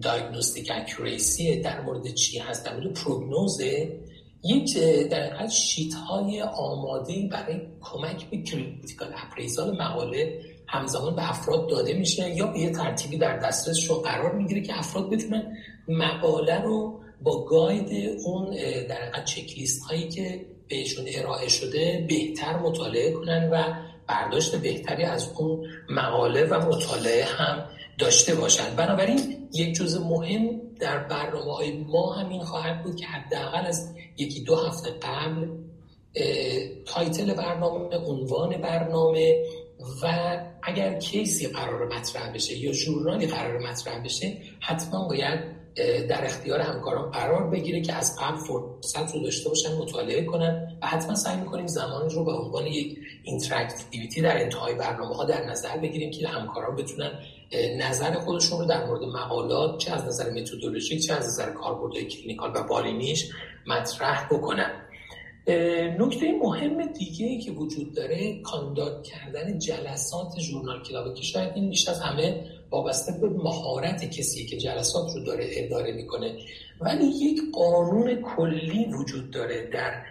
diagnostic 0.00 0.72
accuracy 0.74 1.60
در 1.60 1.80
مورد 1.80 2.14
چی 2.14 2.38
هست 2.38 2.64
در 2.64 2.76
مورد 2.76 2.94
prognosis 2.94 3.89
ـه 3.89 4.00
یک 4.44 4.78
در 5.10 5.48
sheet 5.48 5.94
های 5.94 6.42
آماده 6.42 7.28
برای 7.32 7.60
کمک 7.80 8.30
به 8.30 8.42
critical 8.42 9.08
appraisal 9.16 9.76
مقاله 9.82 10.40
همزمان 10.68 11.16
به 11.16 11.30
افراد 11.30 11.68
داده 11.68 11.92
میشه 11.94 12.30
یا 12.30 12.46
به 12.46 12.58
یه 12.58 12.70
ترتیبی 12.70 13.18
در 13.18 13.36
دسترسشون 13.36 14.02
قرار 14.02 14.34
می‌گیره 14.34 14.60
که 14.60 14.78
افراد 14.78 15.10
بتونن 15.10 15.56
مقاله 15.88 16.60
رو 16.60 17.00
با 17.22 17.44
گاید 17.44 18.18
اون 18.24 18.50
در 18.88 18.94
حقیقت 18.94 19.24
چکلیست 19.24 19.82
هایی 19.82 20.08
که 20.08 20.46
بهشون 20.68 21.04
ارائه 21.14 21.48
شده 21.48 22.06
بهتر 22.08 22.58
مطالعه 22.58 23.12
کنن 23.12 23.50
و 23.50 23.74
برداشت 24.06 24.56
بهتری 24.56 25.02
از 25.02 25.28
اون 25.36 25.66
مقاله 25.90 26.44
و 26.44 26.68
مطالعه 26.68 27.24
هم 27.24 27.64
داشته 27.98 28.34
باشند 28.34 28.76
بنابراین 28.76 29.48
یک 29.52 29.74
جزء 29.74 30.00
مهم 30.00 30.60
در 30.80 30.98
برنامه 30.98 31.52
های 31.52 31.72
ما 31.72 32.12
همین 32.12 32.44
خواهد 32.44 32.82
بود 32.82 32.96
که 32.96 33.06
حداقل 33.06 33.66
از 33.66 33.94
یکی 34.16 34.44
دو 34.44 34.56
هفته 34.56 34.90
قبل 34.90 35.48
title 36.86 37.34
برنامه 37.34 37.96
عنوان 37.96 38.56
برنامه 38.60 39.44
و 40.02 40.38
اگر 40.62 40.98
case 40.98 41.36
ی 41.36 41.46
قرار 41.46 41.96
مطرح 41.96 42.32
بشه 42.32 42.58
یا 42.58 42.72
journal 42.72 43.19
ی 43.19 43.26
قرار 43.26 43.58
مطرح 43.70 44.04
بشه 44.04 44.32
حتما 44.60 45.08
باید 45.08 45.56
در 46.08 46.24
اختیار 46.24 46.60
همکاران 46.60 47.10
قرار 47.10 47.50
بگیره 47.50 47.80
که 47.80 47.92
از 47.92 48.18
قبل 48.20 48.36
فرصت 48.36 49.14
رو 49.14 49.22
داشته 49.22 49.48
باشن 49.48 49.76
مطالعه 49.76 50.24
کنن 50.24 50.78
و 50.82 50.86
حتما 50.86 51.14
سعی 51.14 51.36
می‌کنیم 51.36 51.66
زمان 51.66 52.10
رو 52.10 52.24
به 52.24 52.32
عنوان 52.32 52.66
یک 52.66 52.98
interactivity 53.22 54.22
در 54.22 54.42
انتهای 54.42 54.74
برنامه 54.74 55.14
ها 55.14 55.24
در 55.24 55.44
نظر 55.44 55.76
بگیریم 55.76 56.10
که 56.10 56.28
همکاران 56.28 56.76
بتونن 56.76 57.10
نظر 57.78 58.14
خودشون 58.14 58.58
رو 58.58 58.64
در 58.64 58.86
مورد 58.86 59.02
مقالات 59.02 59.78
چه 59.78 59.92
از 59.92 60.04
نظر 60.04 60.30
methodologic 60.30 61.06
چه 61.06 61.14
از 61.14 61.26
نظر 61.26 61.50
کاربردهای 61.50 62.04
clinical 62.04 62.52
و 62.54 62.62
بالینیش 62.62 63.30
مطرح 63.66 64.28
بکنن. 64.30 64.70
نکته 65.98 66.32
مهم 66.42 66.92
دیگه 66.92 67.26
ای 67.26 67.38
که 67.38 67.50
وجود 67.50 67.94
داره 67.94 68.40
conduct 68.42 69.02
کردن 69.02 69.58
جلسات 69.58 70.38
journal 70.38 70.82
club 70.82 71.08
ـه 71.08 71.14
که 71.14 71.22
شاید 71.22 71.52
این 71.54 71.68
بیشتر 71.68 71.90
از 71.90 72.00
همه 72.00 72.44
وابسته 72.70 73.12
به 73.20 73.28
مهارت 73.28 74.04
کسی 74.04 74.46
که 74.46 74.56
جلسات 74.56 75.14
رو 75.14 75.24
داره 75.24 75.46
اداره 75.50 75.92
می‌کنه. 75.92 76.38
ولی 76.80 77.06
یک 77.06 77.40
قانون 77.52 78.22
کلی 78.22 78.84
وجود 78.84 79.30
داره 79.30 79.70
در 79.72 80.02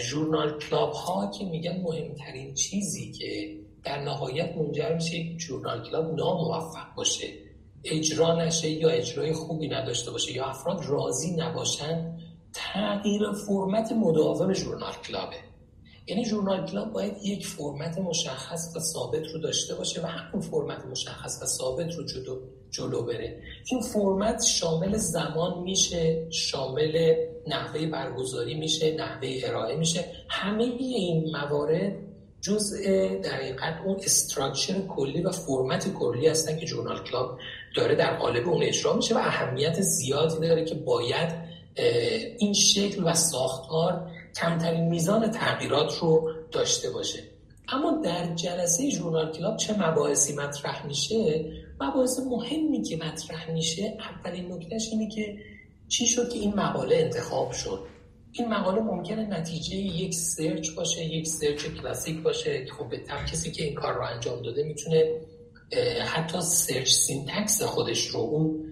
journal 0.00 0.58
club 0.58 0.92
ها 0.92 1.30
که 1.38 1.44
میگن 1.44 1.80
مهمترین 1.80 2.54
چیزی 2.54 3.12
که 3.12 3.56
در 3.84 4.04
نهایت 4.04 4.56
منجر 4.56 4.94
میشه 4.94 5.16
یک 5.16 5.40
journal 5.40 5.82
club 5.82 6.14
ناموفق 6.14 6.94
باشه. 6.96 7.26
اجرا 7.84 8.44
نشه 8.44 8.70
یا 8.70 8.88
اجرای 8.88 9.32
خوبی 9.32 9.68
نداشته 9.68 10.10
باشه 10.10 10.32
یا 10.32 10.44
افراد 10.44 10.84
راضی 10.88 11.36
نباشن 11.36 12.18
تغییر 12.58 13.32
فرمت 13.32 13.92
مداوم 13.92 14.52
ژورنال 14.52 14.92
کلابه. 15.08 15.36
یعنی 16.06 16.24
ژورنال 16.24 16.66
کلاب 16.66 16.92
باید 16.92 17.12
یک 17.22 17.46
فرمت 17.46 17.98
مشخص 17.98 18.76
و 18.76 18.80
ثابت 18.80 19.26
رو 19.26 19.38
داشته 19.40 19.74
باشه 19.74 20.02
و 20.02 20.06
همون 20.06 20.42
فرمت 20.42 20.86
مشخص 20.86 21.42
و 21.42 21.46
ثابت 21.46 21.94
رو 21.94 22.04
جلو, 22.04 22.38
جلو 22.70 23.02
بره. 23.02 23.42
این 23.70 23.80
فرمت 23.80 24.44
شامل 24.44 24.96
زمان 24.96 25.62
میشه 25.62 26.26
شامل 26.30 27.14
نحوه 27.46 27.86
برگزاری 27.86 28.54
میشه 28.54 28.96
نحوه 28.96 29.28
ارائه 29.44 29.76
میشه. 29.76 30.04
همه 30.28 30.62
این 30.62 31.36
موارد 31.36 31.92
جزء 32.40 32.76
در 33.22 33.82
اون 33.84 33.96
structure 33.96 34.80
کلی 34.80 35.22
و 35.22 35.30
فرمت 35.30 35.94
کلی 35.94 36.28
هستن 36.28 36.56
که 36.56 36.66
journal 36.66 37.04
club 37.04 37.38
داره 37.76 37.94
در 37.94 38.16
قالب 38.16 38.48
اون 38.48 38.62
اجرا 38.62 38.96
میشه 38.96 39.14
و 39.14 39.18
اهمیت 39.18 39.80
زیادی 39.80 40.48
داره 40.48 40.64
که 40.64 40.74
باید 40.74 41.47
این 42.38 42.52
شکل 42.52 43.02
و 43.04 43.14
ساختار 43.14 44.10
کمترین 44.40 44.88
میزان 44.88 45.30
تغییرات 45.30 45.98
رو 45.98 46.32
داشته 46.52 46.90
باشه. 46.90 47.18
اما 47.68 48.00
در 48.04 48.34
جلسه 48.34 48.90
journal 48.90 49.32
club 49.32 49.56
چه 49.56 49.78
مباحثی 49.78 50.34
مطرح 50.34 50.86
میشه؟ 50.86 51.52
مباحث 51.80 52.18
مهمی 52.18 52.82
که 52.82 52.96
مطرح 52.96 53.50
میشه 53.50 53.96
اولین 54.00 54.52
نکتهش 54.52 54.88
اینه 54.92 55.08
که 55.08 55.36
چی 55.88 56.06
شد 56.06 56.28
که 56.28 56.38
این 56.38 56.54
مقاله 56.54 56.96
انتخاب 56.96 57.52
شد؟ 57.52 57.80
این 58.32 58.48
مقاله 58.48 58.80
ممکنه 58.80 59.26
نتیجه 59.26 59.76
یک 59.76 60.14
search 60.14 60.70
باشه 60.70 61.04
یک 61.04 61.26
search 61.26 61.66
کلاسیک 61.66 62.22
باشه. 62.22 62.66
خب 62.78 62.88
به 62.88 62.98
کسی 63.32 63.50
که 63.50 63.64
این 63.64 63.74
کار 63.74 63.94
رو 63.94 64.02
انجام 64.02 64.42
داده 64.42 64.62
می‌تونه 64.62 65.12
حتی 66.06 66.40
search 66.40 66.90
syntax 66.90 67.62
خودش 67.62 68.06
رو 68.06 68.20
اون 68.20 68.67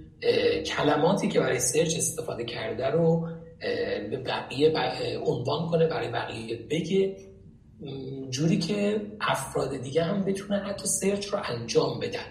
کلماتی 0.67 1.29
که 1.29 1.41
برای 1.41 1.61
search 1.61 1.97
استفاده 1.97 2.45
کرده 2.45 2.87
رو 2.87 3.29
به 4.11 4.17
بقیه 4.17 4.73
عنوان 5.27 5.67
کنه 5.71 5.87
برای 5.87 6.09
بقیه 6.09 6.57
بگه. 6.71 7.17
جوری 8.31 8.59
که 8.59 9.01
افراد 9.21 9.77
دیگه 9.77 10.03
هم 10.03 10.25
بتونن 10.25 10.59
حتی 10.59 10.87
search 10.87 11.27
رو 11.27 11.39
انجام 11.45 12.01
بدن. 12.01 12.27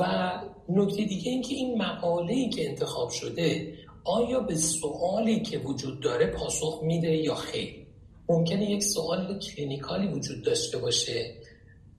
و 0.00 0.32
نکته 0.68 1.04
دیگه 1.04 1.30
این 1.30 1.42
که 1.42 1.54
این 1.54 1.82
مقاله 1.82 2.48
که 2.48 2.68
انتخاب 2.68 3.10
شده 3.10 3.74
آیا 4.04 4.40
به 4.40 4.54
سوالی 4.54 5.40
که 5.40 5.58
وجود 5.58 6.00
داره 6.00 6.26
پاسخ 6.26 6.80
میده 6.82 7.16
یا 7.16 7.34
خیر؟ 7.34 7.86
ممکنه 8.28 8.70
یک 8.70 8.82
سوال 8.82 9.38
clinical 9.38 9.98
ی 9.98 10.06
وجود 10.08 10.44
داشته 10.44 10.78
باشه. 10.78 11.34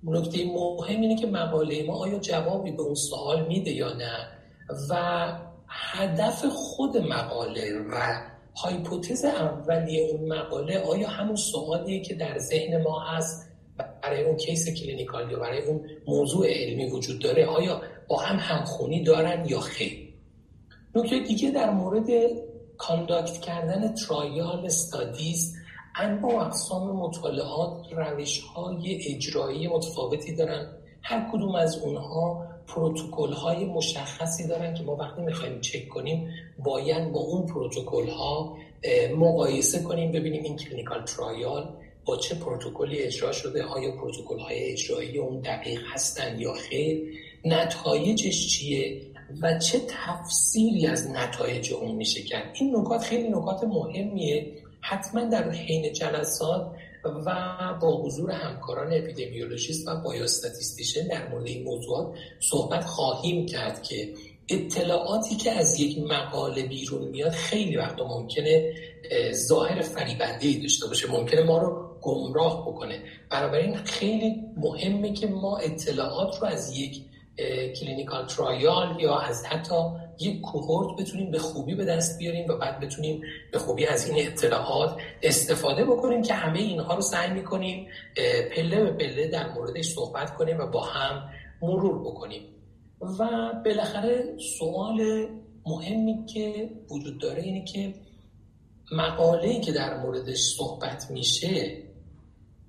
نکته 0.04 0.46
مهم 0.46 1.02
اینه 1.02 1.16
که 1.16 1.28
مقاله 1.28 1.84
ما 1.84 1.94
آیا 1.94 2.20
جوابی 2.20 2.72
به 2.72 2.82
اون 2.82 2.96
سوال 2.96 3.48
میده 3.48 3.72
یا 3.72 3.94
نه؟ 3.94 4.39
و 4.90 4.96
هدف 5.68 6.46
خود 6.46 6.98
مقاله 6.98 7.80
و 7.92 8.22
hypothesis 8.56 9.26
اولیه 9.26 10.10
اون 10.12 10.34
مقاله 10.34 10.80
آیا 10.80 11.08
همون 11.08 11.36
سوالیه 11.36 12.02
که 12.02 12.14
در 12.16 12.38
ذهن 12.38 12.82
ما 12.82 13.00
هست 13.00 13.50
برای 14.02 14.24
اون 14.24 14.38
case 14.38 14.70
clinical 14.70 15.32
یا 15.32 15.40
برای 15.40 15.66
اون 15.66 15.90
موضوع 16.08 16.48
علمی 16.48 16.90
وجود 16.90 17.20
داره 17.20 17.46
آیا 17.46 17.82
با 18.08 18.18
هم 18.18 18.36
همخونی 18.36 19.04
دارن 19.04 19.46
یا 19.46 19.60
خیر؟ 19.60 20.14
نکته 20.96 21.20
دیگه 21.20 21.52
در 21.52 21.70
مورد 21.70 22.08
conduct 22.78 23.42
کردن 23.42 23.94
trial 23.94 24.66
studies 24.66 25.56
انواع 25.96 26.34
و 26.34 26.38
اقسام 26.38 26.96
مطالعات 26.96 27.94
روش 27.94 28.40
های 28.40 29.02
اجرایی 29.08 29.68
متفاوتی 29.68 30.36
دارن. 30.36 30.68
هر 31.02 31.30
کدوم 31.32 31.56
از 31.56 31.78
اونها 31.78 32.49
پروتکل 32.76 33.34
های 33.34 33.66
مشخصی 33.66 34.48
دارن 34.48 34.74
که 34.74 34.84
ما 34.84 34.96
وقتی 34.96 35.22
می‌خوایم 35.22 35.62
چک 35.62 35.88
کنیم 35.88 36.30
باید 36.66 37.12
با 37.12 37.20
اون 37.20 37.46
پروتکل 37.46 38.08
ها 38.08 38.58
مقایسه 39.18 39.84
کنیم 39.84 40.12
ببینیم 40.12 40.44
این 40.44 40.56
clinical 40.56 41.04
trial 41.04 41.76
با 42.06 42.18
چه 42.18 42.36
پروتکلی 42.36 43.00
اجرا 43.00 43.32
شده 43.32 43.64
آیا 43.64 43.92
پروتکل 43.92 44.40
های 44.40 44.72
اجرایی 44.72 45.18
اون 45.18 45.40
دقیق 45.40 45.82
هستن 45.94 46.40
یا 46.40 46.54
خیر 46.54 47.02
نتایجش 47.46 48.48
چیه 48.48 49.02
و 49.42 49.60
چه 49.60 49.80
تفسیری 49.88 50.88
از 50.88 51.12
نتایج 51.12 51.74
اون 51.74 51.96
میشه 51.96 52.22
کرد. 52.22 52.56
این 52.60 52.76
نکات 52.76 53.02
خیلی 53.02 53.30
نکات 53.30 53.64
مهمیه. 53.64 54.54
حتما 54.82 55.24
در 55.24 55.52
حین 55.52 55.94
جلسات 55.94 56.72
و 57.04 57.34
با 57.82 58.04
حضور 58.04 58.32
همکاران 58.32 58.94
اپیدمیولوژیست 58.94 59.88
و 59.88 60.02
بایوستاتیستیشن 60.02 61.08
در 61.08 61.30
مورد 61.30 61.48
این 61.48 61.64
موضوعات 61.64 62.16
صحبت 62.40 62.86
خواهیم 62.86 63.46
کرد 63.46 63.84
که 63.84 64.14
اطلاعاتی 64.50 65.36
که 65.36 65.52
از 65.52 65.80
یک 65.80 65.98
مقاله 65.98 66.64
بیرون 66.64 67.08
میاد 67.08 67.32
خیلی 67.32 67.78
وقتا 67.78 68.08
ممکنه 68.08 68.74
ظاهر 69.34 69.82
فریبنده 69.82 70.54
داشته 70.62 70.88
باشه. 70.88 71.12
ممکنه 71.12 71.44
ما 71.44 71.58
رو 71.58 71.90
گمراه 72.02 72.68
بکنه. 72.68 73.04
بنابراین 73.30 73.78
خیلی 73.78 74.36
مهمه 74.58 75.14
که 75.14 75.28
ما 75.28 75.58
اطلاعات 75.58 76.42
رو 76.42 76.48
از 76.48 76.78
یک 76.78 77.02
clinical 77.80 78.26
trial 78.26 79.00
یا 79.00 79.20
از 79.20 79.46
حتی 79.46 79.76
یک 80.20 80.42
cohort 80.42 81.00
بتونیم 81.00 81.32
به 81.32 81.40
خوبی 81.40 81.76
به 81.76 81.86
دست 81.86 82.18
بیاریم 82.18 82.50
و 82.50 82.58
بعد 82.58 82.80
بتونیم 82.80 83.22
به 83.52 83.60
خوبی 83.60 83.86
از 83.86 84.10
این 84.10 84.28
اطلاعات 84.28 84.98
استفاده 85.24 85.86
بکنیم 85.86 86.22
که 86.22 86.34
همه 86.34 86.60
اینها 86.60 86.96
رو 86.96 87.02
سعی 87.02 87.32
می‌کنیم 87.32 87.88
پله 88.56 88.84
به 88.84 88.92
پله 88.92 89.28
در 89.28 89.54
موردش 89.54 89.86
صحبت 89.86 90.36
کنیم 90.36 90.60
و 90.60 90.66
با 90.66 90.82
هم 90.82 91.30
مرور 91.62 92.00
بکنیم. 92.00 92.42
و 93.02 93.52
بالاخره 93.66 94.38
سوال 94.60 95.28
مهمی 95.66 96.26
که 96.26 96.70
وجود 96.90 97.18
داره 97.22 97.42
اینه 97.42 97.66
که 97.66 97.94
مقاله‌ای 98.92 99.62
که 99.62 99.72
در 99.72 99.98
موردش 99.98 100.38
صحبت 100.38 101.12
میشه 101.12 101.84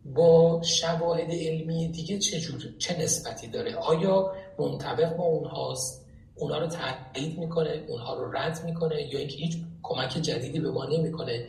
با 0.04 0.62
شواهد 0.62 1.30
علمی 1.30 1.88
دیگه 1.88 2.18
چه 2.18 2.40
چه 2.78 3.02
نسبتی 3.02 3.46
داره؟ 3.46 3.74
آیا 3.74 4.32
منطبق 4.58 5.16
با 5.16 5.24
اونهاست؟ 5.24 5.99
اونها 6.40 6.58
رو 6.58 6.66
تایید 6.66 7.38
می‌کنه 7.38 7.84
اونها 7.88 8.14
رو 8.14 8.32
رد 8.32 8.60
می‌کنه 8.64 9.02
یا 9.12 9.18
اینکه 9.18 9.36
هیچ 9.36 9.56
کمک 9.82 10.18
جدیدی 10.22 10.60
به 10.60 10.70
ما 10.70 10.84
نمی‌کنه. 10.84 11.48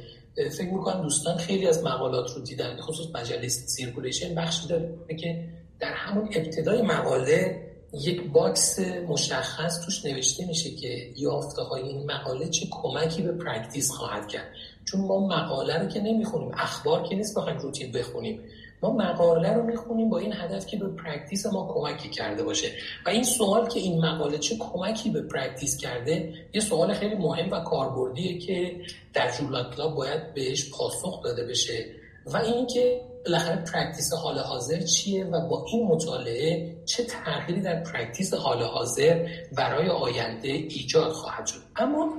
فکر 0.57 0.73
می‌کنم 0.73 1.01
دوستان 1.01 1.37
خیلی 1.37 1.67
از 1.67 1.83
مقالات 1.83 2.31
رو 2.35 2.41
دیدن 2.41 2.77
خصوص 2.81 3.15
مجله 3.15 3.47
Circulation 3.47 4.35
بخشی 4.35 4.67
داره 4.67 4.97
که 5.19 5.49
در 5.79 5.93
همون 5.93 6.29
ابتدای 6.35 6.81
مقاله 6.81 7.67
یک 7.93 8.31
box 8.31 8.79
مشخص 9.07 9.85
توش 9.85 10.05
نوشته 10.05 10.45
میشه 10.45 10.71
که 10.71 11.13
یافته 11.17 11.61
های 11.61 11.81
این 11.81 12.11
مقاله 12.11 12.49
چه 12.49 12.67
کمکی 12.71 13.21
به 13.21 13.31
practice 13.31 13.91
خواهد 13.91 14.27
کرد. 14.27 14.47
چون 14.85 15.01
ما 15.01 15.27
مقاله 15.27 15.77
رو 15.77 15.87
که 15.87 15.99
نمی‌خونیم 15.99 16.51
اخبار 16.53 17.03
که 17.03 17.15
نیست 17.15 17.37
بخوایم 17.37 17.57
روتین 17.57 17.91
بخونیم. 17.91 18.41
ما 18.81 18.91
مقاله 18.91 19.53
رو 19.53 19.63
می‌خونیم 19.63 20.09
با 20.09 20.17
این 20.17 20.33
هدف 20.33 20.65
که 20.65 20.77
به 20.77 20.87
practice 20.87 21.45
ما 21.45 21.73
کمکی 21.73 22.09
کرده 22.09 22.43
باشه. 22.43 22.67
و 23.05 23.09
این 23.09 23.23
سوال 23.23 23.67
که 23.67 23.79
این 23.79 24.05
مقاله 24.05 24.37
چه 24.37 24.57
کمکی 24.57 25.09
به 25.09 25.21
practice 25.21 25.77
کرده 25.77 26.33
یه 26.53 26.61
سوال 26.61 26.93
خیلی 26.93 27.15
مهم 27.15 27.51
و 27.51 27.59
کاربردیه 27.59 28.39
که 28.39 28.75
در 29.13 29.31
journal 29.31 29.73
club 29.75 29.95
باید 29.95 30.33
بهش 30.33 30.69
پاسخ 30.69 31.23
داده 31.23 31.45
بشه. 31.45 31.85
و 32.25 32.37
اینکه 32.37 33.01
بالاخره 33.25 33.55
practice 33.73 34.13
حال 34.13 34.39
حاضر 34.39 34.81
چیه 34.81 35.25
و 35.25 35.47
با 35.47 35.65
این 35.73 35.87
مطالعه 35.87 36.75
چه 36.85 37.03
تغییری 37.03 37.61
در 37.61 37.83
practice 37.83 38.33
حال 38.33 38.63
حاضر 38.63 39.27
برای 39.57 39.89
آینده 39.89 40.47
ایجاد 40.47 41.11
خواهد 41.11 41.45
شد. 41.45 41.59
اما 41.75 42.13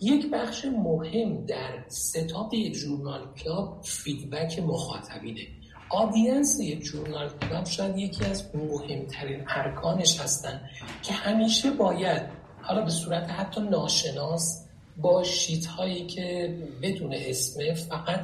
یک 0.00 0.30
بخش 0.30 0.64
مهم 0.64 1.46
در 1.46 1.84
setup 1.88 2.54
یک 2.54 2.72
journal 2.72 3.20
club 3.44 3.82
feedback 3.82 4.58
مخاطبینه. 4.58 5.46
audience 5.94 6.60
یک 6.60 6.82
journal 6.82 7.30
club 7.40 7.64
شاید 7.66 7.98
یکی 7.98 8.24
از 8.24 8.44
مهمترین 8.54 9.44
ارکانش 9.48 10.20
هستن 10.20 10.60
که 11.02 11.12
همیشه 11.12 11.70
باید 11.70 12.22
حالا 12.62 12.82
به 12.82 12.90
صورت 12.90 13.30
حتی 13.30 13.60
ناشناس 13.60 14.66
با 14.96 15.22
sheet 15.22 15.66
هایی 15.66 16.06
که 16.06 16.56
بدون 16.82 17.14
اسمه 17.14 17.74
فقط 17.74 18.20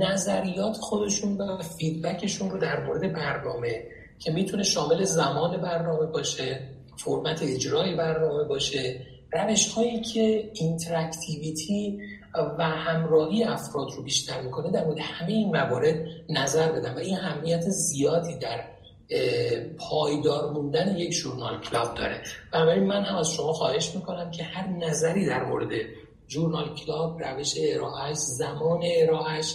نظریات 0.00 0.76
خودشون 0.76 1.36
و 1.36 1.62
feedback 1.62 2.21
شون 2.21 2.50
رو 2.50 2.58
در 2.58 2.84
مورد 2.86 3.12
برنامه 3.12 3.82
که 4.18 4.32
می‌تونه 4.32 4.62
شامل 4.62 5.04
زمان 5.04 5.56
برنامه 5.56 6.06
باشه 6.06 6.60
فرمت 6.96 7.42
اجرای 7.42 7.94
برنامه 7.94 8.44
باشه 8.44 9.00
روش 9.32 9.68
هایی 9.68 10.00
که 10.00 10.50
interactivity 10.54 11.98
و 12.58 12.64
همراهی 12.64 13.44
افراد 13.44 13.90
رو 13.96 14.02
بیشتر 14.02 14.40
می‌کنه 14.40 14.70
در 14.70 14.84
مورد 14.84 14.98
همه 14.98 15.32
این 15.32 15.48
موارد 15.48 16.06
نظر 16.28 16.72
بدن. 16.72 16.94
و 16.94 16.98
این 16.98 17.16
اهمیت 17.16 17.60
زیادی 17.60 18.34
در 18.38 18.64
پایدار 19.78 20.52
موندن 20.52 20.96
یک 20.96 21.10
journal 21.10 21.60
club 21.60 21.94
داره. 21.94 22.22
بنابراین 22.52 22.84
من 22.84 23.02
هم 23.02 23.16
از 23.16 23.32
شما 23.32 23.52
خواهش 23.52 23.94
می‌کنم 23.94 24.30
که 24.30 24.42
هر 24.42 24.68
نظری 24.68 25.26
در 25.26 25.44
مورد 25.44 25.70
journal 26.28 26.74
club 26.74 27.22
روش 27.22 27.54
ارائهش 27.58 28.16
زمان 28.16 28.80
ارائهش 28.84 29.54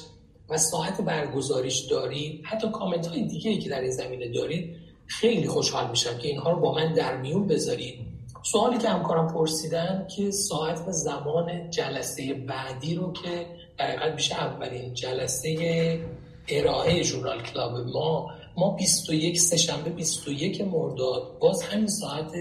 و 0.49 0.57
ساعت 0.57 1.01
برگزاریش 1.01 1.79
دارید. 1.79 2.41
حتی 2.45 2.69
کامنت 2.69 3.07
های 3.07 3.23
دیگه 3.23 3.57
که 3.57 3.69
در 3.69 3.81
این 3.81 3.91
زمینه 3.91 4.27
دارید 4.27 4.75
خیلی 5.05 5.47
خوشحال 5.47 5.89
میشم 5.89 6.17
که 6.17 6.27
اینها 6.27 6.51
رو 6.51 6.59
با 6.59 6.73
من 6.73 6.93
در 6.93 7.17
میون 7.17 7.47
بذارید. 7.47 8.06
سوالی 8.51 8.77
که 8.77 8.89
همکارم 8.89 9.27
پرسیدن 9.33 10.07
که 10.15 10.31
ساعت 10.31 10.79
و 10.87 10.91
زمان 10.91 11.69
جلسه 11.69 12.33
بعدی 12.33 12.95
رو 12.95 13.13
که 13.13 13.45
در 13.77 14.13
میشه 14.13 14.35
اولین 14.35 14.93
جلسه 14.93 15.99
ارائه 16.47 17.03
ژورنال 17.03 17.41
کلاب 17.41 17.71
ما 17.77 18.31
ما 18.57 18.69
21 18.69 19.39
سهشنبه 19.39 19.89
21 19.89 20.61
مرداد 20.61 21.37
باز 21.39 21.63
همین 21.63 21.87
ساعت 21.87 22.31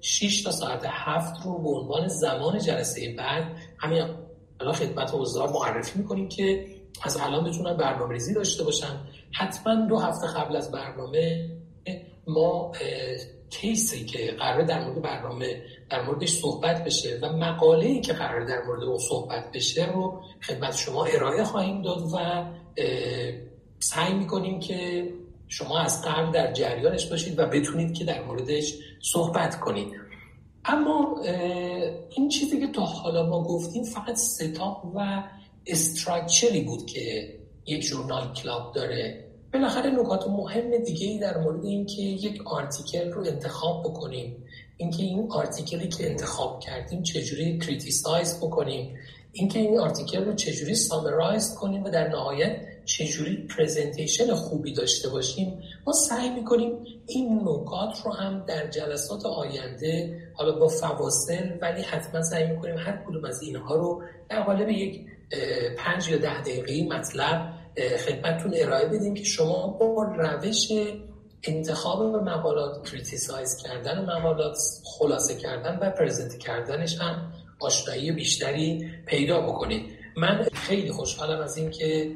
6 0.00 0.42
تا 0.42 0.50
ساعت 0.50 0.82
7 0.84 1.44
رو 1.44 1.58
به 1.58 1.68
عنوان 1.68 2.08
زمان 2.08 2.58
جلسه 2.58 3.14
بعد 3.18 3.44
همین 3.78 4.02
الان 4.60 4.74
خدمت 4.74 5.14
حضار 5.14 5.50
معرفی 5.50 5.98
می‌کنیم 5.98 6.28
که 6.28 6.66
از 7.02 7.16
الان 7.20 7.44
بتونن 7.44 7.76
برنامه 7.76 8.12
ریزی 8.12 8.34
داشته 8.34 8.64
باشن. 8.64 9.00
حتما 9.32 9.86
دو 9.86 9.98
هفته 9.98 10.26
قبل 10.26 10.56
از 10.56 10.70
برنامه 10.70 11.50
ما 12.26 12.72
کیسی 13.60 14.04
که 14.04 14.32
قرار 14.38 14.62
در 14.62 14.84
مورد 14.84 15.02
برنامه 15.02 15.62
در 15.90 16.02
موردش 16.02 16.32
صحبت 16.32 16.84
بشه 16.84 17.18
و 17.22 17.32
مقاله 17.32 17.86
ای 17.86 18.00
که 18.00 18.12
قرار 18.12 18.44
در 18.44 18.62
مورد 18.66 18.82
اون 18.82 18.98
صحبت 18.98 19.52
بشه 19.52 19.92
رو 19.92 20.22
خدمت 20.42 20.76
شما 20.76 21.04
ارائه 21.04 21.44
خواهیم 21.44 21.82
داد 21.82 22.02
و 22.14 22.44
سعی 23.78 24.14
می‌کنیم 24.14 24.60
که 24.60 25.08
شما 25.48 25.78
از 25.78 26.02
قبل 26.04 26.32
در 26.32 26.52
جریانش 26.52 27.06
باشید 27.06 27.38
و 27.38 27.46
بتونید 27.46 27.94
که 27.94 28.04
در 28.04 28.22
موردش 28.22 28.74
صحبت 29.02 29.60
کنید. 29.60 29.88
اما 30.64 31.20
این 32.16 32.28
چیزی 32.28 32.60
که 32.60 32.66
تا 32.66 32.82
حالا 32.82 33.26
ما 33.26 33.42
گفتیم 33.42 33.84
فقط 33.84 34.14
ستاپ 34.14 34.84
و 34.94 35.22
structure 35.66 36.51
ی 36.51 36.60
بود 36.60 36.86
که 36.86 37.34
یک 37.66 37.82
journal 37.82 38.32
club 38.32 38.74
داره. 38.74 39.23
بالاخره 39.54 39.90
نکات 39.90 40.28
مهم 40.28 40.78
دیگه 40.78 41.06
ای 41.06 41.18
در 41.18 41.38
مورد 41.38 41.64
اینکه 41.64 42.02
یک 42.02 42.46
article 42.46 43.12
رو 43.12 43.26
انتخاب 43.26 43.82
بکنیم. 43.82 44.44
اینکه 44.76 45.02
این 45.02 45.28
article 45.30 45.81
ی 45.81 45.88
که 45.88 46.10
انتخاب 46.10 46.60
کردیم 46.60 47.02
چجوری 47.02 47.58
criticize 47.58 48.36
بکنیم. 48.36 48.94
اینکه 49.32 49.58
این 49.58 49.78
article 49.78 50.24
رو 50.24 50.34
چجوری 50.34 50.74
summarize 50.74 51.54
کنیم 51.54 51.84
و 51.84 51.90
در 51.90 52.08
نهایت 52.08 52.56
چجوری 52.84 53.36
presentation 53.36 54.34
خوبی 54.34 54.72
داشته 54.72 55.08
باشیم. 55.08 55.62
ما 55.86 55.92
سعی 55.92 56.30
می‌کنیم 56.30 56.72
این 57.06 57.40
نکات 57.44 57.98
رو 58.04 58.12
هم 58.12 58.44
در 58.46 58.66
جلسات 58.70 59.26
آینده 59.26 60.20
حالا 60.34 60.58
با 60.58 60.68
فواصل 60.68 61.58
ولی 61.60 61.82
حتما 61.82 62.22
سعی 62.22 62.46
می‌کنیم 62.46 62.78
هر 62.78 63.04
کدوم 63.08 63.24
از 63.24 63.42
اینها 63.42 63.74
رو 63.74 64.02
در 64.28 64.42
قالب 64.42 64.68
یک 64.68 65.00
پنج 65.76 66.08
یا 66.08 66.18
ده 66.18 66.40
دقیقه 66.40 66.96
مطلب 66.96 67.63
خدمتتون 68.06 68.52
ارائه 68.56 68.88
بدیم 68.88 69.14
که 69.14 69.24
شما 69.24 69.66
با 69.66 70.02
روش 70.02 70.68
انتخاب 71.42 72.02
مقالات 72.02 72.90
criticize 72.90 73.56
کردن 73.56 73.98
و 73.98 74.18
مقالات 74.18 74.56
خلاصه 74.84 75.34
کردن 75.34 75.78
و 75.82 75.90
present 75.90 76.38
کردنش 76.38 77.00
هم 77.00 77.32
آشنایی 77.60 78.12
بیشتری 78.12 78.90
پیدا 79.06 79.40
بکنید. 79.40 79.82
من 80.16 80.46
خیلی 80.52 80.92
خوشحالم 80.92 81.40
از 81.40 81.56
اینکه 81.56 82.12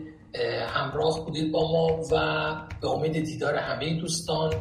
همراه 0.67 1.25
بودید 1.25 1.53
با 1.53 1.73
ما 1.73 2.03
و 2.13 2.55
به 2.81 2.89
امید 2.89 3.13
دیدار 3.25 3.55
همه 3.55 4.01
دوستان. 4.01 4.55